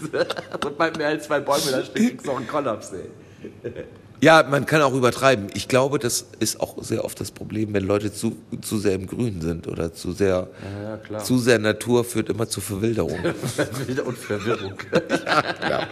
Und 0.64 0.78
bei 0.78 0.90
mehr 0.92 1.08
als 1.08 1.24
zwei 1.24 1.40
Bäume, 1.40 1.70
da 1.70 1.84
steht 1.84 2.08
kriegst 2.08 2.26
du 2.26 2.32
auch 2.32 2.36
einen 2.36 2.48
Kollaps, 2.48 2.92
ey. 2.92 3.72
Ja, 4.20 4.44
man 4.48 4.66
kann 4.66 4.82
auch 4.82 4.94
übertreiben. 4.94 5.48
Ich 5.54 5.66
glaube, 5.66 5.98
das 5.98 6.26
ist 6.38 6.60
auch 6.60 6.80
sehr 6.80 7.04
oft 7.04 7.20
das 7.20 7.32
Problem, 7.32 7.74
wenn 7.74 7.84
Leute 7.84 8.12
zu, 8.12 8.36
zu 8.60 8.78
sehr 8.78 8.94
im 8.94 9.08
Grün 9.08 9.40
sind 9.40 9.66
oder 9.66 9.92
zu 9.92 10.12
sehr, 10.12 10.48
Ja, 10.62 11.00
ja, 11.10 11.18
zu 11.18 11.38
sehr 11.38 11.58
Natur 11.58 12.04
führt 12.04 12.28
immer 12.28 12.48
zu 12.48 12.60
Verwilderung. 12.60 13.18
Und 14.06 14.16
Verwirrung. 14.16 14.74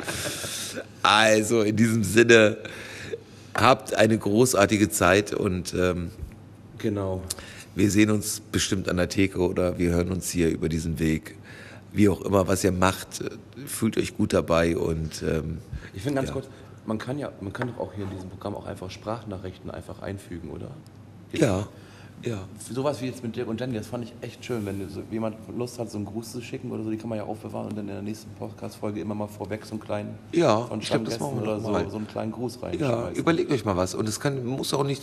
also 1.02 1.62
in 1.62 1.74
diesem 1.74 2.04
Sinne, 2.04 2.58
habt 3.54 3.94
eine 3.94 4.16
großartige 4.16 4.90
Zeit 4.90 5.34
und 5.34 5.74
ähm, 5.74 6.10
Genau. 6.78 7.22
wir 7.74 7.90
sehen 7.90 8.10
uns 8.10 8.40
bestimmt 8.52 8.88
an 8.88 8.96
der 8.96 9.08
Theke 9.08 9.40
oder 9.40 9.78
wir 9.78 9.90
hören 9.90 10.10
uns 10.10 10.30
hier 10.30 10.50
über 10.50 10.68
diesen 10.68 10.98
Weg. 10.98 11.36
Wie 11.92 12.08
auch 12.08 12.20
immer, 12.22 12.46
was 12.46 12.62
ihr 12.64 12.72
macht, 12.72 13.20
äh, 13.20 13.30
fühlt 13.66 13.96
euch 13.98 14.16
gut 14.16 14.32
dabei 14.32 14.76
und 14.76 15.22
ähm, 15.22 15.58
Ich 15.92 16.02
finde 16.02 16.16
ganz 16.16 16.28
Ja. 16.28 16.34
kurz, 16.34 16.46
man 16.86 16.98
kann 16.98 17.18
ja, 17.18 17.30
man 17.40 17.52
kann 17.52 17.68
doch 17.68 17.78
auch 17.78 17.92
hier 17.94 18.04
in 18.04 18.10
diesem 18.10 18.30
Programm 18.30 18.54
auch 18.54 18.66
einfach 18.66 18.90
Sprachnachrichten 18.90 19.70
einfach 19.70 20.00
einfügen, 20.02 20.50
oder? 20.50 20.70
ja, 21.32 21.66
ja. 22.22 22.38
Sowas 22.70 23.00
wie 23.00 23.06
jetzt 23.06 23.22
mit 23.22 23.34
Dirk 23.34 23.48
und 23.48 23.58
Jenny, 23.60 23.74
das 23.74 23.86
fand 23.86 24.04
ich 24.04 24.12
echt 24.20 24.44
schön, 24.44 24.66
wenn 24.66 24.88
so 24.90 25.02
jemand 25.10 25.36
Lust 25.56 25.78
hat, 25.78 25.90
so 25.90 25.96
einen 25.96 26.04
Gruß 26.04 26.32
zu 26.32 26.42
schicken 26.42 26.70
oder 26.70 26.82
so, 26.84 26.90
die 26.90 26.96
kann 26.98 27.08
man 27.08 27.16
ja 27.18 27.24
aufbewahren 27.24 27.68
und 27.68 27.76
dann 27.78 27.88
in 27.88 27.94
der 27.94 28.02
nächsten 28.02 28.30
Podcast-Folge 28.34 29.00
immer 29.00 29.14
mal 29.14 29.26
vorweg 29.26 29.64
so 29.64 29.72
einen 29.72 29.80
kleinen 29.80 30.18
Ja, 30.32 30.66
von 30.66 30.80
ich 30.80 30.88
glaub, 30.88 31.04
das 31.06 31.18
machen 31.18 31.36
wir 31.36 31.42
oder 31.44 31.60
so, 31.60 31.90
so 31.90 31.96
einen 31.96 32.06
kleinen 32.06 32.30
Gruß 32.32 32.56
Ja, 32.56 32.68
reinschmeißen. 32.68 33.14
überlegt 33.16 33.50
euch 33.50 33.64
mal 33.64 33.76
was. 33.76 33.94
Und 33.94 34.06
es 34.08 34.20
kann, 34.20 34.44
muss 34.44 34.74
auch 34.74 34.84
nicht 34.84 35.02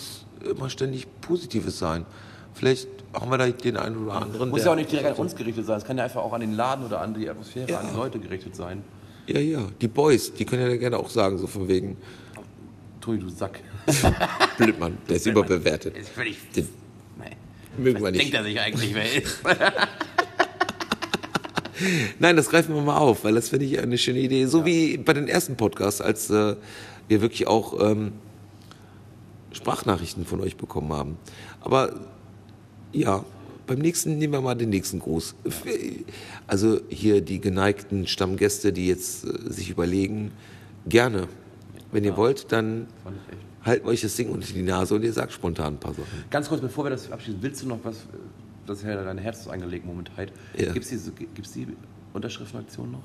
immer 0.49 0.69
ständig 0.69 1.07
Positives 1.21 1.79
sein. 1.79 2.05
Vielleicht 2.57 2.87
haben 3.13 3.29
wir 3.31 3.37
da 3.37 3.47
den 3.47 3.77
einen 3.77 4.05
oder 4.05 4.13
anderen. 4.13 4.49
Muss 4.49 4.65
ja 4.65 4.71
auch 4.71 4.75
nicht 4.75 4.91
direkt 4.91 5.07
an 5.11 5.15
uns 5.15 5.35
gerichtet 5.35 5.65
sein, 5.65 5.77
es 5.77 5.85
kann 5.85 5.97
ja 5.97 6.03
einfach 6.03 6.21
auch 6.21 6.33
an 6.33 6.41
den 6.41 6.53
Laden 6.53 6.85
oder 6.85 7.01
an 7.01 7.13
die 7.13 7.29
Atmosphäre, 7.29 7.69
Ja. 7.69 7.79
an 7.79 7.87
die 7.91 7.95
Leute 7.95 8.19
gerichtet 8.19 8.55
sein. 8.55 8.83
Ja, 9.27 9.39
ja. 9.39 9.61
Die 9.81 9.87
Boys, 9.87 10.33
die 10.33 10.45
können 10.45 10.69
ja 10.69 10.75
gerne 10.77 10.97
auch 10.97 11.09
sagen, 11.09 11.37
so 11.37 11.47
von 11.47 11.67
wegen, 11.67 11.97
Tui, 13.01 13.19
du 13.19 13.29
Sack. 13.29 13.59
Blödmann, 14.57 14.97
der 15.07 15.17
ist 15.17 15.25
überbewertet. 15.27 15.95
Ist 15.95 16.09
völlig. 16.09 16.37
Den 16.51 16.67
mögen 17.77 18.01
wir 18.03 18.11
nicht. 18.11 18.21
denkt 18.23 18.33
er 18.33 18.43
sich 18.43 18.59
eigentlich, 18.59 18.93
wer 18.93 19.13
ist? 19.13 19.39
Nein, 22.19 22.35
das 22.35 22.49
greifen 22.49 22.73
wir 22.73 22.81
mal 22.81 22.97
auf, 22.97 23.23
weil 23.23 23.35
das 23.35 23.49
finde 23.49 23.65
ich 23.65 23.79
eine 23.79 23.97
schöne 23.99 24.19
Idee. 24.19 24.45
So 24.47 24.65
wie 24.65 24.97
bei 24.97 25.13
den 25.13 25.27
ersten 25.27 25.55
Podcasts, 25.57 26.01
als 26.01 26.29
äh, 26.31 26.55
wir 27.07 27.21
wirklich 27.21 27.45
auch 27.47 27.79
ähm, 27.79 28.13
Sprachnachrichten 29.51 30.25
von 30.25 30.41
euch 30.41 30.57
bekommen 30.57 30.91
haben. 30.91 31.17
Aber 31.61 31.93
ja, 32.99 33.23
beim 33.65 33.79
nächsten 33.79 34.17
nehmen 34.17 34.33
wir 34.33 34.41
mal 34.41 34.55
den 34.55 34.69
nächsten 34.69 34.99
Gruß. 34.99 35.35
Also 36.47 36.79
hier 36.89 37.21
die 37.21 37.39
geneigten 37.39 38.07
Stammgäste, 38.07 38.71
die 38.71 38.87
jetzt 38.87 39.25
äh, 39.25 39.51
sich 39.51 39.69
überlegen, 39.69 40.31
gerne. 40.87 41.27
Wenn 41.91 42.03
ihr 42.03 42.17
wollt, 42.17 42.51
dann 42.51 42.87
halten 43.63 43.85
wir 43.85 43.91
euch 43.91 44.01
das 44.01 44.15
Ding 44.15 44.29
unter 44.29 44.47
die 44.51 44.61
Nase 44.61 44.95
und 44.95 45.03
ihr 45.03 45.13
sagt 45.13 45.31
spontan 45.31 45.75
ein 45.75 45.79
paar 45.79 45.93
Sachen. 45.93 46.23
Ganz 46.29 46.49
kurz, 46.49 46.61
bevor 46.61 46.85
wir 46.85 46.89
das 46.89 47.11
abschließen, 47.11 47.41
willst 47.41 47.63
du 47.63 47.67
noch 47.67 47.79
was, 47.83 47.97
das 48.65 48.79
ist 48.79 48.85
ja 48.85 49.03
dein 49.03 49.17
Herz 49.17 49.47
angelegt 49.47 49.85
momentan. 49.85 50.27
Ja. 50.57 50.73
Gibt 50.73 50.85
es 50.85 51.03
die, 51.03 51.25
gibt's 51.33 51.53
die 51.53 51.67
Unterschriftenaktion 52.13 52.91
noch? 52.91 53.03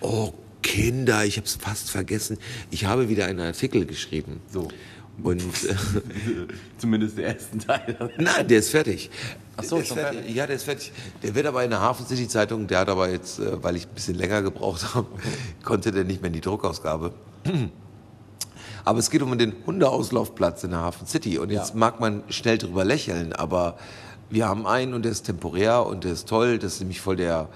Oh, 0.00 0.32
Kinder, 0.62 1.24
ich 1.24 1.36
habe 1.36 1.46
es 1.46 1.54
fast 1.54 1.90
vergessen. 1.90 2.38
Ich 2.70 2.84
habe 2.84 3.08
wieder 3.08 3.26
einen 3.26 3.40
Artikel 3.40 3.86
geschrieben. 3.86 4.40
So. 4.50 4.68
Und 5.22 5.40
äh, 5.64 5.74
Zumindest 6.78 7.18
der 7.18 7.28
ersten 7.34 7.58
Teil. 7.58 7.96
nein, 8.18 8.46
der 8.46 8.58
ist 8.58 8.70
fertig. 8.70 9.10
Ach 9.56 9.64
so, 9.64 9.76
der 9.76 9.84
ist 9.84 9.92
fertig. 9.92 10.18
fertig? 10.20 10.36
Ja, 10.36 10.46
der 10.46 10.56
ist 10.56 10.62
fertig. 10.64 10.92
Der 11.22 11.34
wird 11.34 11.46
aber 11.46 11.64
in 11.64 11.70
der 11.70 11.80
Hafen 11.80 12.06
City 12.06 12.28
Zeitung, 12.28 12.66
der 12.68 12.78
hat 12.80 12.88
aber 12.88 13.10
jetzt, 13.10 13.38
äh, 13.40 13.62
weil 13.62 13.76
ich 13.76 13.86
ein 13.86 13.94
bisschen 13.94 14.14
länger 14.14 14.42
gebraucht 14.42 14.94
habe, 14.94 15.06
konnte 15.64 15.90
der 15.90 16.04
nicht 16.04 16.20
mehr 16.22 16.28
in 16.28 16.34
die 16.34 16.40
Druckausgabe. 16.40 17.12
Aber 18.84 19.00
es 19.00 19.10
geht 19.10 19.20
um 19.20 19.36
den 19.36 19.52
Hundeauslaufplatz 19.66 20.64
in 20.64 20.70
der 20.70 20.80
Hafen 20.80 21.06
City. 21.06 21.36
Und 21.38 21.50
jetzt 21.50 21.70
Ja. 21.70 21.76
mag 21.76 22.00
man 22.00 22.22
schnell 22.30 22.56
drüber 22.56 22.84
lächeln, 22.84 23.34
aber 23.34 23.76
wir 24.30 24.48
haben 24.48 24.66
einen 24.66 24.94
und 24.94 25.02
der 25.04 25.12
ist 25.12 25.24
temporär 25.26 25.84
und 25.84 26.04
der 26.04 26.12
ist 26.12 26.26
toll. 26.28 26.58
Das 26.58 26.74
ist 26.74 26.80
nämlich 26.80 27.00
voll 27.00 27.16
der, 27.16 27.48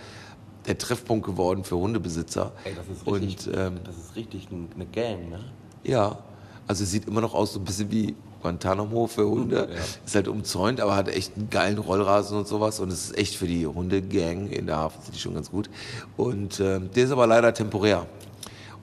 der 0.66 0.76
Treffpunkt 0.76 1.24
geworden 1.24 1.64
für 1.64 1.76
Hundebesitzer. 1.76 2.52
Ey, 2.64 2.74
das 2.74 2.86
ist 2.98 3.06
und 3.06 3.14
richtig, 3.22 3.46
ähm, 3.56 3.80
das 3.84 3.96
ist 3.96 4.14
richtig 4.16 4.50
ein- 4.50 4.68
eine 4.74 4.84
Gang, 4.86 5.30
ne? 5.30 5.40
ja, 5.84 6.18
also 6.66 6.84
es 6.84 6.90
sieht 6.90 7.06
immer 7.06 7.20
noch 7.20 7.34
aus 7.34 7.52
so 7.52 7.60
ein 7.60 7.64
bisschen 7.64 7.90
wie 7.90 8.14
Guantanamo 8.40 9.06
für 9.06 9.28
Hunde. 9.28 9.68
Ja. 9.70 9.80
Ist 10.04 10.14
halt 10.14 10.28
umzäunt, 10.28 10.80
aber 10.80 10.96
hat 10.96 11.08
echt 11.08 11.36
einen 11.36 11.50
geilen 11.50 11.78
Rollrasen 11.78 12.38
und 12.38 12.48
sowas. 12.48 12.80
Und 12.80 12.92
es 12.92 13.06
ist 13.06 13.18
echt 13.18 13.36
für 13.36 13.46
die 13.46 13.66
Hundegang 13.66 14.48
in 14.48 14.66
der 14.66 14.76
Hafen 14.76 15.02
City 15.02 15.18
schon 15.18 15.34
ganz 15.34 15.50
gut. 15.50 15.70
Und 16.16 16.60
ähm, 16.60 16.90
der 16.94 17.04
ist 17.04 17.10
aber 17.10 17.26
leider 17.26 17.54
temporär. 17.54 18.06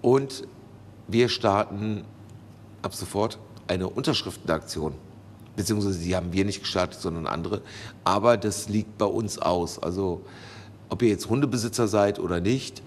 Und 0.02 0.44
wir 1.08 1.30
starten 1.30 2.04
ab 2.82 2.96
sofort 2.96 3.38
eine 3.68 3.90
Unterschriftenaktion, 3.90 4.94
beziehungsweise 5.56 6.00
die 6.00 6.16
haben 6.16 6.32
wir 6.32 6.46
nicht 6.46 6.62
gestartet, 6.62 7.00
sondern 7.00 7.28
andere. 7.28 7.62
Aber 8.04 8.38
das 8.38 8.70
liegt 8.70 8.98
bei 8.98 9.06
uns 9.06 9.40
aus. 9.40 9.80
Also 9.80 10.22
ob 10.90 11.02
ihr 11.02 11.10
jetzt 11.10 11.30
Hundebesitzer 11.30 11.88
seid 11.88 12.20
oder 12.20 12.40
nicht, 12.40 12.82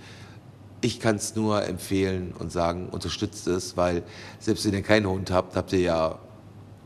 ich 0.83 1.01
kann 1.01 1.17
es 1.17 1.35
nur 1.35 1.65
empfehlen 1.67 2.35
und 2.39 2.53
sagen, 2.53 2.89
unterstützt 2.91 3.47
es, 3.47 3.77
weil 3.77 4.03
selbst 4.39 4.67
wenn 4.67 4.75
ihr 4.75 4.83
keinen 4.83 5.07
Hund 5.07 5.31
habt, 5.31 5.57
habt 5.57 5.73
ihr 5.73 5.81
ja 5.81 6.19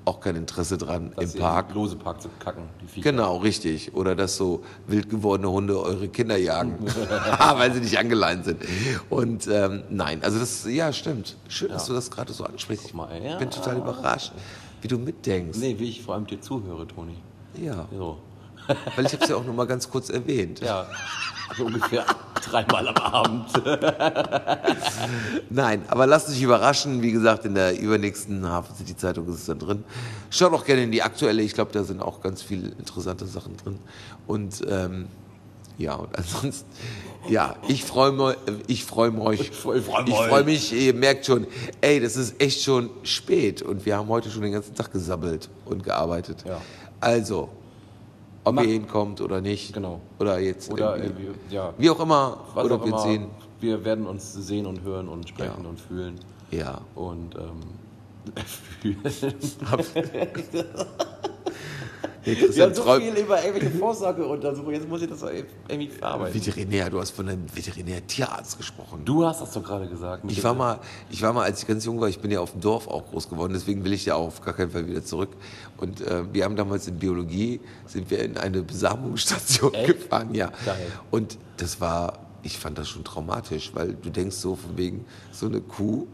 auch 0.05 0.21
kein 0.21 0.37
Interesse 0.37 0.79
dran 0.79 1.13
Das 1.17 1.35
im 1.35 1.41
Park. 1.41 1.75
Lose 1.75 1.97
Park 1.97 2.23
zu 2.23 2.29
kacken, 2.39 2.65
die 2.81 2.87
Viecher. 2.87 3.11
Genau, 3.11 3.39
richtig. 3.39 3.95
Oder 3.95 4.15
dass 4.15 4.37
so 4.37 4.63
wild 4.87 5.11
gewordene 5.11 5.51
Hunde 5.51 5.81
eure 5.81 6.09
Kinder 6.09 6.37
jagen, 6.37 6.79
weil 7.39 7.73
sie 7.73 7.81
nicht 7.81 7.99
angeleint 7.99 8.45
sind. 8.45 8.63
Und 9.11 9.49
ähm, 9.49 9.83
nein, 9.91 10.23
also 10.23 10.39
das, 10.39 10.65
ja, 10.67 10.93
stimmt. 10.93 11.37
Schön, 11.49 11.71
dass 11.71 11.87
du 11.87 11.93
das 11.93 12.11
gerade 12.11 12.33
so 12.33 12.45
ansprichst. 12.45 12.87
Ich 12.87 12.95
mal, 12.95 13.09
ja. 13.21 13.37
bin 13.37 13.51
total 13.51 13.79
überrascht, 13.79 14.33
wie 14.81 14.89
du 14.89 14.99
mitdenkst. 14.99 15.59
Nee, 15.59 15.77
wie 15.79 15.89
ich 15.89 16.03
vor 16.03 16.15
allem 16.15 16.27
dir 16.27 16.41
zuhöre, 16.41 16.87
Toni. 16.87 17.17
Ja, 17.61 17.89
So. 17.97 18.19
Weil 18.97 19.07
ich 19.07 19.13
habe 19.13 19.23
es 19.25 19.31
ja 19.31 19.37
auch 19.37 19.45
nur 19.45 19.55
mal 19.55 19.67
ganz 19.67 19.91
kurz 19.91 20.11
erwähnt. 20.11 20.61
Ja, 20.61 20.87
so 21.57 21.67
ungefähr 21.67 22.05
dreimal 22.45 22.89
am 22.89 22.97
Abend. 22.97 23.49
Nein, 25.51 25.85
aber 25.89 26.07
lasst 26.07 26.29
euch 26.29 26.43
überraschen. 26.43 27.03
Wie 27.03 27.13
gesagt, 27.13 27.45
in 27.45 27.55
der 27.55 27.79
übernächsten 27.79 28.47
Hafen 28.47 28.75
City 28.77 28.97
Zeitung 28.97 29.29
ist 29.29 29.35
es 29.37 29.47
dann 29.47 29.59
drin. 29.59 29.85
Schaut 30.31 30.53
auch 30.53 30.65
gerne 30.65 30.83
in 30.83 30.93
die 30.93 31.03
aktuelle. 31.03 31.43
Ich 31.43 31.55
glaube, 31.55 31.73
da 31.73 31.85
sind 31.85 32.01
auch 32.03 32.21
ganz 32.21 32.43
viele 32.43 32.69
interessante 32.79 33.27
Sachen 33.27 33.57
drin. 33.57 33.79
Und 34.27 34.63
ähm, 34.69 35.07
ja, 35.79 35.95
und 35.95 36.17
ansonsten, 36.17 36.69
ja, 37.29 37.57
ich 37.69 37.85
freue 37.85 38.13
mich, 38.13 38.37
ich 38.67 38.85
freue 38.85 39.11
mich, 39.11 39.41
ich 39.41 39.51
freu- 39.51 39.81
freu 39.83 40.05
freue 40.29 40.45
mich, 40.45 40.73
ihr 40.73 40.95
merkt 40.95 41.27
schon, 41.27 41.47
ey, 41.81 42.01
das 42.01 42.17
ist 42.17 42.41
echt 42.41 42.63
schon 42.63 42.89
spät 43.03 43.61
und 43.61 43.85
wir 43.85 43.97
haben 43.97 44.09
heute 44.09 44.31
schon 44.31 44.43
den 44.43 44.53
ganzen 44.53 44.75
Tag 44.75 44.91
gesabbelt 44.93 45.51
und 45.67 45.83
gearbeitet. 45.85 46.45
Ja. 46.47 46.61
Also, 47.01 47.51
ob 48.47 48.55
Mach- 48.55 48.63
ihr 48.63 48.73
hinkommt 48.73 49.21
oder 49.21 49.41
nicht. 49.41 49.73
Genau. 49.73 50.01
Oder 50.19 50.39
jetzt. 50.39 50.73
Oder 50.73 50.97
äh, 50.97 51.11
ja, 51.51 51.75
wie 51.79 51.91
auch 51.91 52.01
immer, 52.01 52.39
was 52.55 52.65
oder 52.65 52.77
auch 52.77 52.81
wir 52.81 52.89
immer. 52.89 52.99
sehen. 53.01 53.27
Wir 53.61 53.85
werden 53.85 54.07
uns 54.07 54.33
sehen 54.33 54.67
und 54.67 54.83
hören 54.83 55.09
und 55.09 55.29
sprechen 55.29 55.63
Ja. 55.65 55.69
und 55.69 55.81
fühlen. 55.81 56.21
Ja. 56.51 56.81
Und 56.95 57.35
ähm, 57.35 57.61
fühlen. 58.83 58.99
Wir 62.27 62.65
haben 62.65 62.75
so 62.75 62.83
viel 62.83 63.15
über 63.15 63.45
irgendwelche 63.45 63.79
Vorsorgeuntersuchungen. 63.79 64.75
Jetzt 64.75 64.89
muss 64.89 65.01
ich 65.01 65.09
das 65.09 65.23
irgendwie 65.23 65.89
verarbeiten. 65.89 66.35
Veterinär, 66.35 66.91
du 66.91 67.01
hast 67.01 67.11
von 67.11 67.29
einem 67.29 67.45
Veterinär-Tierarzt 67.55 68.59
gesprochen. 68.59 69.03
Du 69.05 69.25
hast 69.25 69.41
das 69.41 69.53
doch 69.53 69.63
gerade 69.63 69.87
gesagt. 69.89 70.25
Ich 70.29 70.43
war 70.43 70.55
mal, 70.55 70.81
ich 71.11 71.23
war 71.23 71.33
mal, 71.33 71.45
als 71.45 71.63
ich 71.63 71.69
ganz 71.69 71.85
jung 71.85 72.01
war, 72.01 72.09
ich 72.09 72.19
bin 72.19 72.31
ja 72.31 72.41
auf 72.41 72.53
dem 72.53 72.61
Dorf 72.61 72.89
auch 72.89 73.07
groß 73.11 73.29
geworden, 73.29 73.53
deswegen 73.53 73.85
will 73.85 73.93
ich 73.93 74.07
ja 74.07 74.17
auch 74.17 74.27
auf 74.27 74.41
gar 74.41 74.55
keinen 74.55 74.71
Fall 74.71 74.89
wieder 74.89 75.05
zurück. 75.05 75.31
Und 75.77 76.01
äh, 76.01 76.25
wir 76.33 76.45
haben 76.45 76.57
damals 76.57 76.89
in 76.89 76.99
Biologie, 76.99 77.61
sind 77.87 78.11
wir 78.11 78.19
in 78.21 78.37
eine 78.37 78.63
Besamungsstation 78.63 79.73
Echt? 79.75 79.87
gefahren, 79.87 80.35
ja. 80.35 80.51
Geil. 80.65 80.87
Und 81.11 81.39
das 81.59 81.81
war, 81.81 82.19
ich 82.43 82.59
fand 82.59 82.77
das 82.77 82.89
schon 82.89 83.05
traumatisch, 83.05 83.71
weil 83.75 83.95
du 83.95 84.11
denkst 84.11 84.37
so 84.37 84.57
von 84.57 84.77
wegen, 84.77 85.05
so 85.31 85.47
eine 85.47 85.61
Kuh 85.61 86.07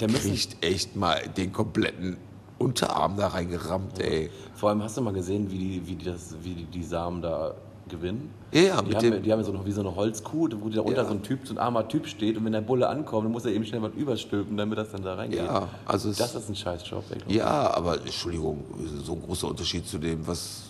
Der 0.00 0.08
kriegt 0.08 0.64
echt 0.64 0.96
mal 0.96 1.20
den 1.36 1.52
kompletten 1.52 2.16
Unterarm 2.58 3.16
da 3.16 3.28
reingerammt, 3.28 4.00
ey. 4.00 4.30
vor 4.54 4.70
allem 4.70 4.82
hast 4.82 4.96
du 4.96 5.00
mal 5.02 5.12
gesehen, 5.12 5.50
wie 5.50 5.58
die, 5.58 5.86
wie 5.86 5.94
die, 5.94 6.04
das, 6.04 6.34
wie 6.42 6.54
die, 6.54 6.64
die 6.64 6.82
Samen 6.82 7.22
da 7.22 7.54
gewinnen? 7.88 8.30
Ja, 8.52 8.60
ja, 8.62 8.82
die 8.82 8.86
mit 8.88 8.96
haben, 8.96 9.02
dem- 9.04 9.12
ja- 9.14 9.20
die 9.20 9.32
haben 9.32 9.38
ja 9.40 9.44
so 9.46 9.52
noch 9.52 9.64
wie 9.64 9.70
so 9.70 9.80
eine 9.80 9.94
Holzkuh, 9.94 10.48
wo 10.60 10.68
da 10.68 10.80
unter 10.80 11.02
Ja. 11.02 11.04
so 11.08 11.12
ein 11.14 11.22
Typ, 11.22 11.46
so 11.46 11.54
ein 11.54 11.58
armer 11.58 11.86
Typ 11.86 12.06
steht 12.08 12.36
und 12.36 12.44
wenn 12.44 12.52
der 12.52 12.60
Bulle 12.60 12.88
ankommt, 12.88 13.24
dann 13.26 13.32
muss 13.32 13.44
er 13.44 13.52
eben 13.52 13.64
schnell 13.64 13.80
was 13.82 13.92
überstülpen, 13.94 14.56
damit 14.56 14.76
das 14.76 14.90
dann 14.90 15.02
da 15.02 15.14
reingeht. 15.14 15.38
Ja, 15.38 15.68
also 15.86 16.12
das 16.12 16.34
ist 16.34 16.48
ein 16.48 16.56
Scheißjob. 16.56 17.04
Ja, 17.28 17.72
aber 17.74 18.00
Entschuldigung, 18.00 18.64
so 19.04 19.12
ein 19.12 19.22
großer 19.22 19.48
Unterschied 19.48 19.86
zu 19.86 19.98
dem, 19.98 20.26
was, 20.26 20.62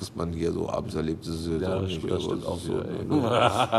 was 0.00 0.14
man 0.16 0.32
hier 0.32 0.50
so 0.52 0.68
abends 0.68 0.94
erlebt. 0.96 1.26
Das 1.26 1.34
ist 1.36 1.46
Ja, 1.62 1.76
auch 1.76 1.80
das 1.82 1.90
nicht 1.90 2.10
das 2.10 2.22
stimmt 2.24 2.44
auch 2.46 2.58
so, 2.58 2.72
wieder. 2.72 2.84
ne? 2.84 3.16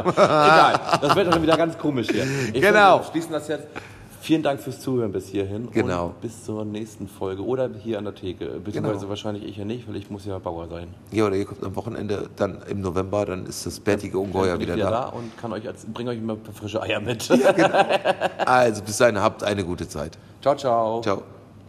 Egal, 0.14 0.80
das 1.02 1.16
wird 1.16 1.34
dann 1.34 1.42
wieder 1.44 1.58
ganz 1.58 1.78
komisch 1.78 2.08
hier. 2.10 2.26
Ich 2.54 2.62
Genau. 2.62 3.00
Wir 3.00 3.04
schließen 3.12 3.32
das 3.34 3.48
jetzt. 3.50 3.68
Vielen 4.28 4.44
Dank 4.44 4.60
fürs 4.60 4.82
Zuhören 4.82 5.14
bis 5.14 5.30
hierhin. 5.30 5.70
Genau. 5.72 6.08
Und 6.08 6.20
bis 6.20 6.44
zur 6.44 6.66
nächsten 6.66 7.08
Folge. 7.08 7.46
Oder 7.46 7.70
hier 7.82 7.98
an 7.98 8.04
der 8.04 8.14
Theke. 8.14 8.60
Beziehungsweise 8.62 8.98
Genau. 9.00 9.10
wahrscheinlich 9.10 9.46
ich 9.46 9.56
ja 9.56 9.64
nicht, 9.64 9.88
weil 9.88 9.96
ich 9.96 10.10
muss 10.10 10.26
ja 10.26 10.38
Bauer 10.38 10.68
sein. 10.68 10.90
Ja, 11.14 11.28
oder 11.28 11.38
ihr 11.38 11.46
kommt 11.46 11.64
am 11.64 11.74
Wochenende, 11.78 12.30
dann 12.36 12.62
im 12.70 12.82
November, 12.82 13.26
dann 13.26 13.46
ist 13.46 13.66
das 13.66 13.80
bärtige 13.80 14.20
Ungeheuer 14.20 14.56
ich 14.56 14.60
wieder 14.64 14.76
da. 14.76 15.06
und 15.06 15.38
kann 15.38 15.54
euch 15.54 15.66
als, 15.66 15.86
bringe 15.86 16.10
euch 16.10 16.18
immer 16.18 16.34
ein 16.34 16.44
paar 16.44 16.54
frische 16.54 16.82
Eier 16.82 17.00
mit. 17.00 17.26
Also 18.46 18.84
bis 18.84 18.98
dahin, 18.98 19.18
habt 19.22 19.46
eine 19.46 19.64
gute 19.64 19.88
Zeit. 19.88 20.18
ciao, 20.42 20.56
ciao. 20.58 21.00
Ciao. 21.02 21.24